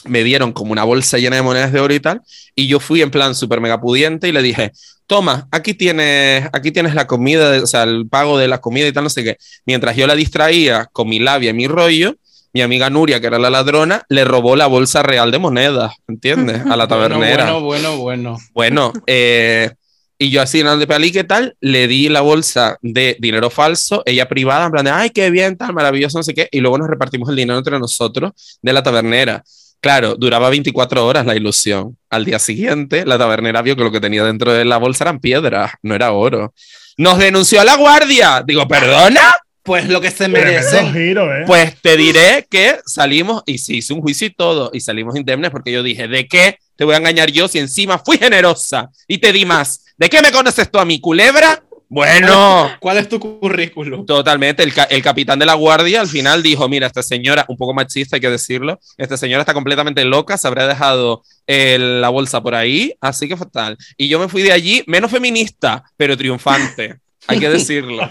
[0.06, 2.20] me dieron como una bolsa llena de monedas de oro y tal,
[2.54, 4.72] y yo fui en plan súper mega pudiente y le dije,
[5.06, 8.92] toma, aquí tienes, aquí tienes la comida, o sea, el pago de la comida y
[8.92, 9.38] tal, no sé qué.
[9.66, 12.16] Mientras yo la distraía con mi labia y mi rollo,
[12.52, 16.64] mi amiga Nuria, que era la ladrona, le robó la bolsa real de monedas, ¿entiendes?
[16.66, 17.52] A la tabernera.
[17.52, 18.38] bueno, bueno, bueno.
[18.54, 19.70] Bueno, eh,
[20.16, 21.56] y yo así en de Palí, ¿qué tal?
[21.60, 25.56] Le di la bolsa de dinero falso, ella privada, en plan de, ay, qué bien,
[25.56, 28.82] tal, maravilloso, no sé qué, y luego nos repartimos el dinero entre nosotros de la
[28.82, 29.42] tabernera.
[29.84, 31.98] Claro, duraba 24 horas la ilusión.
[32.08, 35.20] Al día siguiente, la tabernera vio que lo que tenía dentro de la bolsa eran
[35.20, 36.54] piedras, no era oro.
[36.96, 38.42] Nos denunció a la guardia.
[38.46, 39.20] Digo, ¿perdona?
[39.62, 40.90] Pues lo que se merecen.
[40.90, 41.44] giro, ¿eh?
[41.46, 45.50] Pues te diré que salimos y se hizo un juicio y todo, y salimos indemnes
[45.50, 49.18] porque yo dije, ¿de qué te voy a engañar yo si encima fui generosa y
[49.18, 49.84] te di más?
[49.98, 51.62] ¿De qué me conoces tú a mi culebra?
[51.94, 54.04] Bueno, ¿Cuál es tu currículum?
[54.04, 54.64] totalmente.
[54.64, 57.72] El, ca- el capitán de la guardia al final dijo, mira, esta señora, un poco
[57.72, 62.42] machista hay que decirlo, esta señora está completamente loca, se habrá dejado eh, la bolsa
[62.42, 63.78] por ahí, así que fatal.
[63.96, 66.96] Y yo me fui de allí, menos feminista, pero triunfante.
[67.28, 68.02] Hay que decirlo.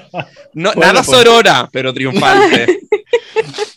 [0.53, 1.17] No, Bueno, nada pues.
[1.17, 2.79] sorora, pero triunfante.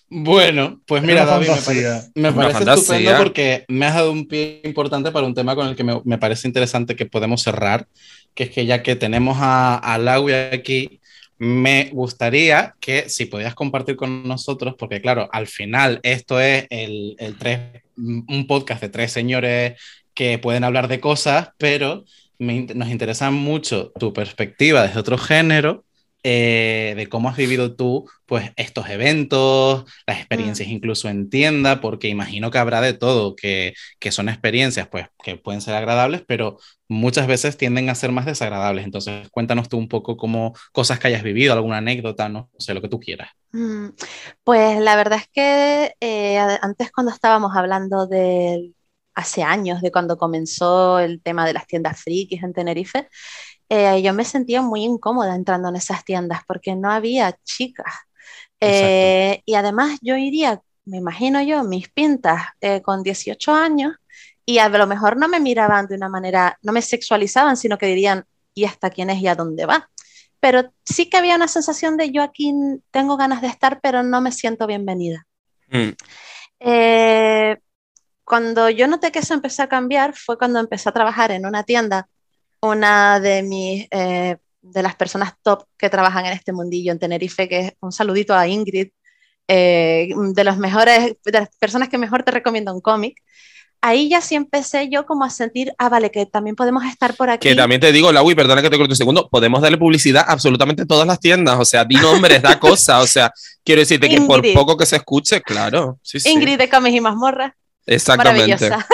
[0.08, 1.90] Bueno, pues mira, Una David, me, fantasía.
[2.00, 2.80] pare- me parece fantasía.
[2.96, 6.00] estupendo porque me has dado un pie importante para un tema con el que me,
[6.04, 7.88] me parece interesante que podemos cerrar,
[8.36, 11.00] que es que ya que tenemos a, a aquí,
[11.38, 17.16] me gustaría que si podías compartir con nosotros, porque claro, al final esto es el,
[17.18, 17.60] el tres,
[17.96, 19.80] un podcast de tres señores
[20.14, 22.04] que pueden hablar de cosas, pero
[22.38, 25.85] nos interesa mucho tu perspectiva desde otro género
[26.28, 32.08] eh, de cómo has vivido tú pues estos eventos, las experiencias incluso en tienda, porque
[32.08, 36.58] imagino que habrá de todo, que, que son experiencias pues que pueden ser agradables, pero
[36.88, 38.84] muchas veces tienden a ser más desagradables.
[38.84, 42.82] Entonces cuéntanos tú un poco cómo cosas que hayas vivido, alguna anécdota, no sé, lo
[42.82, 43.30] que tú quieras.
[43.52, 43.90] Mm,
[44.44, 48.74] Pues la verdad es que eh, antes cuando estábamos hablando del,
[49.14, 53.08] hace años, de cuando comenzó el tema de las tiendas frikis en Tenerife,
[53.68, 57.92] eh, yo me sentía muy incómoda entrando en esas tiendas porque no había chicas.
[58.60, 63.94] Eh, y además yo iría, me imagino yo, mis pintas eh, con 18 años
[64.44, 67.86] y a lo mejor no me miraban de una manera, no me sexualizaban, sino que
[67.86, 68.24] dirían,
[68.54, 69.90] ¿y hasta quién es y a dónde va?
[70.38, 72.54] Pero sí que había una sensación de yo aquí
[72.90, 75.26] tengo ganas de estar, pero no me siento bienvenida.
[75.68, 75.90] Mm.
[76.60, 77.56] Eh,
[78.24, 81.64] cuando yo noté que eso empezó a cambiar fue cuando empecé a trabajar en una
[81.64, 82.08] tienda.
[82.60, 87.48] Una de mis, eh, de las personas top que trabajan en este mundillo en Tenerife,
[87.48, 88.88] que es un saludito a Ingrid,
[89.48, 93.22] eh, de los mejores, de las personas que mejor te recomiendo un cómic.
[93.80, 97.30] Ahí ya sí empecé yo como a sentir, ah, vale, que también podemos estar por
[97.30, 97.48] aquí.
[97.48, 100.32] Que también te digo, Laui, perdona que te corte un segundo, podemos darle publicidad a
[100.32, 104.20] absolutamente todas las tiendas, o sea, di nombres, da cosas, o sea, quiero decirte que
[104.22, 104.54] por Ingrid.
[104.54, 106.00] poco que se escuche, claro.
[106.02, 106.30] Sí, sí.
[106.30, 107.52] Ingrid de Cómics y Mazmorras.
[107.84, 108.56] Exactamente.
[108.58, 108.86] maravillosa.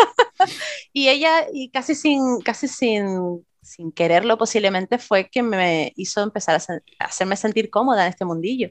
[0.93, 6.56] y ella, y casi sin, casi sin, sin quererlo posiblemente, fue que me hizo empezar
[6.56, 8.70] a, hacerme sentir cómoda en este mundillo.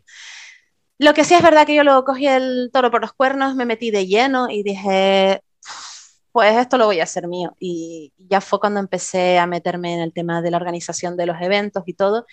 [0.99, 3.65] Lo que sí es verdad que yo luego cogí el toro por los cuernos, me
[3.65, 5.41] metí de lleno y dije,
[6.31, 7.55] pues esto lo voy a hacer mío.
[7.59, 11.41] Y ya fue cuando empecé a meterme en el tema de la organización de los
[11.41, 12.25] eventos y todo.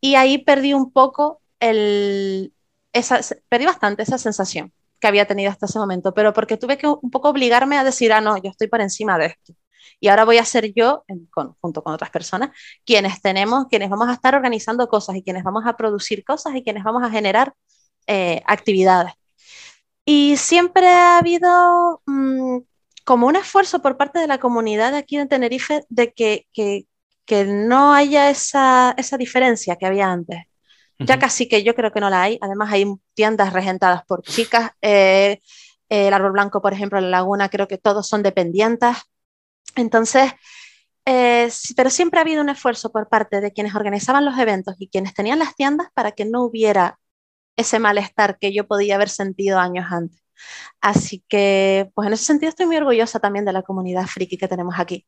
[0.00, 1.42] Y ahí perdí un poco
[2.92, 6.88] esa, perdí bastante esa sensación que había tenido hasta ese momento, pero porque tuve que
[6.88, 9.54] un poco obligarme a decir, ah, no, yo estoy por encima de esto.
[10.00, 12.50] Y ahora voy a ser yo, en- con- junto con otras personas,
[12.84, 16.62] quienes tenemos, quienes vamos a estar organizando cosas y quienes vamos a producir cosas y
[16.62, 17.54] quienes vamos a generar
[18.06, 19.12] eh, actividades.
[20.04, 22.58] Y siempre ha habido mm,
[23.04, 26.86] como un esfuerzo por parte de la comunidad aquí en Tenerife de que, que,
[27.26, 30.44] que no haya esa, esa diferencia que había antes.
[30.98, 32.38] Ya casi que yo creo que no la hay.
[32.40, 34.72] Además, hay tiendas regentadas por chicas.
[34.82, 35.40] eh,
[35.88, 38.96] el Árbol Blanco, por ejemplo, en La Laguna, creo que todos son dependientes.
[39.78, 40.32] Entonces,
[41.06, 44.88] eh, pero siempre ha habido un esfuerzo por parte de quienes organizaban los eventos y
[44.88, 46.98] quienes tenían las tiendas para que no hubiera
[47.56, 50.20] ese malestar que yo podía haber sentido años antes.
[50.80, 54.48] Así que, pues en ese sentido estoy muy orgullosa también de la comunidad friki que
[54.48, 55.04] tenemos aquí.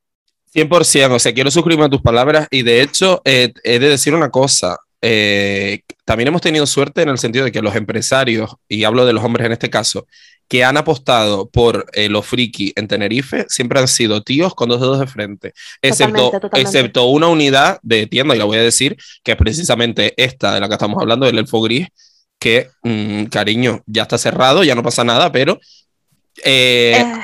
[0.53, 4.15] 100%, o sea, quiero suscribirme a tus palabras y de hecho eh, he de decir
[4.15, 4.77] una cosa.
[5.01, 9.13] eh, también hemos tenido suerte en el sentido de que los empresarios, y hablo de
[9.13, 10.07] los hombres en este caso,
[10.51, 14.81] que han apostado por eh, los friki en Tenerife, siempre han sido tíos con dos
[14.81, 16.61] dedos de frente, excepto, Totalmente, totalmente.
[16.79, 20.61] excepto una unidad de tienda, y la voy a decir, que es precisamente esta de
[20.61, 21.87] la que estamos hablando, el Elfo Gris,
[22.41, 25.61] que, mm, cariño, ya está cerrado, ya no pasa nada, pero...
[26.45, 27.21] eh, Eh,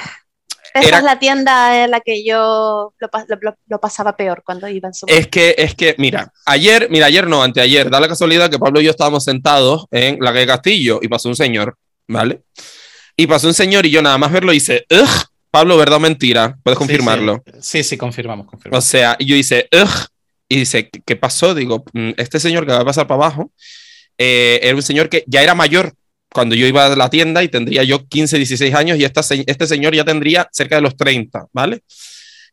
[0.75, 4.69] esa era- es la tienda en la que yo lo- lo- lo pasaba peor cuando
[4.69, 8.09] iba en su Es que, es que, mira, ayer, mira, ayer no, anteayer, da la
[8.09, 11.77] casualidad que Pablo y yo estábamos sentados en la calle Castillo y pasó un señor,
[12.07, 12.43] ¿vale?
[13.17, 16.59] Y pasó un señor y yo nada más verlo hice, ugh, Pablo, ¿verdad o mentira?
[16.63, 17.43] Puedes confirmarlo.
[17.61, 18.85] Sí, sí, sí, confirmamos, O confirmamos.
[18.85, 20.07] sea, y yo hice, ugh,
[20.49, 21.55] y dice, ¿qué pasó?
[21.55, 23.51] Digo, "Mm, este señor que va a pasar para abajo
[24.19, 25.93] eh, era un señor que ya era mayor
[26.33, 29.67] cuando yo iba a la tienda y tendría yo 15, 16 años y esta este
[29.67, 31.83] señor ya tendría cerca de los 30, ¿vale?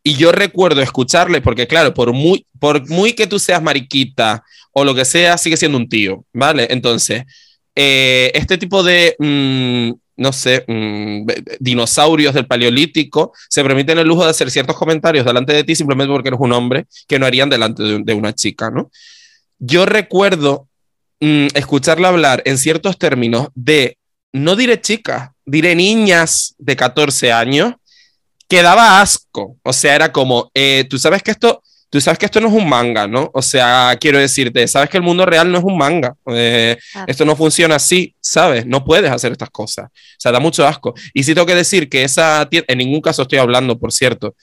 [0.03, 4.84] Y yo recuerdo escucharle, porque claro, por muy, por muy que tú seas mariquita o
[4.84, 6.68] lo que sea, sigue siendo un tío, ¿vale?
[6.69, 7.23] Entonces,
[7.76, 11.27] eh, este tipo de, mm, no sé, mm,
[11.60, 16.11] dinosaurios del paleolítico se permiten el lujo de hacer ciertos comentarios delante de ti simplemente
[16.11, 18.91] porque eres un hombre que no harían delante de, una chica, ¿no?
[19.60, 20.68] Yo recuerdo
[21.19, 23.98] mm, escucharla hablar en ciertos términos de,
[24.31, 27.73] no diré chicas, diré niñas de 14 años,
[28.48, 29.57] que daba asco.
[29.64, 31.64] O sea, era como, eh, tú sabes que esto,
[31.94, 33.30] tú sabes que esto no es un manga, ¿no?
[33.36, 36.15] O sea, quiero decirte, sabes que el mundo real no es un manga.
[36.26, 37.06] Eh, Claro.
[37.07, 38.65] esto no funciona así, ¿sabes?
[38.65, 39.86] No puedes hacer estas cosas.
[39.91, 40.95] O sea, da mucho asco.
[41.14, 44.34] Y sí tengo que decir que esa tienda, en ningún caso estoy hablando, por cierto,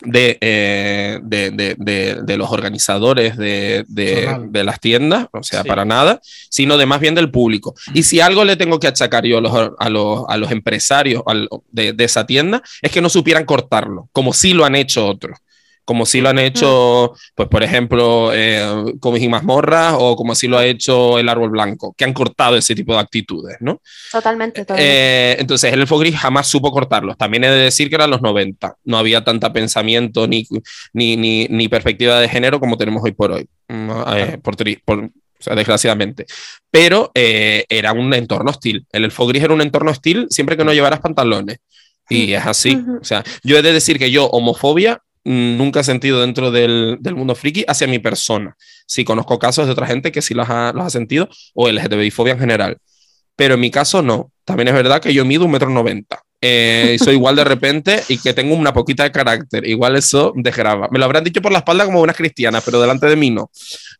[0.00, 5.68] de, eh, de, de, de, de los organizadores de, de, las tiendas, o sea, Sí.
[5.68, 6.20] para nada,
[6.50, 7.74] sino de más bien del público.
[7.94, 11.22] Y si algo le tengo que achacar yo a los, a los, a los empresarios
[11.26, 15.06] al- de, de esa tienda, es que no supieran cortarlo, como sí lo han hecho
[15.06, 15.38] otros.
[15.84, 20.48] Como si lo han hecho, pues por ejemplo, eh, como y mazmorras o como así
[20.48, 23.80] lo ha hecho el árbol blanco, que han cortado ese tipo de actitudes, ¿no?
[24.10, 24.90] Totalmente, totalmente.
[25.32, 27.16] Eh, entonces, el elfo gris jamás supo cortarlos.
[27.18, 28.76] También he de decir que eran los 90.
[28.84, 30.46] No había tanta pensamiento ni,
[30.92, 33.46] ni, ni, ni perspectiva de género como tenemos hoy por hoy.
[33.68, 36.24] Eh, por, por- o sea, desgraciadamente.
[36.70, 38.86] Pero eh, era un entorno hostil.
[38.90, 41.58] El elfo gris era un entorno hostil siempre que no llevaras pantalones.
[42.08, 42.78] Y es así.
[43.00, 47.14] O sea, yo he de decir que yo, homofobia, nunca he sentido dentro del, del
[47.14, 48.56] mundo friki hacia mi persona.
[48.86, 52.34] Sí, conozco casos de otra gente que sí los ha, los ha sentido, o LGTBI-fobia
[52.34, 52.78] en general
[53.36, 54.30] pero en mi caso no.
[54.44, 56.20] También es verdad que yo mido un metro noventa.
[56.40, 59.66] Eh, soy igual de repente y que tengo una poquita de carácter.
[59.66, 60.88] Igual eso desgrava.
[60.90, 63.50] Me lo habrán dicho por la espalda como unas cristianas, pero delante de mí no.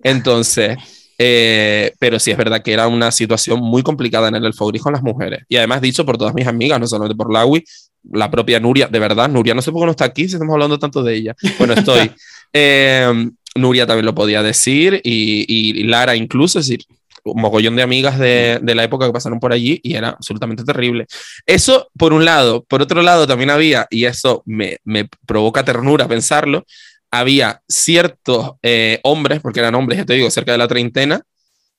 [0.03, 0.77] Entonces,
[1.17, 4.83] eh, pero sí es verdad que era una situación muy complicada en el Elfo Gris
[4.83, 5.45] con las mujeres.
[5.49, 7.65] Y además dicho por todas mis amigas, no solamente por Lawi,
[8.13, 10.55] la propia Nuria, de verdad, Nuria, no sé por qué no está aquí si estamos
[10.55, 11.37] hablando tanto de ella.
[11.59, 12.11] Bueno, estoy.
[12.57, 13.13] Eh,
[13.57, 16.87] Nuria también lo podía decir y, y Lara incluso, es decir,
[17.25, 20.63] un mogollón de amigas de, de la época que pasaron por allí y era absolutamente
[20.63, 21.07] terrible.
[21.47, 22.65] Eso por un lado.
[22.65, 26.65] Por otro lado también había, y eso me, me provoca ternura pensarlo,
[27.11, 31.23] había ciertos eh, hombres, porque eran hombres, ya te digo, cerca de la treintena,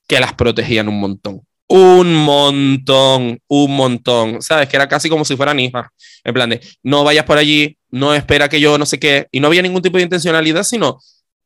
[0.08, 1.42] que las protegían un montón.
[1.68, 4.40] Un montón, un montón.
[4.42, 4.68] ¿Sabes?
[4.68, 5.86] Que era casi como si fueran hijas.
[6.24, 9.26] En plan de, no vayas por allí, no espera que yo no sé qué.
[9.32, 11.00] Y no había ningún tipo de intencionalidad, sino,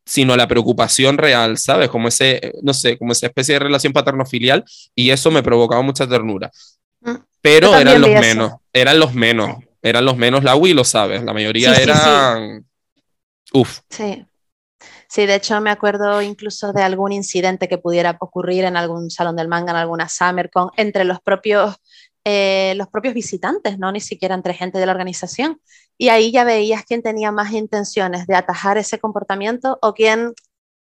[0.05, 1.89] sino la preocupación real, ¿sabes?
[1.89, 4.65] Como ese, no sé, como esa especie de relación paterno-filial.
[4.95, 6.51] Y eso me provocaba mucha ternura.
[7.01, 7.15] Mm.
[7.41, 8.21] Pero eran los vi eso.
[8.23, 10.45] menos, eran los menos, eran los menos.
[10.45, 11.91] La Wii lo sabes, la mayoría Sí, sí, sí.
[11.91, 12.67] eran.
[13.53, 14.25] Uf, Sí.
[15.11, 19.35] Sí, de hecho me acuerdo incluso de algún incidente que pudiera ocurrir en algún salón
[19.35, 21.75] del manga, en alguna SummerCon, entre los propios,
[22.25, 25.61] eh, los propios visitantes, no ni siquiera entre gente de la organización.
[25.99, 30.33] Y ahí ya veías quién tenía más intenciones de atajar ese comportamiento o quién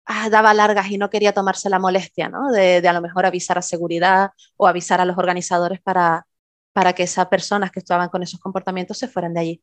[0.06, 2.50] ah, daba largas y no quería tomarse la molestia, ¿no?
[2.50, 6.26] De, de a lo mejor avisar a seguridad o avisar a los organizadores para,
[6.72, 9.62] para que esas personas que estaban con esos comportamientos se fueran de allí.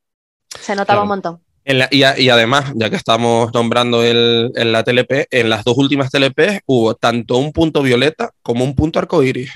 [0.61, 1.01] Se notaba Claro.
[1.03, 1.52] un montón.
[1.65, 5.49] En la- y, a- y además, ya que estamos nombrando el, en la TLP, en
[5.49, 9.49] las dos últimas TLP hubo tanto un punto violeta como un punto arcoíris,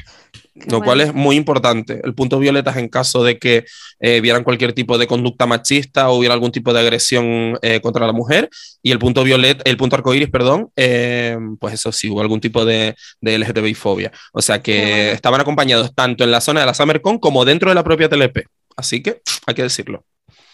[0.59, 2.01] Qué lo cual es muy importante.
[2.03, 3.65] El punto violeta es en caso de que
[3.99, 8.07] eh, vieran cualquier tipo de conducta machista o hubiera algún tipo de agresión eh, contra
[8.07, 8.49] la mujer,
[8.81, 12.63] y el punto violeta, el punto arcoíris, perdón, eh, pues eso sí, hubo algún tipo
[12.65, 14.11] de, de LGTBI-fobia.
[14.33, 15.11] O sea que bueno.
[15.11, 18.45] estaban acompañados tanto en la zona de la SummerCon como dentro de la propia TLP.
[18.77, 20.05] Así que hay que decirlo.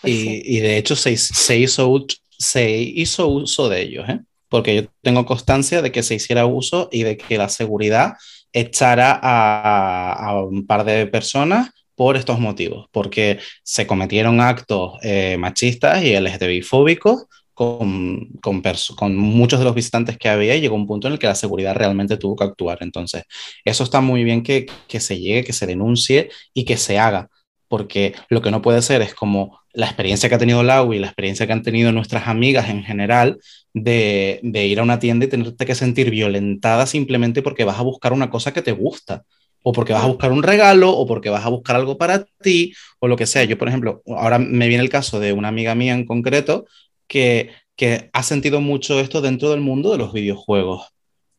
[0.04, 0.42] Pues y, sí.
[0.46, 2.06] y de hecho se, se, hizo,
[2.38, 4.20] se hizo uso de ellos, ¿eh?
[4.50, 8.14] porque yo tengo constancia de que se hiciera uso y de que la seguridad
[8.52, 15.38] echara a, a un par de personas por estos motivos, porque se cometieron actos eh,
[15.40, 18.62] machistas y LGTBI-fóbicos con, con,
[18.96, 21.36] con muchos de los visitantes que había y llegó un punto en el que la
[21.36, 22.80] seguridad realmente tuvo que actuar.
[22.82, 23.24] Entonces,
[23.64, 27.30] eso está muy bien que, que se llegue, que se denuncie y que se haga,
[27.68, 31.00] porque lo que no puede ser es como la experiencia que ha tenido Lau y
[31.00, 33.40] la experiencia que han tenido nuestras amigas en general
[33.74, 37.84] de, de ir a una tienda y tenerte que sentir violentada simplemente porque vas a
[37.84, 39.24] buscar una cosa que te gusta
[39.66, 42.74] o porque vas a buscar un regalo, o porque vas a buscar algo para ti,
[43.00, 43.46] o lo que sea.
[43.46, 46.66] Yo, por ejemplo, ahora me viene el caso de una amiga mía en concreto
[47.08, 50.88] que, que ha sentido mucho esto dentro del mundo de los videojuegos.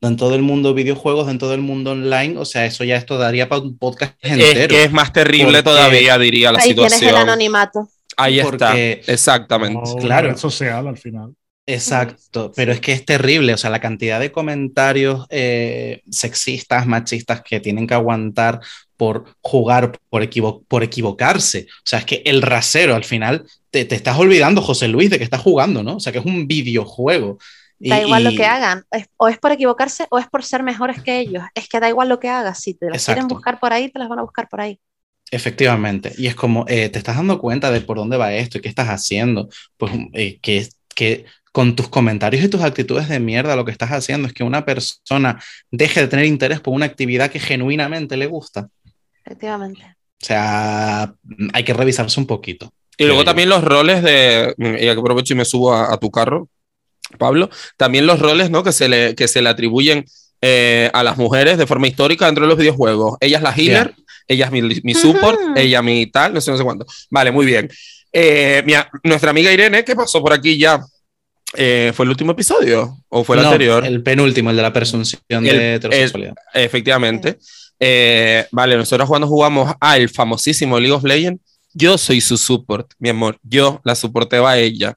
[0.01, 3.47] Dentro del mundo de videojuegos, dentro del mundo online, o sea, eso ya esto daría
[3.51, 4.69] para un podcast Es entero.
[4.69, 7.29] que es más terrible Porque- todavía, diría la Ahí tienes el situación.
[7.29, 7.89] anonimato.
[8.17, 9.75] Ahí está, exactamente.
[9.81, 10.29] Como claro.
[10.29, 11.35] red social al final.
[11.67, 17.41] Exacto, pero es que es terrible, o sea, la cantidad de comentarios eh, sexistas, machistas
[17.43, 18.61] que tienen que aguantar
[18.99, 21.67] por jugar, por, equivo- por equivocarse.
[21.71, 25.17] O sea, es que el rasero al final te, te estás olvidando, José Luis, de
[25.17, 25.97] que estás jugando, ¿no?
[25.97, 27.39] O sea, que es un videojuego.
[27.81, 30.63] Y- Da igual lo que hagan, es- o es por equivocarse o es por ser
[30.63, 31.43] mejores que ellos.
[31.55, 33.99] Es que da igual lo que hagas, si te las quieren buscar por ahí, te
[33.99, 34.79] las van a buscar por ahí.
[35.35, 38.61] Efectivamente, y es como, eh, te estás dando cuenta de por dónde va esto y
[38.61, 43.57] qué estás haciendo, pues eh, que, que con tus comentarios y tus actitudes de mierda
[43.57, 45.43] lo que estás haciendo es que una persona
[45.73, 48.69] deje de tener interés por una actividad que genuinamente le gusta.
[49.25, 49.83] Efectivamente.
[50.23, 51.13] O sea,
[51.53, 52.73] hay que revisarse un poquito.
[52.97, 53.25] Y luego yo.
[53.25, 56.49] también los roles de, y aprovecho y me subo a, a tu carro,
[57.19, 58.63] Pablo, también los roles ¿no?
[58.63, 60.05] que, se le, que se le atribuyen
[60.47, 63.17] eh, a las mujeres de forma histórica dentro de los videojuegos.
[63.21, 63.95] Ella es la healer,
[64.29, 65.53] ella es mi, mi support, Ujú.
[65.57, 66.87] ella mi tal, no sé, no sé cuánto.
[67.11, 67.69] Vale, muy bien.
[68.13, 68.63] Eh,
[69.03, 70.81] nuestra amiga Irene, ¿qué pasó por aquí ya?
[71.57, 73.85] Eh, ¿Fue el último episodio o fue el No, anterior?
[73.85, 76.35] El penúltimo, el de la presunción El- de heterosexualidad.
[76.53, 77.39] Efectivamente.
[77.79, 81.41] Eh, vale, nosotros cuando jugamos al famosísimo League of Legends,
[81.73, 83.39] yo soy su support, mi amor.
[83.43, 84.97] Yo la soporteo a ella.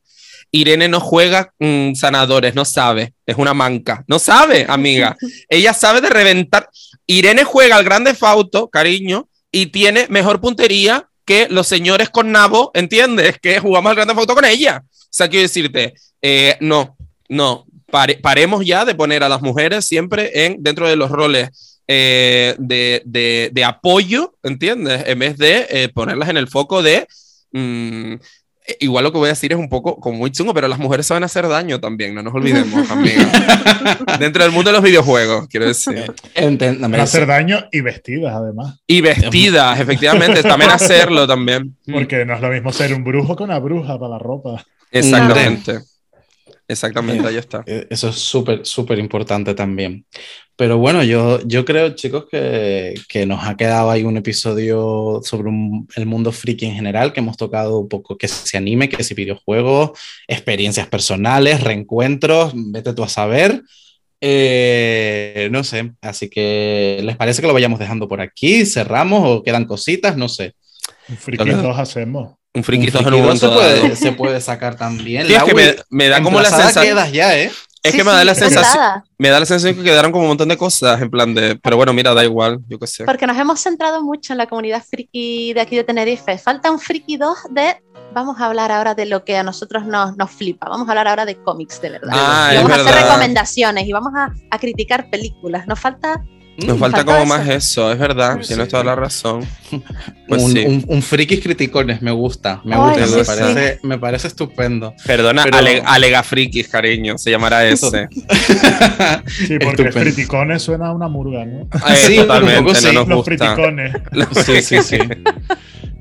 [0.51, 3.13] Irene no juega mm, sanadores, no sabe.
[3.25, 4.03] Es una manca.
[4.07, 5.17] No sabe, amiga.
[5.49, 6.69] ella sabe de reventar.
[7.07, 12.71] Irene juega al Grande Fauto, cariño, y tiene mejor puntería que los señores con nabo,
[12.73, 13.39] ¿entiendes?
[13.41, 14.84] Que jugamos al Grande Fauto con ella.
[14.85, 16.95] O sea, quiero decirte, eh, no,
[17.29, 17.65] no.
[17.89, 22.53] Pare- paremos ya de poner a las mujeres siempre en, dentro de los roles eh,
[22.59, 25.03] de, de- de apoyo, ¿entiendes?
[25.07, 27.07] En vez de eh, ponerlas en el foco de...
[27.53, 28.15] mm,
[28.80, 31.07] igual lo que voy a decir es un poco como muy chungo, pero las mujeres
[31.07, 33.30] saben hacer daño también, no nos olvidemos, amiga.
[34.19, 36.14] Dentro del mundo de los videojuegos, quiero decir.
[36.99, 38.80] Hacer daño y vestidas, además.
[38.88, 41.76] Y vestidas, efectivamente, también hacerlo también.
[41.91, 44.64] Porque no es lo mismo ser un brujo que una bruja para la ropa.
[44.91, 45.80] Exactamente.
[46.68, 47.64] Exactamente, ahí está.
[47.65, 50.06] Eh, Eso es súper, súper importante también.
[50.56, 55.49] Pero bueno, yo, yo creo, chicos, que, que nos ha quedado ahí un episodio sobre
[55.49, 59.03] un- el mundo friki en general, que hemos tocado un poco que se anime, que
[59.03, 59.91] si videojuegos,
[60.27, 63.61] experiencias personales, reencuentros, vete tú a saber.
[64.19, 68.65] Eh, no sé, así que ¿les parece que lo vayamos dejando por aquí?
[68.65, 70.18] ¿Cerramos o quedan cositas?
[70.18, 70.53] No sé.
[71.19, 72.36] Friki todos hacemos.
[72.57, 73.95] Un friquito en un momento se puede, dado.
[73.95, 75.27] se puede sacar también.
[75.27, 76.84] Sí, es que me, me da como la sensación.
[76.85, 77.51] quedas ya, ¿eh?
[77.84, 78.63] Es Sí, que me da sí, la sensación.
[78.65, 79.03] sentada.
[79.19, 81.55] Me da la sensación que quedaron como un montón de cosas en plan de.
[81.61, 83.05] Pero bueno, mira, da igual, yo qué sé.
[83.05, 86.38] Porque nos hemos centrado mucho en la comunidad friki de aquí de Tenerife.
[86.39, 87.77] Falta un friki 2 de.
[88.13, 90.67] Vamos a hablar ahora de lo que a nosotros nos, nos flipa.
[90.69, 92.09] Vamos a hablar ahora de cómics de verdad.
[92.13, 93.03] Ah, y vamos a hacer verdad.
[93.09, 95.67] recomendaciones y vamos a, a criticar películas.
[95.67, 96.23] Nos falta.
[96.57, 97.25] Nos Mm, falta falta como eso.
[97.27, 98.39] más eso, es verdad.
[98.41, 98.47] Sí.
[98.47, 99.45] Tienes toda la razón.
[100.27, 100.63] Pues un, sí.
[100.65, 102.59] un, un frikis criticones, me gusta.
[102.65, 103.25] Me Ay, gusta, sí, me, sí.
[103.25, 104.93] parece, me parece estupendo.
[105.05, 108.09] Perdona, Pero- ale- alega frikis, cariño, se llamará ese.
[109.27, 109.99] Sí, porque Estupendo.
[110.01, 111.67] criticones suena a una murga, ¿no?
[111.95, 112.85] Sí, totalmente, poco sí.
[112.88, 113.35] no nos Los gusta.
[113.53, 113.93] criticones.
[114.45, 114.97] Sí, sí, sí.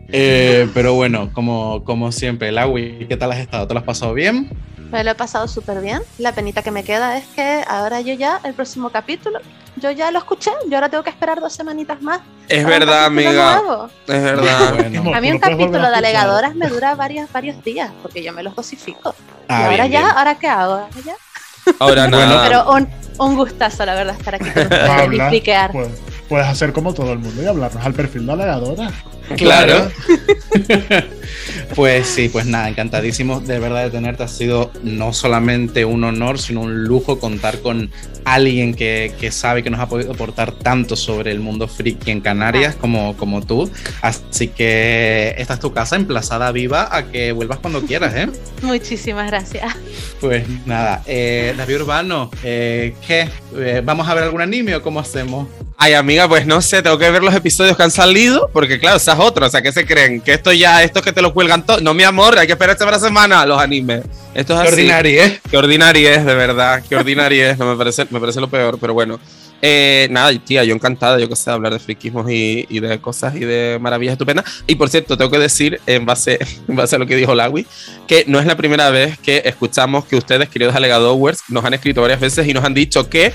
[0.08, 3.66] Eh, pero bueno, como, como siempre, Laui, ¿qué tal has estado?
[3.66, 4.48] ¿Te lo has pasado bien?
[4.90, 6.00] Me lo he pasado súper bien.
[6.18, 9.40] La penita que me queda es que ahora yo ya, el próximo capítulo,
[9.76, 10.50] yo ya lo escuché.
[10.68, 12.20] Yo ahora tengo que esperar dos semanitas más.
[12.48, 13.60] Es verdad, amiga.
[13.60, 13.90] nuevo.
[14.06, 14.74] Es verdad.
[14.74, 15.14] Bueno.
[15.14, 18.54] A mí un capítulo de alegadoras me dura varios, varios días, porque yo me los
[18.54, 19.14] dosifico.
[19.18, 20.12] y Ah, ahora bien, ya, bien.
[20.16, 20.72] ¿ahora qué hago?
[20.74, 21.14] ¿Ahora ya?
[21.78, 22.44] Ahora nada.
[22.48, 22.88] Pero un,
[23.18, 25.40] un gustazo, la verdad, estar aquí con ustedes y
[25.72, 25.88] pues,
[26.28, 28.92] puedes hacer como todo el mundo y hablarnos al perfil de alegadora.
[29.36, 29.90] Claro.
[31.74, 34.22] pues sí, pues nada, encantadísimo de verdad de tenerte.
[34.22, 37.90] Ha sido no solamente un honor, sino un lujo contar con
[38.24, 42.20] alguien que, que sabe que nos ha podido aportar tanto sobre el mundo friki en
[42.20, 43.70] Canarias como, como tú.
[44.02, 48.28] Así que esta es tu casa emplazada viva a que vuelvas cuando quieras, ¿eh?
[48.62, 49.74] Muchísimas gracias.
[50.20, 53.28] Pues nada, eh, David Urbano, eh, ¿qué?
[53.56, 55.48] Eh, ¿Vamos a ver algún anime o cómo hacemos?
[55.78, 58.96] Ay, amiga, pues no sé, tengo que ver los episodios que han salido, porque claro,
[58.96, 60.22] esa es otra, o sea, ¿qué se creen?
[60.22, 61.80] Que esto ya, esto que te lo cuelgan todo.
[61.82, 64.02] No, mi amor, hay que esperar esta semana los animes.
[64.34, 64.74] Esto es Qué así.
[64.74, 65.40] ordinario, ¿eh?
[65.50, 66.82] Qué ordinaria es, de verdad.
[66.88, 67.58] Qué ordinaria es.
[67.58, 69.20] No me parece, me parece lo peor, pero bueno.
[69.62, 73.34] Eh, nada, tía, yo encantada, yo que sé, hablar de friquismos y, y de cosas
[73.34, 74.44] y de maravillas estupendas.
[74.66, 76.38] Y por cierto, tengo que decir, en base,
[76.68, 77.66] en base a lo que dijo Lawi,
[78.06, 82.00] que no es la primera vez que escuchamos que ustedes, queridos alegadores, nos han escrito
[82.00, 83.32] varias veces y nos han dicho que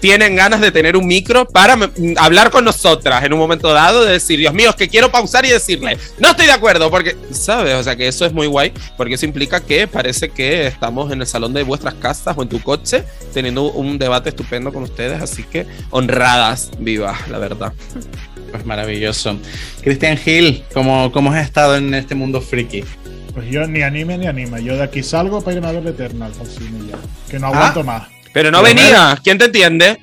[0.00, 4.04] tienen ganas de tener un micro para mm, hablar con nosotras en un momento dado,
[4.04, 7.16] de decir, Dios mío, es que quiero pausar y decirle, no estoy de acuerdo, porque,
[7.30, 7.74] ¿sabes?
[7.74, 11.20] O sea, que eso es muy guay, porque eso implica que parece que estamos en
[11.20, 13.04] el salón de vuestras casas o en tu coche
[13.34, 17.72] teniendo un debate estupendo con ustedes, así que honradas, vivas, la verdad.
[18.50, 19.36] Pues maravilloso.
[19.82, 22.82] Cristian Gil, ¿cómo, ¿cómo has estado en este mundo friki?
[23.34, 24.58] Pues yo ni anime ni anima.
[24.58, 26.96] Yo de aquí salgo para irme a ver Eternal al cine ya.
[27.30, 27.50] Que no Ah.
[27.50, 28.08] aguanto más.
[28.32, 29.98] Pero no Pero venía, ¿quién te entiende?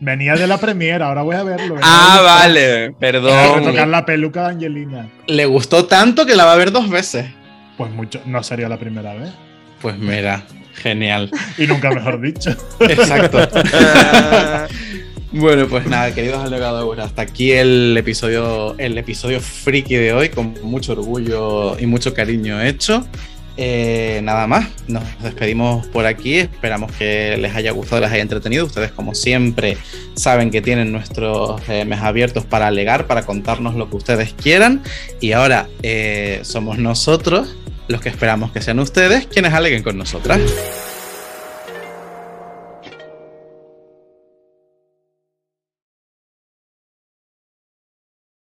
[0.00, 1.74] Venía de la premiera, ahora voy a verlo.
[1.74, 3.64] venía Ah, vale, Voy a perdón.
[3.64, 5.08] retocar la peluca de Angelina.
[5.26, 7.26] Le gustó tanto que la va a ver dos veces.
[7.78, 9.30] Pues mucho, no sería la primera vez.
[9.80, 10.44] Pues mira,
[10.74, 11.30] genial.
[11.58, 12.50] Y nunca mejor dicho.
[12.80, 13.48] Exacto.
[15.32, 20.54] Bueno, pues nada, queridos alegadores, hasta aquí el episodio, el episodio friki de hoy, con
[20.62, 23.06] mucho orgullo y mucho cariño hecho.
[23.56, 26.38] Eh, nada más, nos despedimos por aquí.
[26.38, 28.66] Esperamos que les haya gustado, les haya entretenido.
[28.66, 29.78] Ustedes, como siempre,
[30.14, 34.82] saben que tienen nuestros eh, mes abiertos para alegar, para contarnos lo que ustedes quieran.
[35.20, 37.56] Y ahora eh, somos nosotros
[37.88, 40.40] los que esperamos que sean ustedes quienes aleguen con nosotras.